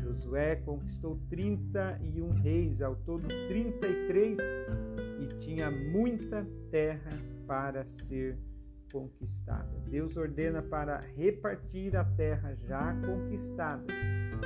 Josué 0.02 0.56
conquistou 0.56 1.18
31 1.28 2.30
reis, 2.30 2.82
ao 2.82 2.96
todo 2.96 3.28
33, 3.28 4.38
e 5.20 5.26
tinha 5.38 5.70
muita 5.70 6.46
terra 6.70 7.10
para 7.46 7.84
ser 7.84 8.38
conquistada. 8.92 9.70
Deus 9.88 10.16
ordena 10.16 10.62
para 10.62 11.00
repartir 11.16 11.96
a 11.96 12.04
terra 12.04 12.54
já 12.54 12.94
conquistada, 13.06 13.84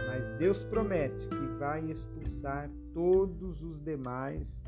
mas 0.07 0.31
Deus 0.39 0.65
promete 0.65 1.29
que 1.29 1.47
vai 1.59 1.91
expulsar 1.91 2.71
todos 2.93 3.63
os 3.63 3.81
demais 3.81 4.59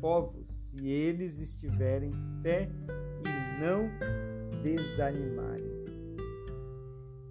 povos 0.00 0.48
se 0.70 0.88
eles 0.88 1.38
estiverem 1.40 2.12
fé 2.42 2.68
e 3.24 3.60
não 3.60 3.88
desanimarem. 4.62 5.75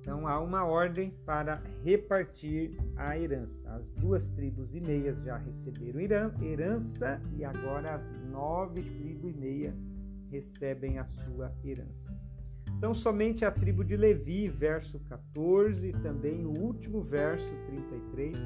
Então 0.06 0.28
há 0.28 0.40
uma 0.40 0.64
ordem 0.64 1.10
para 1.26 1.64
repartir 1.84 2.78
a 2.96 3.18
herança. 3.18 3.68
As 3.72 3.90
duas 3.90 4.30
tribos 4.30 4.76
e 4.76 4.80
meias 4.80 5.18
já 5.18 5.36
receberam 5.36 6.00
herança 6.44 7.20
e 7.36 7.44
agora 7.44 7.96
as 7.96 8.12
nove 8.30 8.84
tribos 8.84 9.32
e 9.32 9.34
meia 9.34 9.76
recebem 10.30 11.00
a 11.00 11.08
sua 11.08 11.52
herança. 11.64 12.16
Então 12.78 12.94
somente 12.94 13.44
a 13.46 13.50
tribo 13.50 13.84
de 13.84 13.98
Levi, 13.98 14.48
verso 14.48 15.00
14, 15.00 15.90
e 15.90 15.94
também 15.94 16.46
o 16.46 16.56
último 16.56 17.02
verso 17.02 17.52
33, 17.66 18.38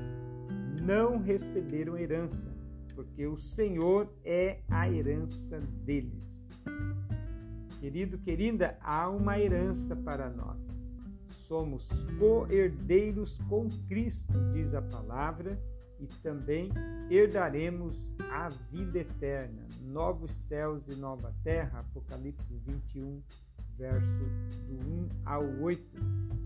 não 0.81 1.17
receberam 1.17 1.97
herança, 1.97 2.55
porque 2.95 3.27
o 3.27 3.35
Senhor 3.35 4.09
é 4.23 4.61
a 4.69 4.89
herança 4.89 5.59
deles. 5.83 6.47
Querido, 7.81 8.17
querida, 8.17 8.77
há 8.79 9.09
uma 9.09 9.37
herança 9.37 9.93
para 9.93 10.29
nós 10.29 10.78
somos 11.49 11.89
co-herdeiros 12.19 13.39
com 13.49 13.67
Cristo, 13.87 14.31
diz 14.53 14.75
a 14.75 14.83
palavra, 14.83 15.59
e 15.99 16.05
também 16.21 16.69
herdaremos 17.09 18.15
a 18.31 18.49
vida 18.71 18.99
eterna, 18.99 19.67
novos 19.81 20.31
céus 20.31 20.87
e 20.87 20.95
nova 20.95 21.33
terra, 21.43 21.79
Apocalipse 21.79 22.55
21, 22.55 23.21
verso 23.75 24.23
do 24.67 24.75
1 24.75 25.09
ao 25.25 25.43
8. 25.61 25.83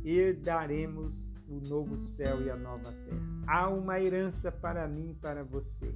Herdaremos 0.06 1.30
o 1.50 1.60
novo 1.68 1.98
céu 1.98 2.42
e 2.42 2.50
a 2.50 2.56
nova 2.56 2.92
terra. 2.92 3.22
Há 3.46 3.70
uma 3.70 4.00
herança 4.00 4.52
para 4.52 4.88
mim 4.88 5.12
e 5.12 5.16
para 5.16 5.44
você 5.44 5.94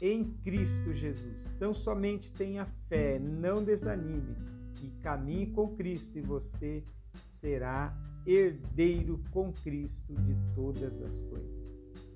em 0.00 0.24
Cristo 0.44 0.94
Jesus. 0.94 1.52
Então 1.56 1.74
somente 1.74 2.30
tenha 2.32 2.64
fé, 2.88 3.18
não 3.18 3.62
desanime 3.64 4.34
e 4.80 4.90
caminhe 5.02 5.48
com 5.48 5.74
Cristo 5.74 6.18
e 6.18 6.22
você 6.22 6.84
será 7.28 7.94
herdeiro 8.26 9.20
com 9.30 9.52
Cristo 9.52 10.14
de 10.14 10.36
todas 10.54 11.00
as 11.02 11.22
coisas. 11.24 11.74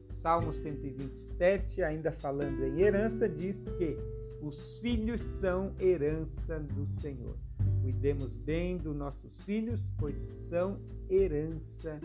Salmo 0.08 0.52
127, 0.52 1.82
ainda 1.82 2.10
falando 2.10 2.64
em 2.64 2.80
herança, 2.80 3.28
diz 3.28 3.68
que 3.78 3.96
os 4.42 4.78
filhos 4.78 5.20
são 5.20 5.72
herança 5.80 6.58
do 6.58 6.86
Senhor. 6.86 7.36
Cuidemos 7.82 8.36
bem 8.36 8.76
dos 8.76 8.96
nossos 8.96 9.40
filhos, 9.42 9.90
pois 9.98 10.18
são 10.18 10.78
herança 11.08 12.00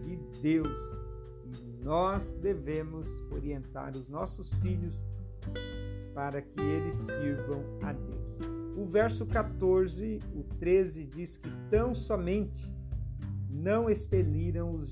de 0.00 0.16
Deus. 0.40 0.68
E 1.44 1.84
nós 1.84 2.34
devemos 2.34 3.06
orientar 3.30 3.96
os 3.96 4.08
nossos 4.08 4.52
filhos 4.54 5.06
para 6.14 6.40
que 6.40 6.60
eles 6.60 6.96
sirvam 6.96 7.62
a 7.82 7.92
Deus. 7.92 8.38
O 8.76 8.86
verso 8.86 9.26
14, 9.26 10.18
o 10.34 10.42
13 10.58 11.04
diz 11.04 11.36
que 11.36 11.50
tão 11.70 11.94
somente 11.94 12.70
não 13.52 13.90
expeliram 13.90 14.74
os 14.74 14.90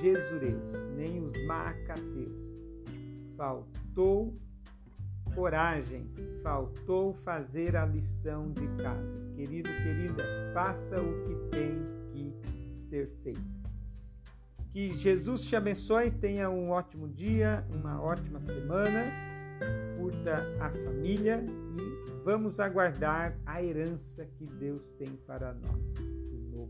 Jesureus, 0.00 0.72
nem 0.96 1.22
os 1.22 1.32
Maacateus. 1.46 2.50
Faltou 3.36 4.36
coragem, 5.34 6.10
faltou 6.42 7.12
fazer 7.12 7.76
a 7.76 7.84
lição 7.86 8.50
de 8.52 8.66
casa. 8.82 9.30
Querido, 9.34 9.68
querida, 9.68 10.24
faça 10.52 11.00
o 11.00 11.24
que 11.24 11.56
tem 11.56 11.86
que 12.12 12.68
ser 12.68 13.08
feito. 13.22 13.56
Que 14.70 14.92
Jesus 14.94 15.44
te 15.44 15.54
abençoe, 15.54 16.10
tenha 16.10 16.50
um 16.50 16.70
ótimo 16.70 17.08
dia, 17.08 17.66
uma 17.74 18.02
ótima 18.02 18.40
semana, 18.40 19.04
curta 19.98 20.36
a 20.60 20.70
família 20.70 21.42
e 21.42 22.22
vamos 22.24 22.58
aguardar 22.60 23.38
a 23.46 23.62
herança 23.62 24.26
que 24.36 24.46
Deus 24.46 24.90
tem 24.92 25.08
para 25.26 25.54
nós 25.54 26.25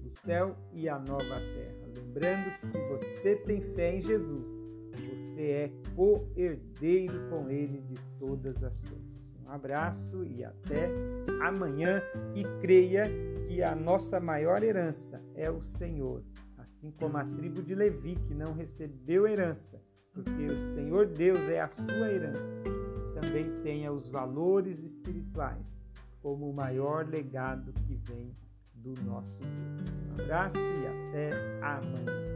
novo 0.07 0.11
céu 0.15 0.57
e 0.73 0.89
a 0.89 0.99
nova 0.99 1.41
terra. 1.41 1.89
Lembrando 1.97 2.59
que 2.59 2.67
se 2.67 2.79
você 2.89 3.37
tem 3.37 3.61
fé 3.61 3.97
em 3.97 4.03
Jesus, 4.03 4.47
você 4.93 5.43
é 5.43 5.73
co-herdeiro 5.95 7.29
com 7.29 7.51
Ele 7.51 7.81
de 7.81 7.95
todas 8.19 8.63
as 8.63 8.81
coisas. 8.83 9.33
Um 9.45 9.51
abraço 9.51 10.25
e 10.25 10.45
até 10.45 10.89
amanhã. 11.43 12.03
E 12.35 12.45
creia 12.61 13.07
que 13.47 13.63
a 13.63 13.75
nossa 13.75 14.21
maior 14.21 14.63
herança 14.63 15.23
é 15.35 15.51
o 15.51 15.61
Senhor, 15.61 16.23
assim 16.57 16.91
como 16.91 17.17
a 17.17 17.25
tribo 17.25 17.63
de 17.63 17.75
Levi, 17.75 18.17
que 18.17 18.35
não 18.35 18.53
recebeu 18.53 19.27
herança, 19.27 19.81
porque 20.13 20.47
o 20.47 20.57
Senhor 20.57 21.07
Deus 21.07 21.41
é 21.49 21.61
a 21.61 21.69
sua 21.69 22.13
herança. 22.13 22.57
também 23.15 23.61
tenha 23.63 23.91
os 23.91 24.11
valores 24.11 24.83
espirituais 24.83 25.79
como 26.21 26.51
o 26.51 26.53
maior 26.53 27.07
legado 27.07 27.73
que 27.73 27.95
vem 27.95 28.35
do 28.95 29.03
nosso 29.05 29.41
Deus. 29.41 29.91
Um 30.17 30.23
abraço 30.23 30.57
e 30.59 30.87
até 30.87 31.31
amanhã. 31.61 32.27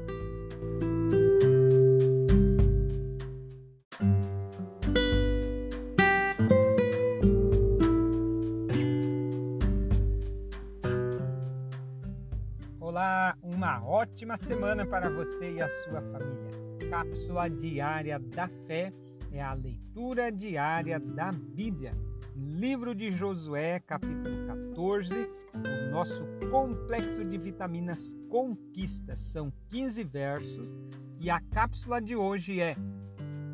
Olá, 12.80 13.36
uma 13.42 13.86
ótima 13.86 14.36
semana 14.36 14.84
para 14.84 15.09
você 15.09 15.53
e 15.53 15.62
a 15.62 15.68
sua 15.68 16.03
família. 16.03 16.51
Cápsula 16.90 17.48
diária 17.48 18.18
da 18.18 18.48
fé 18.66 18.92
é 19.33 19.41
a 19.41 19.53
leitura 19.53 20.31
diária 20.31 20.99
da 20.99 21.31
Bíblia. 21.31 21.97
Livro 22.35 22.95
de 22.95 23.11
Josué, 23.11 23.81
capítulo 23.81 24.47
14, 24.47 25.14
o 25.55 25.91
nosso 25.91 26.24
complexo 26.51 27.24
de 27.24 27.39
vitaminas 27.39 28.16
Conquista. 28.28 29.16
São 29.16 29.53
15 29.68 30.05
versos 30.05 30.78
e 31.20 31.31
a 31.31 31.41
cápsula 31.41 32.01
de 32.01 32.16
hoje 32.16 32.61
é 32.61 32.74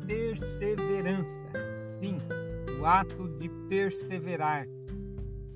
Perseverança. 0.07 1.47
Sim, 1.99 2.17
o 2.79 2.85
ato 2.85 3.27
de 3.37 3.49
perseverar. 3.67 4.65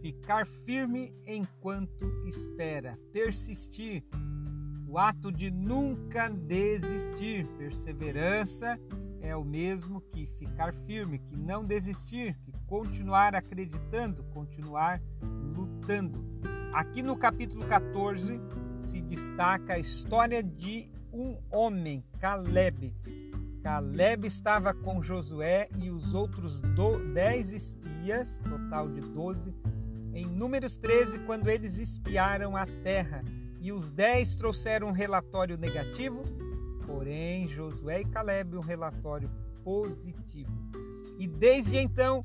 Ficar 0.02 0.46
firme 0.46 1.14
enquanto 1.26 2.06
espera. 2.26 3.00
Persistir. 3.14 4.04
O 4.88 4.98
ato 4.98 5.32
de 5.32 5.50
nunca 5.50 6.28
desistir. 6.28 7.48
Perseverança 7.58 8.78
é 9.22 9.36
o 9.36 9.44
mesmo 9.44 10.02
que 10.02 10.26
ficar 10.38 10.74
firme, 10.86 11.20
que 11.20 11.38
não 11.38 11.64
desistir, 11.64 12.36
que 12.44 12.52
continuar 12.66 13.36
acreditando, 13.36 14.24
continuar 14.34 15.02
lutando. 15.56 16.26
Aqui 16.74 17.02
no 17.02 17.18
capítulo 17.18 17.66
14 17.66 18.42
se 18.80 19.02
destaca 19.02 19.74
a 19.74 19.80
história 19.80 20.42
de 20.42 20.90
um 21.14 21.38
homem, 21.52 22.04
Caleb. 22.20 22.96
Caleb 23.62 24.26
estava 24.26 24.74
com 24.74 25.04
Josué 25.04 25.70
e 25.78 25.92
os 25.92 26.14
outros 26.14 26.62
dez 27.14 27.54
espias, 27.54 28.40
total 28.40 28.90
de 28.90 29.02
doze, 29.02 29.54
em 30.14 30.26
Números 30.26 30.78
13, 30.78 31.20
quando 31.20 31.48
eles 31.48 31.78
espiaram 31.78 32.58
a 32.58 32.66
terra. 32.66 33.24
E 33.60 33.72
os 33.72 33.92
dez 33.92 34.36
trouxeram 34.36 34.88
um 34.88 34.92
relatório 34.92 35.58
negativo, 35.58 36.24
porém 36.92 37.48
Josué 37.48 38.02
e 38.02 38.06
Caleb 38.06 38.58
um 38.58 38.62
relatório 38.62 39.30
positivo. 39.64 40.52
E 41.18 41.28
desde 41.28 41.78
então 41.78 42.24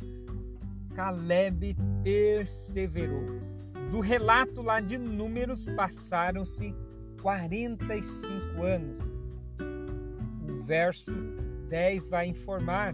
Caleb 0.94 1.76
perseverou. 2.02 3.40
Do 3.90 4.00
relato 4.00 4.62
lá 4.62 4.80
de 4.80 4.98
Números 4.98 5.66
passaram-se 5.76 6.74
45 7.22 8.62
anos. 8.62 8.98
O 10.48 10.62
verso 10.62 11.12
10 11.68 12.08
vai 12.08 12.26
informar. 12.26 12.92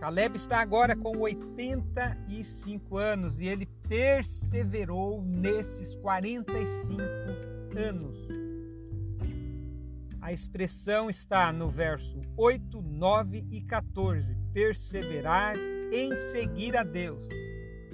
Caleb 0.00 0.36
está 0.36 0.60
agora 0.60 0.96
com 0.96 1.16
85 1.18 2.96
anos 2.96 3.40
e 3.40 3.46
ele 3.46 3.66
perseverou 3.86 5.22
nesses 5.22 5.94
45 5.96 7.02
anos. 7.76 8.49
A 10.22 10.32
expressão 10.32 11.08
está 11.08 11.50
no 11.50 11.70
verso 11.70 12.20
8, 12.36 12.82
9 12.82 13.46
e 13.50 13.62
14. 13.62 14.36
Perseverar 14.52 15.56
em 15.90 16.14
seguir 16.30 16.76
a 16.76 16.82
Deus. 16.82 17.26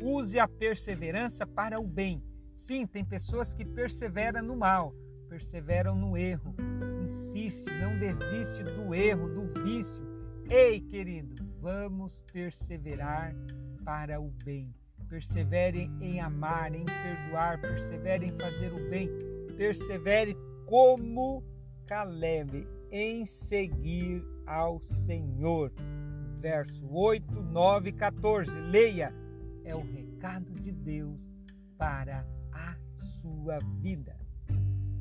Use 0.03 0.39
a 0.39 0.49
perseverança 0.49 1.47
para 1.47 1.79
o 1.79 1.87
bem. 1.87 2.20
Sim, 2.53 2.85
tem 2.85 3.05
pessoas 3.05 3.55
que 3.55 3.64
perseveram 3.64 4.43
no 4.43 4.57
mal, 4.57 4.93
perseveram 5.29 5.95
no 5.95 6.16
erro. 6.16 6.53
Insiste, 7.05 7.70
não 7.81 7.97
desiste 7.97 8.64
do 8.64 8.93
erro, 8.93 9.29
do 9.29 9.62
vício. 9.62 10.05
Ei, 10.51 10.81
querido, 10.81 11.49
vamos 11.61 12.24
perseverar 12.33 13.37
para 13.85 14.20
o 14.20 14.33
bem. 14.45 14.74
Persevere 15.09 15.89
em 16.01 16.20
amar, 16.20 16.74
em 16.74 16.85
perdoar, 16.85 17.61
persevere 17.61 18.27
em 18.27 18.37
fazer 18.37 18.72
o 18.72 18.91
bem. 18.91 19.09
Persevere 19.57 20.37
como 20.66 21.45
Caleb 21.87 22.66
em 22.91 23.24
seguir 23.24 24.24
ao 24.47 24.80
Senhor 24.80 25.72
verso 26.47 26.87
8, 26.89 27.43
9 27.43 27.89
e 27.89 27.93
14. 27.93 28.57
Leia, 28.70 29.12
é 29.64 29.74
o 29.74 29.80
recado 29.80 30.53
de 30.53 30.70
Deus 30.70 31.20
para 31.76 32.24
a 32.53 32.76
sua 33.20 33.59
vida. 33.80 34.16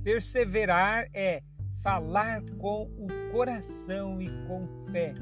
Perseverar 0.04 1.08
é 1.14 1.44
falar 1.84 2.42
com 2.58 2.90
o 2.98 3.08
coração 3.32 4.20
e 4.20 4.28
com 4.48 4.68
fé. 4.92 5.14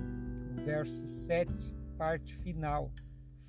Verso 0.63 1.05
7, 1.07 1.51
parte 1.97 2.37
final. 2.37 2.89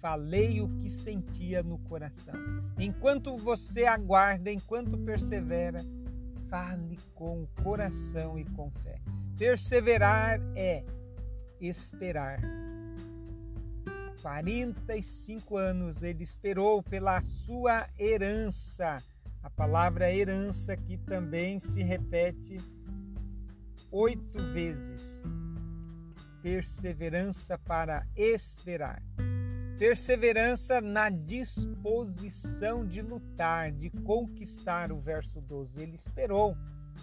Falei 0.01 0.61
o 0.61 0.69
que 0.81 0.91
sentia 0.91 1.63
no 1.63 1.79
coração. 1.79 2.35
Enquanto 2.77 3.37
você 3.37 3.85
aguarda, 3.87 4.51
enquanto 4.51 4.99
persevera, 4.99 5.81
fale 6.55 6.97
com 7.17 7.49
coração 7.65 8.39
e 8.39 8.45
com 8.45 8.71
fé. 8.71 9.01
Perseverar 9.37 10.41
é 10.55 10.85
esperar. 11.61 12.41
45 14.23 15.57
anos 15.57 16.05
ele 16.05 16.23
esperou 16.23 16.81
pela 16.81 17.21
sua 17.25 17.89
herança. 17.99 18.99
A 19.43 19.51
palavra 19.51 20.13
herança 20.13 20.77
que 20.77 20.97
também 20.97 21.59
se 21.59 21.83
repete 21.83 22.59
oito 23.91 24.41
vezes. 24.53 25.25
Perseverança 26.41 27.59
para 27.59 28.07
esperar. 28.15 29.03
Perseverança 29.79 30.81
na 30.81 31.11
disposição 31.11 32.87
de 32.87 33.03
lutar, 33.03 33.73
de 33.73 33.91
conquistar 33.91 34.93
o 34.93 35.01
verso 35.01 35.41
12. 35.41 35.83
Ele 35.83 35.97
esperou, 35.97 36.57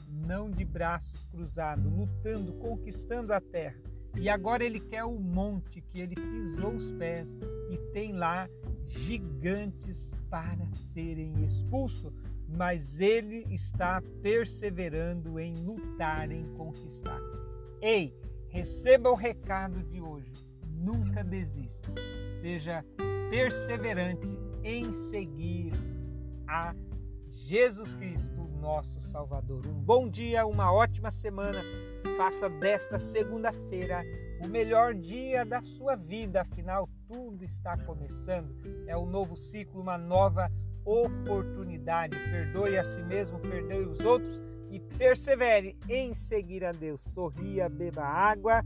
não 0.09 0.49
de 0.49 0.63
braços 0.65 1.25
cruzados, 1.25 1.91
lutando, 1.91 2.53
conquistando 2.53 3.33
a 3.33 3.41
terra 3.41 3.91
e 4.15 4.29
agora 4.29 4.63
ele 4.63 4.79
quer 4.79 5.03
o 5.03 5.17
monte 5.17 5.81
que 5.81 5.99
ele 5.99 6.15
pisou 6.15 6.73
os 6.73 6.91
pés 6.91 7.29
e 7.69 7.77
tem 7.93 8.13
lá 8.13 8.47
gigantes 8.87 10.11
para 10.29 10.67
serem 10.93 11.43
expulsos, 11.43 12.13
mas 12.47 12.99
ele 12.99 13.45
está 13.49 14.01
perseverando 14.21 15.39
em 15.39 15.55
lutar, 15.63 16.29
em 16.29 16.45
conquistar. 16.55 17.19
Ei, 17.81 18.13
receba 18.49 19.09
o 19.09 19.15
recado 19.15 19.81
de 19.83 20.01
hoje. 20.01 20.50
Nunca 20.81 21.23
desista. 21.23 21.93
Seja 22.41 22.83
perseverante 23.29 24.27
em 24.63 24.91
seguir 24.91 25.71
a 26.47 26.75
Jesus 27.29 27.93
Cristo, 27.93 28.49
nosso 28.59 28.99
Salvador. 28.99 29.65
Um 29.67 29.79
bom 29.81 30.09
dia, 30.09 30.45
uma 30.45 30.73
ótima 30.73 31.11
semana 31.11 31.61
Faça 32.17 32.49
desta 32.49 32.99
segunda-feira 32.99 34.03
o 34.43 34.47
melhor 34.47 34.93
dia 34.93 35.45
da 35.45 35.61
sua 35.61 35.95
vida, 35.95 36.41
afinal, 36.41 36.89
tudo 37.07 37.43
está 37.43 37.77
começando. 37.77 38.55
É 38.87 38.97
um 38.97 39.05
novo 39.05 39.35
ciclo, 39.35 39.81
uma 39.81 39.97
nova 39.97 40.51
oportunidade. 40.83 42.17
Perdoe 42.17 42.77
a 42.77 42.83
si 42.83 43.01
mesmo, 43.03 43.39
perdoe 43.39 43.85
os 43.85 43.99
outros 44.01 44.39
e 44.69 44.79
persevere 44.79 45.77
em 45.89 46.13
seguir 46.13 46.65
a 46.65 46.71
Deus. 46.71 47.01
Sorria, 47.01 47.69
beba 47.69 48.03
água 48.03 48.63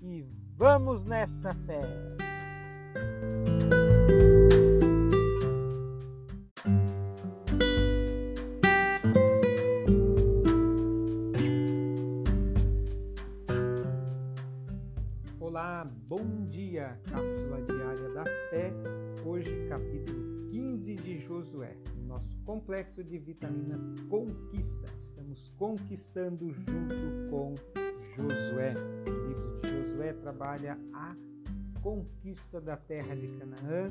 e 0.00 0.24
vamos 0.58 1.04
nessa 1.04 1.54
fé. 1.54 1.80
Olá, 15.38 15.88
bom 16.08 16.48
dia! 16.48 17.00
Cápsula 17.08 17.62
diária 17.62 18.12
da 18.12 18.24
fé, 18.50 18.72
hoje 19.24 19.66
capítulo 19.68 20.48
15 20.50 20.94
de 20.96 21.20
Josué. 21.20 21.76
Nosso 22.04 22.36
complexo 22.44 23.04
de 23.04 23.16
vitaminas 23.18 23.94
conquista. 24.08 24.88
Estamos 24.98 25.50
conquistando 25.56 26.50
junto 26.52 27.30
com 27.30 27.54
Josué. 28.16 28.74
Livro 29.06 29.60
de 29.60 29.67
Josué 29.88 30.12
trabalha 30.12 30.78
a 30.92 31.16
conquista 31.80 32.60
da 32.60 32.76
terra 32.76 33.14
de 33.14 33.26
Canaã 33.28 33.90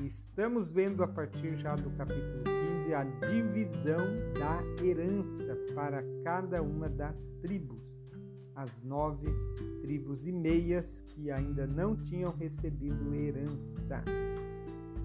e 0.00 0.06
estamos 0.06 0.68
vendo 0.70 1.02
a 1.04 1.06
partir 1.06 1.56
já 1.58 1.76
do 1.76 1.90
capítulo 1.90 2.42
15 2.66 2.92
a 2.92 3.04
divisão 3.04 4.04
da 4.34 4.84
herança 4.84 5.56
para 5.74 6.02
cada 6.24 6.60
uma 6.60 6.88
das 6.88 7.34
tribos 7.34 7.96
as 8.56 8.82
nove 8.82 9.28
tribos 9.80 10.26
e 10.26 10.32
meias 10.32 11.02
que 11.02 11.30
ainda 11.30 11.64
não 11.64 11.94
tinham 11.94 12.32
recebido 12.32 13.14
herança. 13.14 14.02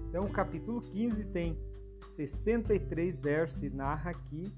Então, 0.08 0.24
o 0.24 0.32
capítulo 0.32 0.82
15 0.82 1.28
tem 1.28 1.56
63 2.00 3.20
versos 3.20 3.62
e 3.62 3.70
narra 3.70 4.10
aqui 4.10 4.52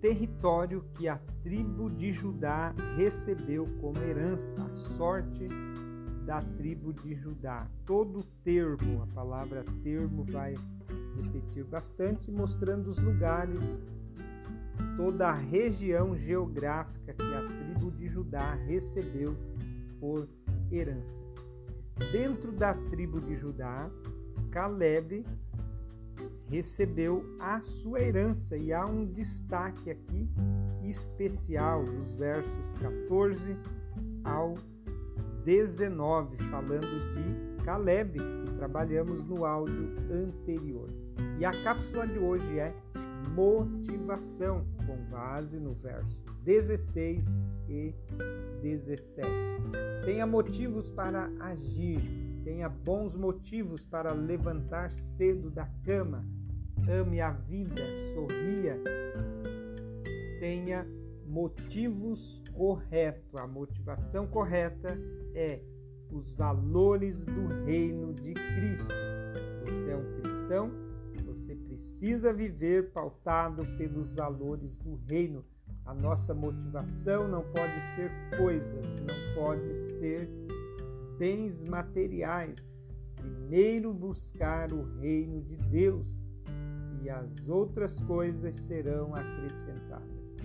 território 0.00 0.84
que 0.94 1.08
a 1.08 1.18
tribo 1.42 1.90
de 1.90 2.12
Judá 2.12 2.74
recebeu 2.96 3.66
como 3.80 3.98
herança, 3.98 4.60
a 4.62 4.72
sorte 4.72 5.48
da 6.24 6.42
tribo 6.42 6.92
de 6.92 7.14
Judá. 7.14 7.66
Todo 7.84 8.22
termo, 8.44 9.02
a 9.02 9.06
palavra 9.06 9.64
termo 9.82 10.24
vai 10.24 10.54
repetir 11.16 11.64
bastante, 11.64 12.30
mostrando 12.30 12.88
os 12.88 12.98
lugares, 12.98 13.72
toda 14.96 15.28
a 15.28 15.34
região 15.34 16.16
geográfica 16.16 17.14
que 17.14 17.34
a 17.34 17.46
tribo 17.46 17.90
de 17.90 18.08
Judá 18.08 18.54
recebeu 18.54 19.36
por 19.98 20.28
herança. 20.70 21.24
Dentro 22.12 22.52
da 22.52 22.74
tribo 22.74 23.20
de 23.20 23.34
Judá, 23.34 23.90
Caleb 24.50 25.24
recebeu 26.48 27.24
a 27.38 27.60
sua 27.60 28.00
herança 28.00 28.56
e 28.56 28.72
há 28.72 28.86
um 28.86 29.06
destaque 29.06 29.90
aqui 29.90 30.28
especial 30.82 31.84
dos 31.84 32.14
versos 32.14 32.74
14 32.74 33.56
ao 34.24 34.54
19, 35.44 36.36
falando 36.50 36.86
de 37.14 37.64
Caleb, 37.64 38.18
que 38.18 38.54
trabalhamos 38.54 39.24
no 39.24 39.44
áudio 39.44 39.94
anterior. 40.10 40.88
E 41.38 41.44
a 41.44 41.52
cápsula 41.62 42.06
de 42.06 42.18
hoje 42.18 42.58
é 42.58 42.74
motivação, 43.34 44.66
com 44.86 44.96
base 45.10 45.60
no 45.60 45.74
verso 45.74 46.22
16 46.44 47.40
e 47.68 47.94
17. 48.62 49.28
Tenha 50.04 50.26
motivos 50.26 50.88
para 50.88 51.30
agir, 51.40 52.00
tenha 52.42 52.68
bons 52.68 53.14
motivos 53.14 53.84
para 53.84 54.12
levantar 54.12 54.92
cedo 54.92 55.50
da 55.50 55.66
cama, 55.84 56.26
ame 56.88 57.20
a 57.20 57.30
vida, 57.30 57.82
sorria, 58.14 58.80
tenha 60.40 60.86
motivos 61.26 62.42
corretos. 62.52 63.34
A 63.36 63.46
motivação 63.46 64.26
correta 64.26 64.98
é 65.34 65.60
os 66.10 66.32
valores 66.32 67.24
do 67.24 67.46
reino 67.64 68.12
de 68.14 68.34
Cristo. 68.34 68.94
Você 69.64 69.90
é 69.90 69.96
um 69.96 70.20
cristão, 70.20 70.70
você 71.28 71.54
precisa 71.54 72.32
viver 72.32 72.90
pautado 72.90 73.62
pelos 73.76 74.12
valores 74.12 74.76
do 74.78 74.94
reino. 75.06 75.44
A 75.84 75.94
nossa 75.94 76.34
motivação 76.34 77.28
não 77.28 77.42
pode 77.52 77.82
ser 77.82 78.10
coisas, 78.36 78.96
não 78.96 79.34
pode 79.34 79.74
ser 79.74 80.28
bens 81.18 81.62
materiais. 81.62 82.66
Primeiro 83.16 83.92
buscar 83.92 84.72
o 84.72 84.82
reino 85.00 85.42
de 85.42 85.56
Deus 85.56 86.24
e 87.02 87.10
as 87.10 87.48
outras 87.48 88.00
coisas 88.00 88.56
serão 88.56 89.14
acrescentadas. 89.14 90.36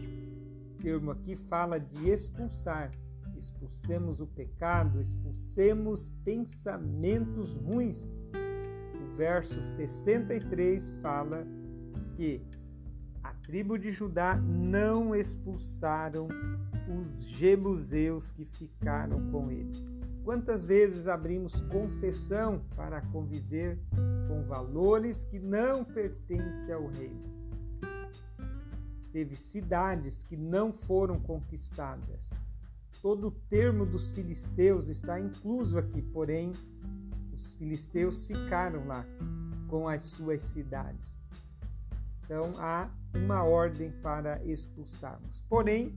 O 0.73 0.77
termo 0.81 1.11
aqui 1.11 1.35
fala 1.35 1.79
de 1.79 2.09
expulsar 2.09 2.91
expulsemos 3.43 4.21
o 4.21 4.27
pecado, 4.27 5.01
expulsemos 5.01 6.09
pensamentos 6.23 7.55
ruins. 7.55 8.09
O 9.01 9.15
verso 9.15 9.61
63 9.61 10.91
fala 11.01 11.45
que 12.15 12.41
a 13.21 13.33
tribo 13.33 13.77
de 13.77 13.91
Judá 13.91 14.35
não 14.35 15.15
expulsaram 15.15 16.27
os 16.99 17.25
jebuseus 17.25 18.31
que 18.31 18.45
ficaram 18.45 19.29
com 19.31 19.51
eles. 19.51 19.85
Quantas 20.23 20.63
vezes 20.63 21.07
abrimos 21.07 21.59
concessão 21.61 22.63
para 22.75 23.01
conviver 23.01 23.77
valores 24.43 25.23
que 25.23 25.39
não 25.39 25.83
pertencem 25.83 26.73
ao 26.73 26.87
reino? 26.87 27.33
Teve 29.11 29.35
cidades 29.35 30.23
que 30.23 30.35
não 30.35 30.73
foram 30.73 31.19
conquistadas, 31.19 32.31
Todo 33.03 33.27
o 33.27 33.31
termo 33.31 33.85
dos 33.85 34.09
filisteus 34.11 34.87
está 34.87 35.19
incluso 35.19 35.77
aqui, 35.77 36.01
porém, 36.01 36.53
os 37.33 37.53
filisteus 37.55 38.23
ficaram 38.23 38.87
lá 38.87 39.05
com 39.67 39.89
as 39.89 40.03
suas 40.03 40.41
cidades. 40.41 41.19
Então 42.23 42.53
há 42.57 42.89
uma 43.13 43.43
ordem 43.43 43.91
para 44.01 44.41
expulsarmos. 44.45 45.43
Porém, 45.49 45.93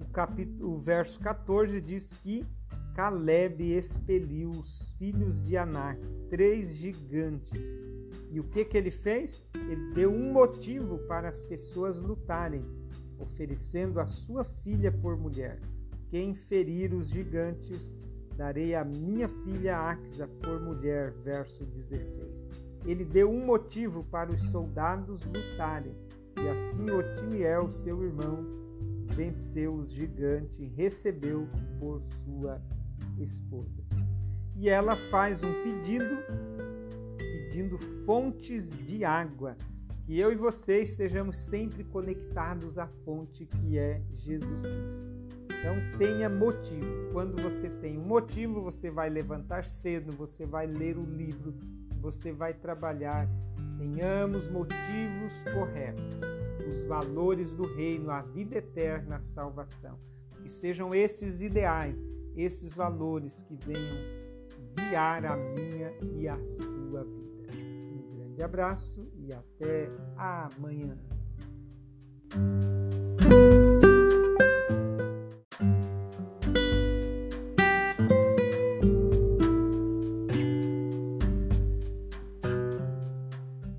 o, 0.00 0.04
capítulo, 0.12 0.74
o 0.74 0.78
verso 0.78 1.18
14 1.18 1.80
diz 1.80 2.12
que 2.12 2.46
Caleb 2.94 3.62
expeliu 3.62 4.50
os 4.50 4.94
filhos 4.98 5.42
de 5.42 5.56
Anak, 5.56 6.00
três 6.28 6.76
gigantes. 6.76 7.76
E 8.30 8.38
o 8.38 8.44
que, 8.44 8.64
que 8.64 8.76
ele 8.76 8.90
fez? 8.90 9.50
Ele 9.54 9.92
deu 9.94 10.10
um 10.10 10.32
motivo 10.32 10.98
para 11.06 11.28
as 11.28 11.42
pessoas 11.42 12.00
lutarem 12.00 12.64
oferecendo 13.18 14.00
a 14.00 14.06
sua 14.06 14.44
filha 14.44 14.90
por 14.90 15.16
mulher. 15.16 15.60
Quem 16.10 16.34
ferir 16.34 16.92
os 16.92 17.08
gigantes, 17.08 17.94
darei 18.36 18.74
a 18.74 18.84
minha 18.84 19.28
filha 19.28 19.78
Axa 19.78 20.28
por 20.42 20.60
mulher. 20.60 21.12
Verso 21.22 21.64
16. 21.64 22.44
Ele 22.84 23.04
deu 23.04 23.30
um 23.30 23.46
motivo 23.46 24.04
para 24.04 24.30
os 24.30 24.40
soldados 24.50 25.24
lutarem, 25.24 25.96
e 26.36 26.48
assim 26.48 26.90
Otiniel, 26.90 27.70
seu 27.70 28.02
irmão, 28.02 28.44
venceu 29.14 29.74
os 29.74 29.92
gigantes 29.92 30.72
recebeu 30.74 31.46
por 31.78 32.02
sua 32.02 32.60
esposa. 33.18 33.82
E 34.56 34.68
ela 34.68 34.96
faz 34.96 35.42
um 35.42 35.52
pedido, 35.62 36.18
pedindo 37.18 37.78
fontes 37.78 38.76
de 38.76 39.04
água 39.04 39.56
que 40.04 40.18
eu 40.18 40.32
e 40.32 40.34
você 40.34 40.82
estejamos 40.82 41.38
sempre 41.38 41.84
conectados 41.84 42.76
à 42.76 42.86
fonte 42.86 43.46
que 43.46 43.78
é 43.78 44.02
Jesus 44.16 44.62
Cristo. 44.66 45.06
Então 45.44 45.76
tenha 45.96 46.28
motivo. 46.28 47.12
Quando 47.12 47.40
você 47.40 47.70
tem 47.70 47.96
um 47.96 48.04
motivo, 48.04 48.60
você 48.60 48.90
vai 48.90 49.08
levantar 49.08 49.64
cedo, 49.64 50.10
você 50.16 50.44
vai 50.44 50.66
ler 50.66 50.98
o 50.98 51.04
livro, 51.04 51.54
você 52.00 52.32
vai 52.32 52.52
trabalhar. 52.52 53.28
Tenhamos 53.78 54.48
motivos 54.48 55.32
corretos, 55.54 56.04
os 56.68 56.82
valores 56.82 57.54
do 57.54 57.64
reino, 57.64 58.10
a 58.10 58.22
vida 58.22 58.58
eterna, 58.58 59.16
a 59.16 59.22
salvação. 59.22 59.98
Que 60.42 60.48
sejam 60.48 60.92
esses 60.92 61.40
ideais, 61.40 62.02
esses 62.36 62.74
valores 62.74 63.42
que 63.42 63.56
venham 63.66 63.96
guiar 64.76 65.24
a 65.26 65.36
minha 65.36 65.92
e 66.14 66.28
a 66.28 66.38
sua 66.38 67.04
vida 67.04 67.22
grande 68.32 68.42
abraço 68.42 69.08
e 69.18 69.32
até 69.32 69.90
amanhã. 70.16 70.96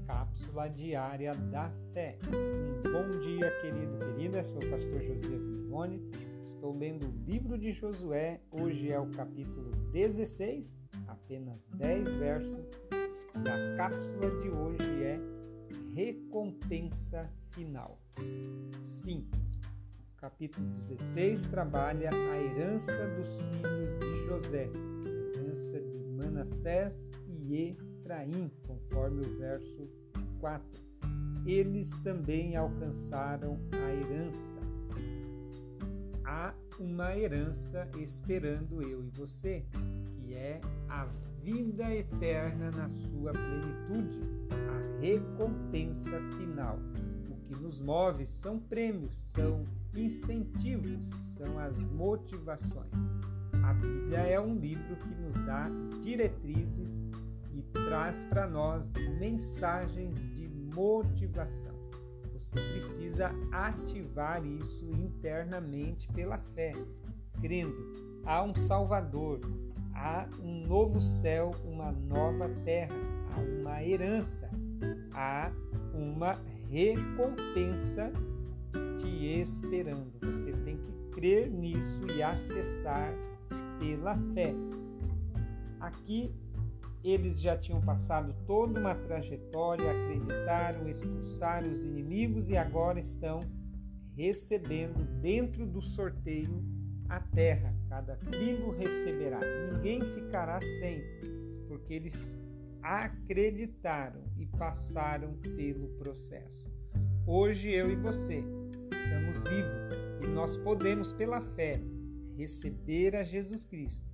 Cápsula 0.06 0.70
diária 0.70 1.34
da 1.52 1.70
fé. 1.94 2.18
Um 2.28 2.92
bom 2.92 3.20
dia, 3.20 3.52
querido, 3.62 3.98
querida. 3.98 4.44
Sou 4.44 4.64
o 4.64 4.70
pastor 4.70 5.02
Josias 5.02 5.48
Migoni. 5.48 6.02
Estou 6.64 6.78
lendo 6.78 7.10
o 7.10 7.30
livro 7.30 7.58
de 7.58 7.74
Josué. 7.74 8.40
Hoje 8.50 8.90
é 8.90 8.98
o 8.98 9.12
capítulo 9.12 9.70
16, 9.92 10.74
apenas 11.08 11.70
10 11.72 12.16
versos 12.16 12.66
e 12.90 13.50
a 13.50 13.76
cápsula 13.76 14.32
de 14.42 14.48
hoje 14.48 15.04
é 15.04 15.20
Recompensa 15.94 17.30
Final. 17.52 18.00
Sim, 18.80 19.28
o 20.16 20.22
capítulo 20.22 20.66
16 20.70 21.48
trabalha 21.48 22.10
a 22.12 22.38
herança 22.38 23.10
dos 23.10 23.42
filhos 23.42 24.00
de 24.00 24.26
José, 24.26 24.70
a 25.06 25.38
herança 25.38 25.82
de 25.82 25.98
Manassés 26.16 27.12
e 27.28 27.76
Efraim, 27.76 28.50
conforme 28.66 29.20
o 29.20 29.38
verso 29.38 29.90
4. 30.40 30.82
Eles 31.46 31.90
também 32.06 32.56
alcançaram 32.56 33.60
a 33.74 33.94
herança. 33.94 34.73
Há 36.26 36.54
uma 36.80 37.16
herança 37.18 37.88
esperando 37.98 38.82
eu 38.82 39.04
e 39.04 39.10
você, 39.10 39.66
que 40.16 40.34
é 40.34 40.62
a 40.88 41.06
vida 41.42 41.94
eterna 41.94 42.72
na 42.72 42.90
sua 42.90 43.34
plenitude, 43.34 44.22
a 44.52 45.02
recompensa 45.02 46.18
final. 46.38 46.80
O 47.30 47.36
que 47.46 47.62
nos 47.62 47.82
move 47.82 48.26
são 48.26 48.58
prêmios, 48.58 49.18
são 49.18 49.66
incentivos, 49.94 51.06
são 51.38 51.60
as 51.60 51.78
motivações. 51.88 52.94
A 53.64 53.74
Bíblia 53.74 54.20
é 54.20 54.40
um 54.40 54.56
livro 54.56 54.96
que 54.96 55.16
nos 55.16 55.36
dá 55.46 55.70
diretrizes 56.02 57.02
e 57.54 57.62
traz 57.74 58.24
para 58.24 58.48
nós 58.48 58.94
mensagens 59.20 60.22
de 60.36 60.48
motivação. 60.74 61.73
Você 62.44 62.60
precisa 62.60 63.32
ativar 63.52 64.46
isso 64.46 64.86
internamente 64.92 66.08
pela 66.10 66.38
fé, 66.38 66.74
crendo. 67.40 68.22
Há 68.26 68.44
um 68.44 68.54
Salvador, 68.54 69.40
há 69.96 70.28
um 70.42 70.68
novo 70.68 71.00
céu, 71.00 71.52
uma 71.64 71.92
nova 71.92 72.50
terra, 72.66 72.94
há 73.32 73.40
uma 73.40 73.84
herança, 73.84 74.50
há 75.14 75.52
uma 75.94 76.38
recompensa 76.70 78.12
te 79.00 79.40
esperando. 79.40 80.12
Você 80.22 80.52
tem 80.52 80.78
que 80.78 80.92
crer 81.12 81.50
nisso 81.50 82.06
e 82.14 82.22
acessar 82.22 83.14
pela 83.80 84.18
fé. 84.34 84.54
Aqui 85.80 86.34
eles 87.04 87.42
já 87.42 87.58
tinham 87.58 87.82
passado 87.82 88.34
toda 88.46 88.80
uma 88.80 88.96
trajetória, 88.96 89.92
acreditaram, 89.92 90.88
expulsaram 90.88 91.70
os 91.70 91.84
inimigos 91.84 92.50
e 92.50 92.56
agora 92.56 93.00
estão 93.00 93.42
recebendo 94.16 95.04
dentro 95.20 95.66
do 95.66 95.82
sorteio 95.82 96.64
a 97.10 97.20
terra. 97.20 97.76
Cada 97.90 98.16
tribo 98.16 98.72
receberá. 98.72 99.40
Ninguém 99.72 100.02
ficará 100.14 100.60
sem, 100.80 101.02
porque 101.68 101.94
eles 101.94 102.38
acreditaram 102.82 104.22
e 104.38 104.46
passaram 104.46 105.34
pelo 105.56 105.90
processo. 105.98 106.72
Hoje 107.26 107.70
eu 107.70 107.92
e 107.92 107.96
você 107.96 108.44
estamos 108.92 109.44
vivos 109.44 109.94
e 110.24 110.28
nós 110.28 110.56
podemos, 110.58 111.12
pela 111.12 111.42
fé, 111.42 111.82
receber 112.38 113.16
a 113.16 113.24
Jesus 113.24 113.66
Cristo. 113.66 114.14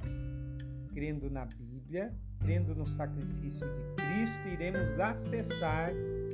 Crendo 0.94 1.30
na 1.30 1.46
Bíblia, 1.46 2.14
crendo 2.40 2.74
no 2.74 2.88
sacrifício 2.88 3.68
de 3.68 4.04
Cristo, 4.04 4.48
iremos 4.48 5.00
acessar 5.00 5.92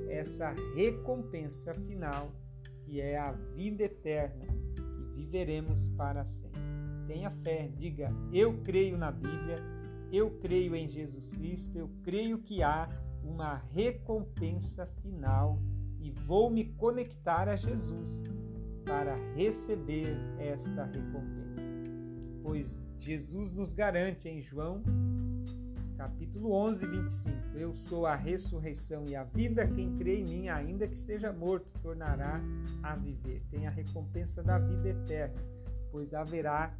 essa 0.07 0.53
recompensa 0.75 1.73
final, 1.73 2.31
que 2.83 3.01
é 3.01 3.17
a 3.17 3.31
vida 3.31 3.83
eterna, 3.83 4.45
e 4.77 5.21
viveremos 5.21 5.87
para 5.87 6.25
sempre. 6.25 6.61
Tenha 7.07 7.29
fé, 7.29 7.69
diga: 7.77 8.11
Eu 8.31 8.61
creio 8.61 8.97
na 8.97 9.11
Bíblia, 9.11 9.57
eu 10.11 10.31
creio 10.39 10.75
em 10.75 10.87
Jesus 10.87 11.31
Cristo, 11.31 11.77
eu 11.77 11.89
creio 12.03 12.39
que 12.39 12.63
há 12.63 12.87
uma 13.23 13.55
recompensa 13.71 14.85
final 15.01 15.59
e 15.99 16.11
vou 16.11 16.49
me 16.49 16.65
conectar 16.65 17.49
a 17.49 17.55
Jesus 17.55 18.21
para 18.85 19.15
receber 19.35 20.15
esta 20.37 20.85
recompensa. 20.85 21.73
Pois 22.43 22.79
Jesus 22.97 23.51
nos 23.51 23.73
garante 23.73 24.29
em 24.29 24.41
João 24.41 24.83
capítulo 26.05 26.51
11, 26.51 26.85
25: 26.85 27.57
Eu 27.57 27.73
sou 27.73 28.05
a 28.05 28.13
ressurreição 28.13 29.05
e 29.07 29.15
a 29.15 29.23
vida, 29.23 29.67
quem 29.67 29.97
crê 29.97 30.19
em 30.19 30.23
mim, 30.23 30.49
ainda 30.49 30.87
que 30.87 30.93
esteja 30.93 31.33
morto, 31.33 31.67
tornará 31.81 32.39
a 32.83 32.95
viver. 32.95 33.41
Tem 33.49 33.65
a 33.65 33.71
recompensa 33.71 34.43
da 34.43 34.59
vida 34.59 34.89
eterna, 34.89 35.41
pois 35.91 36.13
haverá 36.13 36.71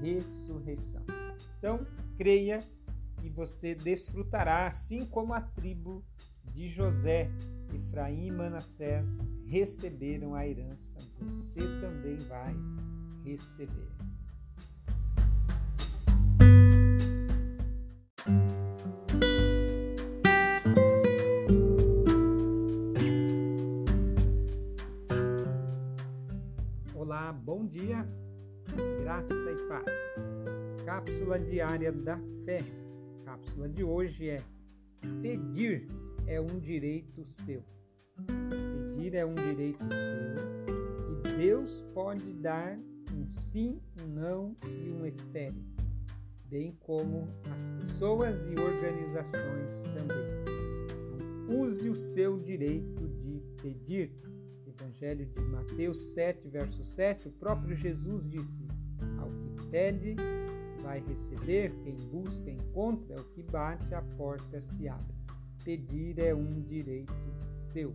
ressurreição. 0.00 1.02
Então, 1.58 1.84
creia 2.16 2.60
e 3.24 3.28
você 3.28 3.74
desfrutará, 3.74 4.68
assim 4.68 5.04
como 5.04 5.34
a 5.34 5.40
tribo 5.40 6.04
de 6.52 6.68
José, 6.68 7.28
Efraim 7.74 8.28
e 8.28 8.30
Manassés 8.30 9.08
receberam 9.44 10.36
a 10.36 10.46
herança, 10.46 10.94
você 11.20 11.60
também 11.80 12.16
vai 12.28 12.54
receber. 13.24 13.88
Bom 27.32 27.66
dia, 27.66 28.06
graça 29.02 29.34
e 29.34 29.68
paz. 29.68 29.92
Cápsula 30.84 31.38
diária 31.38 31.92
da 31.92 32.18
fé. 32.46 32.58
Cápsula 33.24 33.68
de 33.68 33.84
hoje 33.84 34.30
é 34.30 34.36
pedir 35.20 35.86
é 36.26 36.40
um 36.40 36.58
direito 36.58 37.24
seu. 37.26 37.62
Pedir 38.96 39.14
é 39.14 39.26
um 39.26 39.34
direito 39.34 39.84
seu. 39.90 40.72
E 41.12 41.36
Deus 41.36 41.84
pode 41.92 42.32
dar 42.32 42.78
um 43.14 43.26
sim, 43.26 43.78
um 44.02 44.08
não 44.08 44.56
e 44.66 44.90
um 44.90 45.04
espere, 45.04 45.62
bem 46.46 46.72
como 46.80 47.28
as 47.52 47.68
pessoas 47.68 48.48
e 48.48 48.54
organizações 48.58 49.82
também. 49.96 50.16
Então, 51.44 51.60
use 51.60 51.90
o 51.90 51.94
seu 51.94 52.38
direito 52.38 53.06
de 53.06 53.42
pedir. 53.60 54.27
Evangelho 54.80 55.26
de 55.26 55.40
Mateus 55.40 55.98
7, 56.14 56.48
verso 56.48 56.84
7, 56.84 57.28
o 57.28 57.30
próprio 57.32 57.74
Jesus 57.74 58.28
disse: 58.28 58.66
Ao 59.18 59.30
que 59.30 59.68
pede, 59.70 60.16
vai 60.82 61.00
receber, 61.00 61.72
quem 61.82 61.96
busca, 61.96 62.50
encontra, 62.50 63.20
o 63.20 63.24
que 63.24 63.42
bate, 63.42 63.94
a 63.94 64.02
porta 64.02 64.60
se 64.60 64.88
abre 64.88 65.18
pedir 65.68 66.18
é 66.18 66.34
um 66.34 66.62
direito 66.62 67.12
seu. 67.44 67.94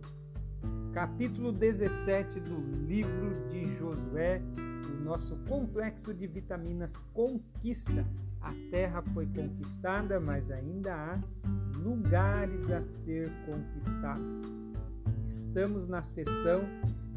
Capítulo 0.92 1.50
17 1.50 2.38
do 2.38 2.60
livro 2.86 3.48
de 3.48 3.76
Josué, 3.76 4.40
o 4.88 5.02
nosso 5.02 5.36
complexo 5.48 6.14
de 6.14 6.24
vitaminas 6.28 7.00
conquista. 7.12 8.06
A 8.40 8.52
terra 8.70 9.02
foi 9.12 9.26
conquistada, 9.26 10.20
mas 10.20 10.52
ainda 10.52 10.94
há 10.94 11.20
lugares 11.76 12.70
a 12.70 12.80
ser 12.80 13.28
conquistados. 13.44 14.53
Estamos 15.36 15.88
na 15.88 16.00
sessão 16.00 16.62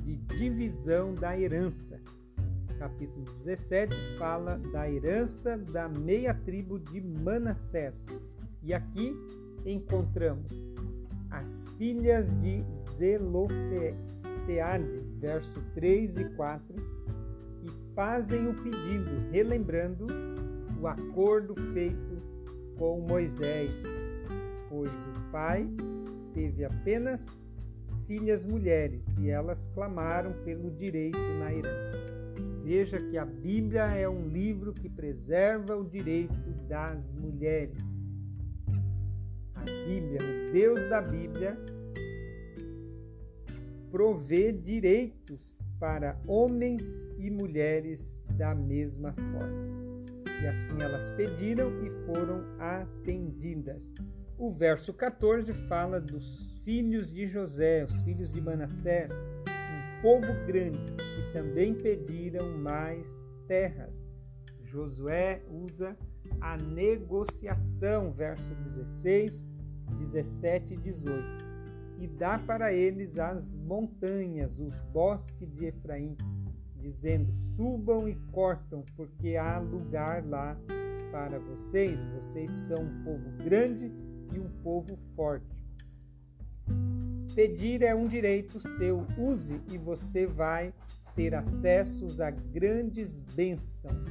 de 0.03 0.15
divisão 0.35 1.13
da 1.13 1.39
herança. 1.39 2.01
Capítulo 2.79 3.23
17 3.25 3.95
fala 4.17 4.57
da 4.73 4.89
herança 4.89 5.55
da 5.55 5.87
meia 5.87 6.33
tribo 6.33 6.79
de 6.79 6.99
Manassés. 6.99 8.07
E 8.63 8.73
aqui 8.73 9.15
encontramos 9.63 10.51
as 11.29 11.69
filhas 11.77 12.33
de 12.33 12.65
Zelofeade, 12.71 13.95
verso 15.19 15.61
3 15.75 16.17
e 16.17 16.25
4, 16.29 16.75
que 17.59 17.69
fazem 17.93 18.47
o 18.47 18.53
pedido, 18.63 19.29
relembrando 19.31 20.07
o 20.81 20.87
acordo 20.87 21.53
feito 21.71 22.19
com 22.79 22.99
Moisés, 22.99 23.83
pois 24.69 24.91
o 24.91 25.31
pai 25.31 25.69
teve 26.33 26.65
apenas 26.65 27.29
filhas 28.07 28.45
mulheres 28.45 29.13
e 29.19 29.29
elas 29.29 29.67
clamaram 29.67 30.31
pelo 30.45 30.71
direito 30.71 31.19
na 31.39 31.53
herança. 31.53 32.01
Veja 32.63 32.97
que 32.97 33.17
a 33.17 33.25
Bíblia 33.25 33.83
é 33.83 34.07
um 34.07 34.27
livro 34.27 34.73
que 34.73 34.89
preserva 34.89 35.75
o 35.75 35.83
direito 35.83 36.33
das 36.67 37.11
mulheres. 37.11 38.01
Bíblia, 39.85 40.21
o 40.21 40.51
Deus 40.51 40.85
da 40.85 41.01
Bíblia, 41.01 41.57
provê 43.91 44.53
direitos 44.53 45.59
para 45.77 46.17
homens 46.25 46.83
e 47.19 47.29
mulheres 47.29 48.21
da 48.37 48.55
mesma 48.55 49.13
forma. 49.13 49.77
E 50.41 50.47
assim 50.47 50.81
elas 50.81 51.11
pediram 51.11 51.83
e 51.83 51.89
foram 52.05 52.43
atendidas. 52.59 53.93
O 54.37 54.49
verso 54.49 54.93
14 54.93 55.53
fala 55.53 55.99
dos 55.99 56.56
filhos 56.67 57.13
de 57.13 57.25
José, 57.27 57.85
os 57.85 58.01
filhos 58.01 58.33
de 58.33 58.41
Manassés, 58.41 59.09
um 59.13 60.01
povo 60.01 60.27
grande, 60.45 60.83
que 60.97 61.31
também 61.31 61.73
pediram 61.73 62.57
mais 62.57 63.25
terras. 63.47 64.05
Josué 64.65 65.41
usa 65.49 65.97
a 66.41 66.57
negociação, 66.57 68.11
verso 68.11 68.53
16 68.53 69.45
17 69.97 70.73
e 70.73 70.77
18. 70.77 71.23
E 72.01 72.05
dá 72.05 72.37
para 72.37 72.73
eles 72.73 73.17
as 73.17 73.55
montanhas, 73.55 74.59
os 74.59 74.75
bosques 74.91 75.49
de 75.49 75.67
Efraim, 75.67 76.17
dizendo: 76.75 77.33
Subam 77.33 78.09
e 78.09 78.15
cortam, 78.33 78.83
porque 78.93 79.37
há 79.37 79.57
lugar 79.57 80.21
lá 80.25 80.57
para 81.11 81.39
vocês. 81.39 82.05
Vocês 82.07 82.51
são 82.51 82.83
um 82.83 83.03
povo 83.05 83.31
grande 83.41 83.89
e 84.33 84.37
um 84.37 84.49
povo 84.61 84.97
forte. 85.15 85.56
Pedir 87.35 87.83
é 87.83 87.93
um 87.93 88.07
direito 88.07 88.59
seu, 88.59 89.05
use 89.17 89.61
e 89.71 89.77
você 89.77 90.25
vai 90.25 90.73
ter 91.15 91.35
acessos 91.35 92.19
a 92.19 92.29
grandes 92.29 93.19
bênçãos. 93.19 94.07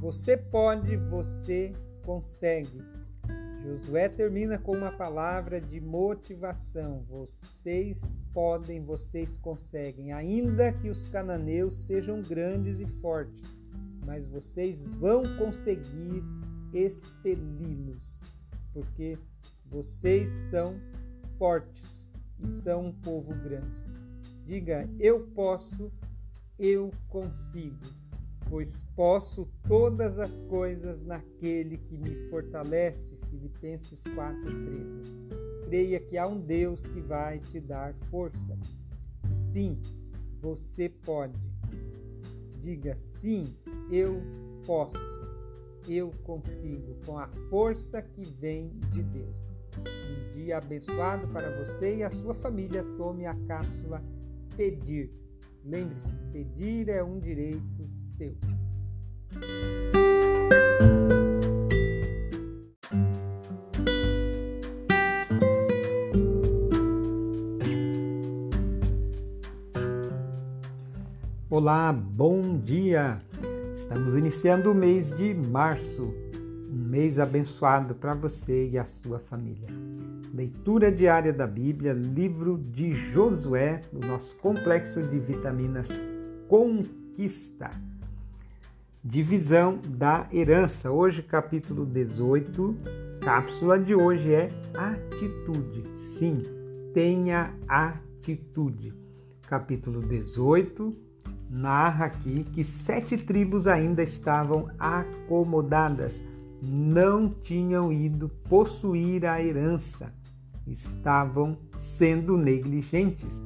Você 0.00 0.36
pode, 0.36 0.96
você 0.96 1.72
consegue. 2.04 2.82
Josué 3.62 4.08
termina 4.08 4.58
com 4.58 4.76
uma 4.76 4.90
palavra 4.90 5.60
de 5.60 5.80
motivação. 5.80 7.04
Vocês 7.08 8.18
podem, 8.32 8.84
vocês 8.84 9.36
conseguem, 9.36 10.12
ainda 10.12 10.72
que 10.72 10.88
os 10.88 11.06
cananeus 11.06 11.74
sejam 11.86 12.20
grandes 12.20 12.80
e 12.80 12.86
fortes, 12.86 13.54
mas 14.04 14.26
vocês 14.26 14.88
vão 14.88 15.22
conseguir 15.38 16.24
expeli-los, 16.74 18.20
porque 18.72 19.16
vocês 19.70 20.28
são 20.28 20.74
fortes 21.42 22.08
e 22.38 22.46
são 22.46 22.86
um 22.86 22.92
povo 22.92 23.34
grande. 23.34 23.66
Diga: 24.46 24.88
Eu 25.00 25.26
posso, 25.34 25.90
eu 26.56 26.92
consigo, 27.08 27.84
pois 28.48 28.84
posso 28.94 29.48
todas 29.66 30.20
as 30.20 30.44
coisas 30.44 31.02
naquele 31.02 31.78
que 31.78 31.98
me 31.98 32.14
fortalece. 32.30 33.18
Filipenses 33.28 34.04
4:13. 34.04 35.66
Creia 35.66 35.98
que 35.98 36.16
há 36.16 36.28
um 36.28 36.38
Deus 36.38 36.86
que 36.86 37.00
vai 37.00 37.40
te 37.40 37.58
dar 37.58 37.92
força. 38.08 38.56
Sim, 39.26 39.76
você 40.40 40.88
pode. 40.88 41.40
Diga 42.60 42.94
sim, 42.94 43.52
eu 43.90 44.22
posso. 44.64 45.20
Eu 45.88 46.12
consigo 46.22 46.94
com 47.04 47.18
a 47.18 47.26
força 47.50 48.00
que 48.00 48.22
vem 48.22 48.68
de 48.92 49.02
Deus. 49.02 49.51
Um 49.78 50.34
dia 50.34 50.58
abençoado 50.58 51.28
para 51.28 51.50
você 51.58 51.96
e 51.96 52.02
a 52.02 52.10
sua 52.10 52.34
família. 52.34 52.84
Tome 52.96 53.26
a 53.26 53.34
cápsula 53.46 54.02
Pedir. 54.56 55.10
Lembre-se, 55.64 56.14
pedir 56.32 56.88
é 56.88 57.02
um 57.02 57.18
direito 57.18 57.88
seu. 57.88 58.36
Olá, 71.48 71.92
bom 71.92 72.58
dia! 72.58 73.22
Estamos 73.74 74.16
iniciando 74.16 74.72
o 74.72 74.74
mês 74.74 75.14
de 75.16 75.34
março, 75.34 76.12
um 76.72 76.88
mês 76.88 77.18
abençoado 77.18 77.94
para 77.94 78.14
você 78.14 78.68
e 78.68 78.78
a 78.78 78.86
sua 78.86 79.18
família. 79.18 79.68
Leitura 80.32 80.90
diária 80.90 81.32
da 81.32 81.46
Bíblia, 81.46 81.92
livro 81.92 82.56
de 82.56 82.94
Josué, 82.94 83.82
do 83.92 84.00
nosso 84.00 84.34
complexo 84.36 85.02
de 85.02 85.18
vitaminas 85.18 85.88
Conquista. 86.48 87.70
Divisão 89.04 89.78
da 89.86 90.26
herança. 90.32 90.90
Hoje, 90.90 91.22
capítulo 91.22 91.84
18. 91.84 92.76
Cápsula 93.20 93.78
de 93.78 93.94
hoje 93.94 94.32
é 94.32 94.50
atitude. 94.74 95.84
Sim, 95.94 96.42
tenha 96.94 97.52
atitude. 97.68 98.94
Capítulo 99.46 100.00
18 100.00 101.12
narra 101.52 102.06
aqui 102.06 102.44
que 102.44 102.64
sete 102.64 103.18
tribos 103.18 103.66
ainda 103.66 104.02
estavam 104.02 104.70
acomodadas, 104.78 106.22
não 106.62 107.28
tinham 107.28 107.92
ido 107.92 108.28
possuir 108.48 109.26
a 109.26 109.42
herança, 109.42 110.14
estavam 110.64 111.58
sendo 111.76 112.36
negligentes. 112.36 113.42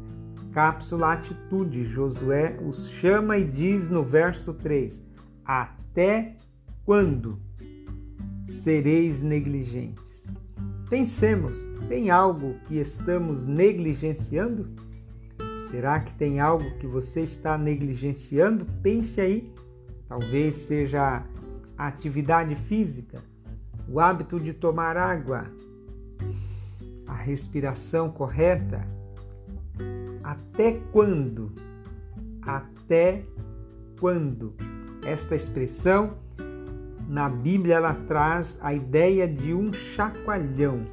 Cápsula 0.52 1.14
Atitude, 1.14 1.86
Josué 1.86 2.58
os 2.62 2.88
chama 2.88 3.38
e 3.38 3.44
diz 3.44 3.88
no 3.88 4.02
verso 4.02 4.52
3: 4.52 5.02
Até 5.44 6.36
quando 6.84 7.38
sereis 8.44 9.22
negligentes? 9.22 10.26
Pensemos, 10.90 11.56
tem 11.88 12.10
algo 12.10 12.54
que 12.68 12.76
estamos 12.76 13.44
negligenciando? 13.44 14.68
Será 15.70 16.00
que 16.00 16.12
tem 16.14 16.38
algo 16.38 16.78
que 16.78 16.86
você 16.86 17.22
está 17.22 17.58
negligenciando? 17.58 18.66
Pense 18.82 19.20
aí. 19.20 19.52
Talvez 20.08 20.54
seja 20.54 21.24
a 21.76 21.86
atividade 21.86 22.54
física, 22.54 23.22
o 23.88 24.00
hábito 24.00 24.40
de 24.40 24.52
tomar 24.52 24.96
água, 24.96 25.46
a 27.06 27.14
respiração 27.14 28.10
correta. 28.10 28.86
Até 30.22 30.80
quando? 30.92 31.52
Até 32.42 33.24
quando? 33.98 34.54
Esta 35.04 35.36
expressão 35.36 36.18
na 37.08 37.28
Bíblia 37.28 37.76
ela 37.76 37.94
traz 37.94 38.58
a 38.60 38.74
ideia 38.74 39.28
de 39.28 39.54
um 39.54 39.72
chacoalhão, 39.72 40.84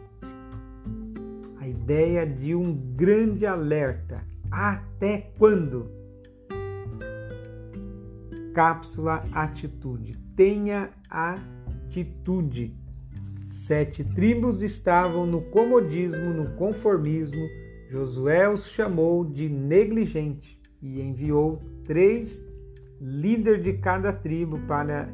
a 1.59 1.67
ideia 1.67 2.25
de 2.25 2.53
um 2.53 2.73
grande 2.95 3.45
alerta 3.45 4.23
até 4.51 5.31
quando? 5.39 5.89
Cápsula 8.53 9.23
Atitude. 9.33 10.22
Tenha 10.35 10.89
atitude. 11.09 12.75
Sete 13.51 14.03
tribos 14.03 14.63
estavam 14.63 15.27
no 15.27 15.41
comodismo, 15.41 16.33
no 16.33 16.55
conformismo. 16.55 17.47
Josué 17.89 18.49
os 18.49 18.67
chamou 18.67 19.23
de 19.23 19.47
negligente 19.47 20.59
e 20.81 20.99
enviou 20.99 21.59
três 21.83 22.43
líderes 22.99 23.63
de 23.63 23.73
cada 23.73 24.11
tribo 24.11 24.57
para 24.67 25.07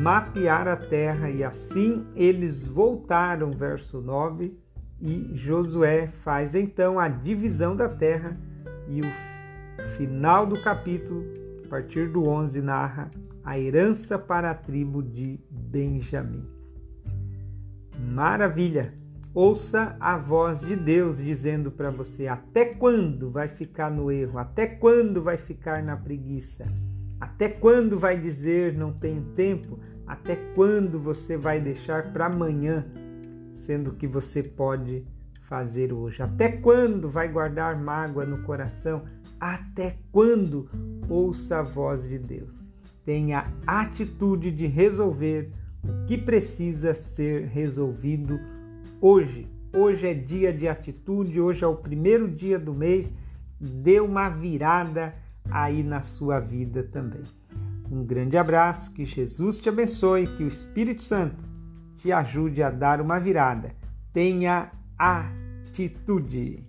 mapear 0.00 0.68
a 0.68 0.76
terra 0.76 1.30
e 1.30 1.42
assim 1.42 2.06
eles 2.14 2.66
voltaram, 2.66 3.50
verso 3.50 4.00
9, 4.00 4.56
e 5.00 5.30
Josué 5.34 6.06
faz 6.06 6.54
então 6.54 6.98
a 6.98 7.08
divisão 7.08 7.74
da 7.74 7.88
terra 7.88 8.38
e 8.88 9.00
o 9.00 9.92
final 9.96 10.46
do 10.46 10.62
capítulo, 10.62 11.24
a 11.64 11.68
partir 11.68 12.08
do 12.08 12.28
11, 12.28 12.60
narra 12.60 13.10
a 13.44 13.58
herança 13.58 14.18
para 14.18 14.50
a 14.50 14.54
tribo 14.54 15.02
de 15.02 15.40
Benjamim. 15.50 16.48
Maravilha! 17.98 18.94
Ouça 19.34 19.96
a 19.98 20.18
voz 20.18 20.60
de 20.60 20.76
Deus 20.76 21.16
dizendo 21.16 21.70
para 21.70 21.90
você: 21.90 22.28
até 22.28 22.66
quando 22.66 23.30
vai 23.30 23.48
ficar 23.48 23.90
no 23.90 24.12
erro? 24.12 24.38
Até 24.38 24.66
quando 24.66 25.22
vai 25.22 25.38
ficar 25.38 25.82
na 25.82 25.96
preguiça? 25.96 26.66
Até 27.18 27.48
quando 27.48 27.98
vai 27.98 28.20
dizer 28.20 28.74
não 28.74 28.92
tenho 28.92 29.22
tempo? 29.34 29.78
Até 30.06 30.36
quando 30.54 31.00
você 31.00 31.36
vai 31.36 31.60
deixar 31.60 32.12
para 32.12 32.26
amanhã, 32.26 32.84
sendo 33.54 33.92
que 33.92 34.06
você 34.06 34.42
pode 34.42 35.02
fazer 35.48 35.94
hoje? 35.94 36.22
Até 36.22 36.48
quando 36.50 37.08
vai 37.08 37.28
guardar 37.28 37.80
mágoa 37.80 38.26
no 38.26 38.42
coração? 38.42 39.02
Até 39.40 39.96
quando 40.12 40.68
ouça 41.08 41.60
a 41.60 41.62
voz 41.62 42.06
de 42.06 42.18
Deus? 42.18 42.71
Tenha 43.04 43.52
atitude 43.66 44.50
de 44.50 44.66
resolver 44.66 45.48
o 45.82 46.06
que 46.06 46.16
precisa 46.16 46.94
ser 46.94 47.46
resolvido 47.46 48.38
hoje. 49.00 49.48
Hoje 49.74 50.06
é 50.06 50.14
dia 50.14 50.52
de 50.52 50.68
atitude, 50.68 51.40
hoje 51.40 51.64
é 51.64 51.66
o 51.66 51.74
primeiro 51.74 52.28
dia 52.28 52.58
do 52.58 52.72
mês. 52.72 53.12
Dê 53.58 54.00
uma 54.00 54.28
virada 54.28 55.14
aí 55.50 55.82
na 55.82 56.02
sua 56.02 56.38
vida 56.38 56.82
também. 56.84 57.22
Um 57.90 58.04
grande 58.04 58.36
abraço, 58.36 58.92
que 58.94 59.04
Jesus 59.04 59.58
te 59.58 59.68
abençoe, 59.68 60.26
que 60.26 60.44
o 60.44 60.48
Espírito 60.48 61.02
Santo 61.02 61.44
te 61.98 62.12
ajude 62.12 62.62
a 62.62 62.70
dar 62.70 63.00
uma 63.00 63.18
virada. 63.18 63.74
Tenha 64.12 64.70
atitude. 64.98 66.64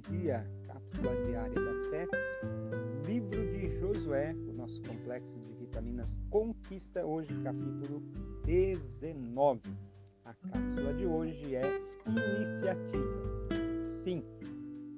Bom 0.00 0.16
dia. 0.16 0.46
Cápsula 0.66 1.14
diária 1.26 1.54
da 1.54 1.90
fé. 1.90 2.06
Livro 3.06 3.46
de 3.52 3.78
Josué, 3.78 4.34
o 4.48 4.52
nosso 4.52 4.80
complexo 4.82 5.38
de 5.40 5.52
vitaminas 5.52 6.18
Conquista, 6.30 7.04
hoje 7.04 7.28
capítulo 7.42 8.00
19. 8.44 9.60
A 10.24 10.34
cápsula 10.34 10.94
de 10.94 11.06
hoje 11.06 11.54
é 11.54 11.80
iniciativa. 12.06 13.82
Sim, 13.82 14.24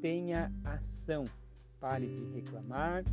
tenha 0.01 0.53
ação. 0.65 1.25
Pare 1.81 2.07
de 2.07 2.25
reclamar, 2.35 3.05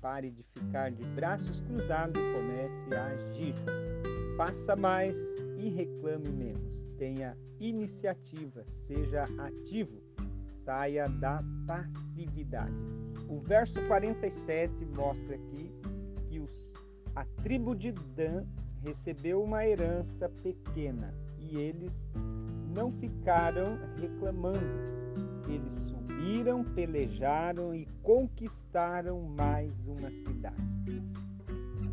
pare 0.00 0.30
de 0.30 0.42
ficar 0.42 0.90
de 0.90 1.04
braços 1.14 1.60
cruzados 1.62 2.20
e 2.20 2.32
comece 2.34 2.94
a 2.94 3.06
agir. 3.06 3.54
Faça 4.36 4.76
mais 4.76 5.16
e 5.58 5.70
reclame 5.70 6.28
menos. 6.28 6.84
Tenha 6.98 7.36
iniciativa, 7.58 8.64
seja 8.66 9.24
ativo, 9.38 10.01
saia 10.64 11.08
da 11.08 11.42
passividade. 11.66 12.74
O 13.28 13.40
verso 13.40 13.80
47 13.86 14.84
mostra 14.96 15.34
aqui 15.34 15.70
que 16.28 16.40
os, 16.40 16.72
a 17.14 17.24
tribo 17.42 17.74
de 17.74 17.92
Dan 17.92 18.44
recebeu 18.82 19.42
uma 19.42 19.66
herança 19.66 20.28
pequena 20.28 21.14
e 21.38 21.56
eles 21.56 22.08
não 22.74 22.90
ficaram 22.90 23.78
reclamando 24.00 24.92
eles 25.48 25.74
subiram, 25.74 26.64
pelejaram 26.64 27.74
e 27.74 27.86
conquistaram 28.02 29.20
mais 29.22 29.86
uma 29.86 30.10
cidade. 30.10 31.02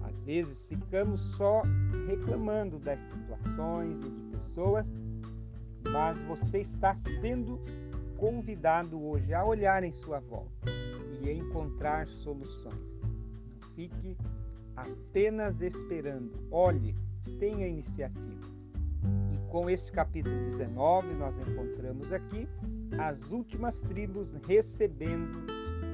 Às 0.04 0.22
vezes 0.22 0.64
ficamos 0.64 1.22
só 1.36 1.64
reclamando 2.08 2.80
das 2.80 3.02
situações 3.02 4.02
e 4.02 4.10
de 4.10 4.22
pessoas, 4.38 4.94
mas 5.92 6.22
você 6.24 6.60
está 6.60 6.96
sendo 6.96 7.60
convidado 8.20 9.02
hoje 9.02 9.34
a 9.34 9.46
olhar 9.46 9.82
em 9.84 9.94
sua 9.94 10.20
volta 10.20 10.70
e 11.22 11.32
encontrar 11.32 12.06
soluções. 12.08 13.02
fique 13.76 14.18
apenas 14.76 15.62
esperando. 15.62 16.32
Olhe, 16.52 16.96
tenha 17.40 17.66
iniciativa. 17.66 18.50
E 19.34 19.38
com 19.50 19.70
esse 19.70 19.90
capítulo 19.92 20.36
19, 20.44 21.14
nós 21.14 21.38
encontramos 21.38 22.12
aqui 22.12 22.48
as 22.98 23.32
últimas 23.32 23.82
tribos 23.84 24.34
recebendo 24.46 25.46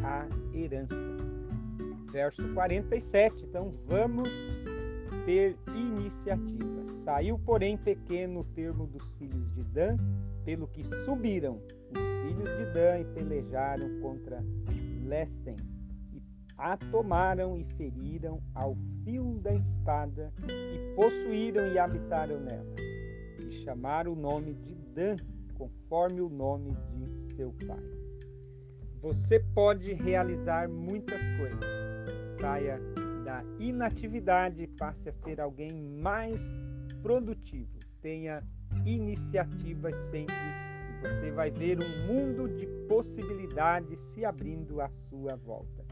a 0.04 0.28
herança. 0.58 0.96
Verso 2.12 2.48
47. 2.54 3.46
Então 3.46 3.72
vamos 3.86 4.30
ter 5.26 5.56
iniciativa. 5.76 6.88
Saiu, 7.04 7.38
porém, 7.38 7.78
pequeno 7.78 8.40
o 8.40 8.44
termo 8.44 8.88
dos 8.88 9.14
filhos 9.14 9.54
de 9.54 9.64
Dan, 9.64 9.98
pelo 10.44 10.68
que 10.68 10.84
subiram 10.84 11.62
filhos 12.36 12.58
de 12.58 12.66
Dan 12.74 13.00
e 13.00 13.06
pelejaram 13.06 14.00
contra 14.02 14.44
Lessem 15.04 15.56
a 16.58 16.78
tomaram 16.78 17.58
e 17.58 17.66
feriram 17.76 18.42
ao 18.54 18.78
fio 19.04 19.38
da 19.40 19.54
espada, 19.54 20.34
e 20.48 20.96
possuíram 20.96 21.68
e 21.68 21.78
habitaram 21.78 22.40
nela, 22.40 22.76
e 23.40 23.64
chamaram 23.64 24.14
o 24.14 24.16
nome 24.16 24.54
de 24.54 24.74
Dan, 24.94 25.18
conforme 25.56 26.22
o 26.22 26.30
nome 26.30 26.72
de 26.94 27.18
seu 27.18 27.54
pai. 27.68 27.84
Você 29.02 29.40
pode 29.54 29.94
realizar 29.94 30.70
muitas 30.70 31.22
coisas. 31.32 31.86
Saia 32.40 32.80
da 33.24 33.44
inatividade 33.60 34.64
e 34.64 34.68
passe 34.68 35.10
a 35.10 35.14
ser 35.14 35.42
alguém 35.42 35.82
mais 36.02 36.50
produtivo. 37.02 37.78
Tenha 38.02 38.42
iniciativas 38.86 39.96
sempre 40.10 40.34
e 40.34 40.75
você 41.02 41.32
vai 41.32 41.52
ver 41.52 41.80
um 41.80 42.08
mundo 42.08 42.48
de 42.48 42.68
possibilidades 42.88 44.00
se 44.00 44.26
abrindo 44.26 44.82
à 44.82 44.90
sua 44.90 45.36
volta. 45.36 45.86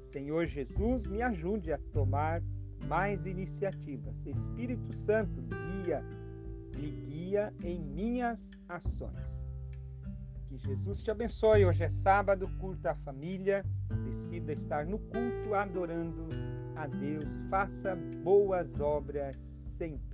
Senhor 0.00 0.46
Jesus, 0.46 1.06
me 1.06 1.22
ajude 1.22 1.72
a 1.72 1.78
tomar 1.92 2.42
mais 2.86 3.26
iniciativas. 3.26 4.24
Espírito 4.26 4.92
Santo, 4.92 5.42
guia, 5.42 6.02
me 6.76 6.90
guia 6.90 7.52
em 7.62 7.78
minhas 7.78 8.50
ações. 8.68 9.38
Que 10.48 10.56
Jesus 10.56 11.02
te 11.02 11.10
abençoe. 11.10 11.66
Hoje 11.66 11.84
é 11.84 11.90
sábado, 11.90 12.48
curta 12.58 12.92
a 12.92 12.94
família. 12.94 13.62
Decida 14.06 14.52
estar 14.52 14.86
no 14.86 14.98
culto 14.98 15.54
adorando 15.54 16.26
a 16.74 16.86
Deus. 16.86 17.28
Faça 17.50 17.94
boas 18.24 18.80
obras 18.80 19.36
sempre. 19.76 20.07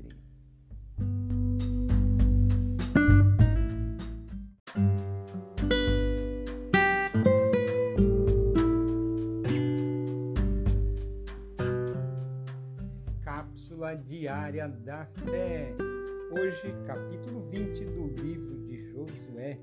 Diária 13.95 14.69
da 14.69 15.07
fé. 15.07 15.73
Hoje, 16.33 16.75
capítulo 16.87 17.41
20 17.43 17.85
do 17.85 18.07
livro 18.23 18.67
de 18.67 18.91
Josué. 18.91 19.59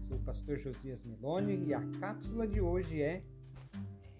Sou 0.00 0.18
o 0.18 0.20
pastor 0.20 0.58
Josias 0.58 1.02
Meloni 1.02 1.66
e 1.66 1.74
a 1.74 1.80
cápsula 1.98 2.46
de 2.46 2.60
hoje 2.60 3.00
é 3.00 3.22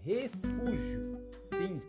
refúgio. 0.02 1.20
Sim, 1.26 1.80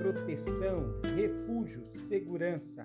proteção, 0.00 1.00
refúgio, 1.16 1.84
segurança. 1.86 2.84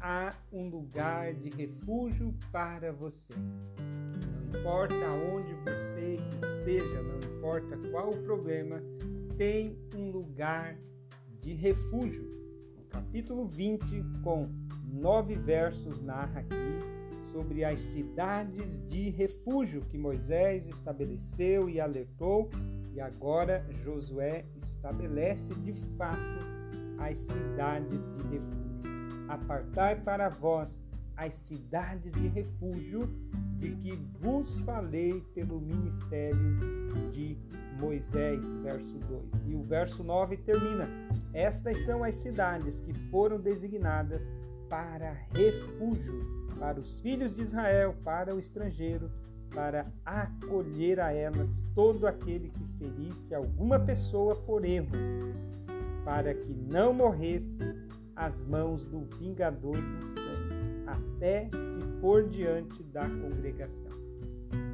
Há 0.00 0.34
um 0.52 0.68
lugar 0.68 1.34
de 1.34 1.50
refúgio 1.50 2.34
para 2.50 2.92
você. 2.92 3.34
Não 3.36 4.60
importa 4.60 4.94
onde 5.32 5.54
você 5.54 6.18
esteja, 6.36 7.02
não 7.02 7.36
importa 7.36 7.76
qual 7.90 8.10
o 8.10 8.22
problema, 8.24 8.82
tem 9.36 9.78
um 9.94 10.10
lugar 10.10 10.76
de 11.40 11.52
refúgio 11.52 12.37
capítulo 12.98 13.46
20, 13.46 14.04
com 14.24 14.48
nove 14.84 15.36
versos, 15.36 16.00
narra 16.00 16.40
aqui 16.40 17.22
sobre 17.30 17.64
as 17.64 17.78
cidades 17.78 18.82
de 18.88 19.08
refúgio 19.10 19.82
que 19.82 19.96
Moisés 19.96 20.68
estabeleceu 20.68 21.70
e 21.70 21.80
alertou, 21.80 22.50
e 22.92 23.00
agora 23.00 23.64
Josué 23.84 24.46
estabelece 24.56 25.54
de 25.54 25.72
fato 25.96 26.40
as 26.98 27.18
cidades 27.18 28.02
de 28.16 28.22
refúgio. 28.22 29.28
Apartai 29.28 30.00
para 30.00 30.28
vós 30.28 30.82
as 31.16 31.34
cidades 31.34 32.12
de 32.12 32.26
refúgio 32.26 33.08
de 33.58 33.76
que 33.76 33.92
vos 34.20 34.58
falei 34.60 35.20
pelo 35.36 35.60
ministério 35.60 36.58
de 37.12 37.38
Moisés, 37.78 38.56
verso 38.56 38.98
2. 38.98 39.46
E 39.46 39.54
o 39.54 39.62
verso 39.62 40.02
9 40.02 40.36
termina: 40.38 40.88
Estas 41.32 41.78
são 41.84 42.04
as 42.04 42.16
cidades 42.16 42.80
que 42.80 42.92
foram 42.92 43.40
designadas 43.40 44.28
para 44.68 45.12
refúgio 45.32 46.38
para 46.58 46.80
os 46.80 47.00
filhos 47.00 47.36
de 47.36 47.42
Israel, 47.42 47.94
para 48.04 48.34
o 48.34 48.38
estrangeiro, 48.38 49.10
para 49.54 49.86
acolher 50.04 51.00
a 51.00 51.12
elas 51.12 51.64
todo 51.74 52.06
aquele 52.06 52.50
que 52.50 52.64
ferisse 52.78 53.34
alguma 53.34 53.78
pessoa 53.78 54.36
por 54.36 54.64
erro, 54.64 54.90
para 56.04 56.34
que 56.34 56.52
não 56.52 56.92
morresse 56.92 57.62
às 58.14 58.42
mãos 58.44 58.84
do 58.84 59.00
vingador 59.16 59.76
do 59.76 60.06
sangue, 60.06 60.84
até 60.86 61.44
se 61.44 62.00
pôr 62.00 62.28
diante 62.28 62.82
da 62.82 63.08
congregação. 63.08 64.07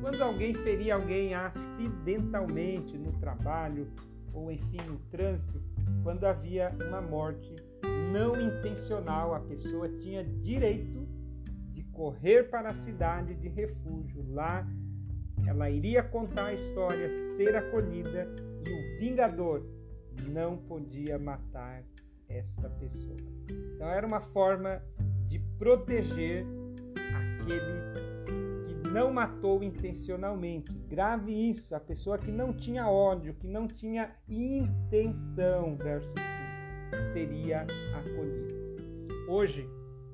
Quando 0.01 0.22
alguém 0.22 0.55
feria 0.55 0.94
alguém 0.94 1.34
acidentalmente 1.34 2.96
no 2.96 3.12
trabalho 3.12 3.88
ou 4.32 4.51
enfim 4.51 4.80
no 4.86 4.98
trânsito, 5.10 5.62
quando 6.02 6.24
havia 6.24 6.70
uma 6.88 7.01
morte 7.01 7.55
não 8.12 8.40
intencional, 8.40 9.34
a 9.34 9.40
pessoa 9.40 9.88
tinha 9.88 10.22
direito 10.22 11.06
de 11.72 11.82
correr 11.84 12.51
para 12.51 12.70
a 12.70 12.74
cidade 12.74 13.34
de 13.34 13.48
refúgio. 13.48 14.24
Lá 14.30 14.66
ela 15.46 15.70
iria 15.70 16.02
contar 16.02 16.46
a 16.46 16.55
história, 16.55 17.10
ser 17.10 17.55
acolhida 17.56 18.28
e 18.64 18.70
o 18.70 18.98
vingador 18.98 19.62
não 20.28 20.56
podia 20.56 21.18
matar 21.18 21.82
esta 22.28 22.68
pessoa. 22.70 23.16
Então 23.48 23.88
era 23.88 24.06
uma 24.06 24.20
forma 24.20 24.82
de 25.26 25.38
proteger 25.59 26.46
aquele 27.40 28.03
não 28.94 29.12
matou 29.12 29.60
intencionalmente. 29.64 30.72
Grave 30.88 31.32
isso, 31.32 31.74
a 31.74 31.80
pessoa 31.80 32.16
que 32.16 32.30
não 32.30 32.52
tinha 32.52 32.88
ódio, 32.88 33.34
que 33.34 33.48
não 33.48 33.66
tinha 33.66 34.14
intenção, 34.28 35.76
verso 35.76 36.14
5, 36.92 37.02
seria 37.12 37.66
acolhida. 37.92 38.54
Hoje, 39.28 39.68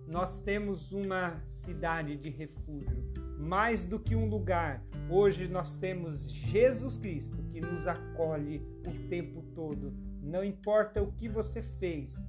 nós 0.07 0.40
temos 0.40 0.93
uma 0.93 1.43
cidade 1.47 2.16
de 2.16 2.31
refúgio, 2.31 3.05
mais 3.39 3.85
do 3.85 4.01
que 4.01 4.16
um 4.16 4.27
lugar. 4.27 4.82
Hoje 5.11 5.47
nós 5.47 5.77
temos 5.77 6.31
Jesus 6.31 6.97
Cristo 6.97 7.36
que 7.52 7.61
nos 7.61 7.86
acolhe 7.86 8.66
o 8.86 9.09
tempo 9.11 9.43
todo. 9.55 9.93
Não 10.23 10.43
importa 10.43 11.02
o 11.02 11.12
que 11.12 11.28
você 11.28 11.61
fez, 11.61 12.27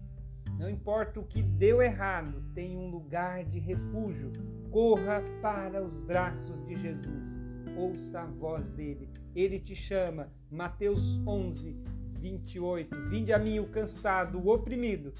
não 0.61 0.69
importa 0.69 1.19
o 1.19 1.25
que 1.25 1.41
deu 1.41 1.81
errado, 1.81 2.43
tem 2.53 2.77
um 2.77 2.87
lugar 2.87 3.43
de 3.43 3.57
refúgio. 3.57 4.31
Corra 4.69 5.23
para 5.41 5.83
os 5.83 6.01
braços 6.01 6.63
de 6.67 6.79
Jesus. 6.79 7.35
Ouça 7.75 8.21
a 8.21 8.25
voz 8.27 8.69
dele. 8.69 9.09
Ele 9.35 9.59
te 9.59 9.75
chama. 9.75 10.31
Mateus 10.51 11.19
11, 11.25 11.75
28. 12.19 12.95
Vinde 13.09 13.33
a 13.33 13.39
mim 13.39 13.57
o 13.57 13.69
cansado, 13.69 14.37
o 14.37 14.53
oprimido, 14.53 15.11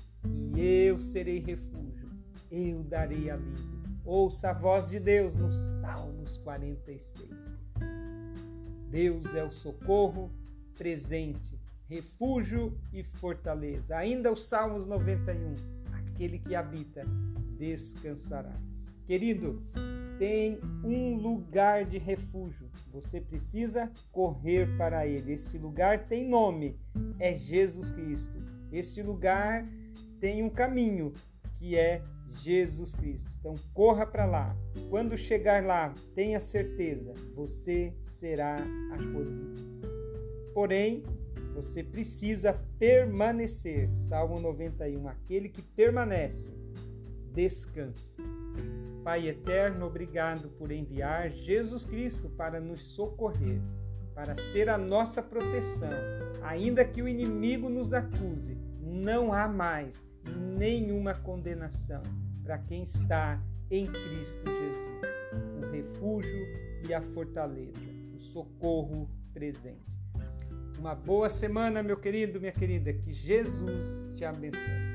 e 0.55 0.61
eu 0.61 0.99
serei 0.99 1.39
refúgio. 1.39 2.07
Eu 2.51 2.83
darei 2.83 3.31
alívio. 3.31 3.81
Ouça 4.05 4.51
a 4.51 4.53
voz 4.53 4.89
de 4.89 4.99
Deus 4.99 5.33
nos 5.35 5.55
Salmos 5.81 6.37
46. 6.37 7.51
Deus 8.91 9.33
é 9.33 9.43
o 9.43 9.51
socorro 9.51 10.31
presente 10.77 11.60
refúgio 11.91 12.79
e 12.93 13.03
fortaleza. 13.03 13.97
Ainda 13.97 14.31
os 14.31 14.45
Salmos 14.45 14.87
91, 14.87 15.55
aquele 15.91 16.39
que 16.39 16.55
habita 16.55 17.01
descansará. 17.57 18.57
Querido, 19.05 19.61
tem 20.17 20.57
um 20.85 21.17
lugar 21.17 21.83
de 21.83 21.97
refúgio. 21.97 22.69
Você 22.93 23.19
precisa 23.19 23.91
correr 24.09 24.77
para 24.77 25.05
ele. 25.05 25.33
Este 25.33 25.57
lugar 25.57 26.07
tem 26.07 26.25
nome, 26.25 26.79
é 27.19 27.37
Jesus 27.37 27.91
Cristo. 27.91 28.41
Este 28.71 29.03
lugar 29.03 29.67
tem 30.21 30.41
um 30.43 30.49
caminho, 30.49 31.11
que 31.59 31.75
é 31.75 32.01
Jesus 32.41 32.95
Cristo. 32.95 33.33
Então 33.37 33.55
corra 33.73 34.05
para 34.05 34.25
lá. 34.25 34.55
Quando 34.89 35.17
chegar 35.17 35.61
lá, 35.61 35.93
tenha 36.15 36.39
certeza, 36.39 37.13
você 37.35 37.93
será 38.01 38.55
acolhido. 38.93 39.59
Porém, 40.53 41.03
você 41.53 41.83
precisa 41.83 42.53
permanecer. 42.79 43.89
Salmo 43.95 44.39
91. 44.39 45.07
Aquele 45.07 45.49
que 45.49 45.61
permanece, 45.61 46.51
descansa. 47.33 48.21
Pai 49.03 49.27
eterno, 49.27 49.85
obrigado 49.85 50.49
por 50.49 50.71
enviar 50.71 51.31
Jesus 51.31 51.85
Cristo 51.85 52.29
para 52.29 52.59
nos 52.59 52.81
socorrer, 52.83 53.59
para 54.13 54.35
ser 54.35 54.69
a 54.69 54.77
nossa 54.77 55.21
proteção. 55.21 55.89
Ainda 56.43 56.85
que 56.85 57.01
o 57.01 57.07
inimigo 57.07 57.69
nos 57.69 57.93
acuse, 57.93 58.57
não 58.79 59.33
há 59.33 59.47
mais 59.47 60.05
nenhuma 60.57 61.15
condenação 61.15 62.03
para 62.43 62.57
quem 62.59 62.83
está 62.83 63.41
em 63.69 63.85
Cristo 63.85 64.43
Jesus, 64.45 65.01
o 65.57 65.71
refúgio 65.71 66.45
e 66.87 66.93
a 66.93 67.01
fortaleza, 67.01 67.79
o 68.13 68.19
socorro 68.19 69.09
presente. 69.33 70.00
Uma 70.81 70.95
boa 70.95 71.29
semana, 71.29 71.83
meu 71.83 71.95
querido, 71.95 72.39
minha 72.39 72.51
querida. 72.51 72.91
Que 72.91 73.13
Jesus 73.13 74.03
te 74.15 74.25
abençoe. 74.25 74.90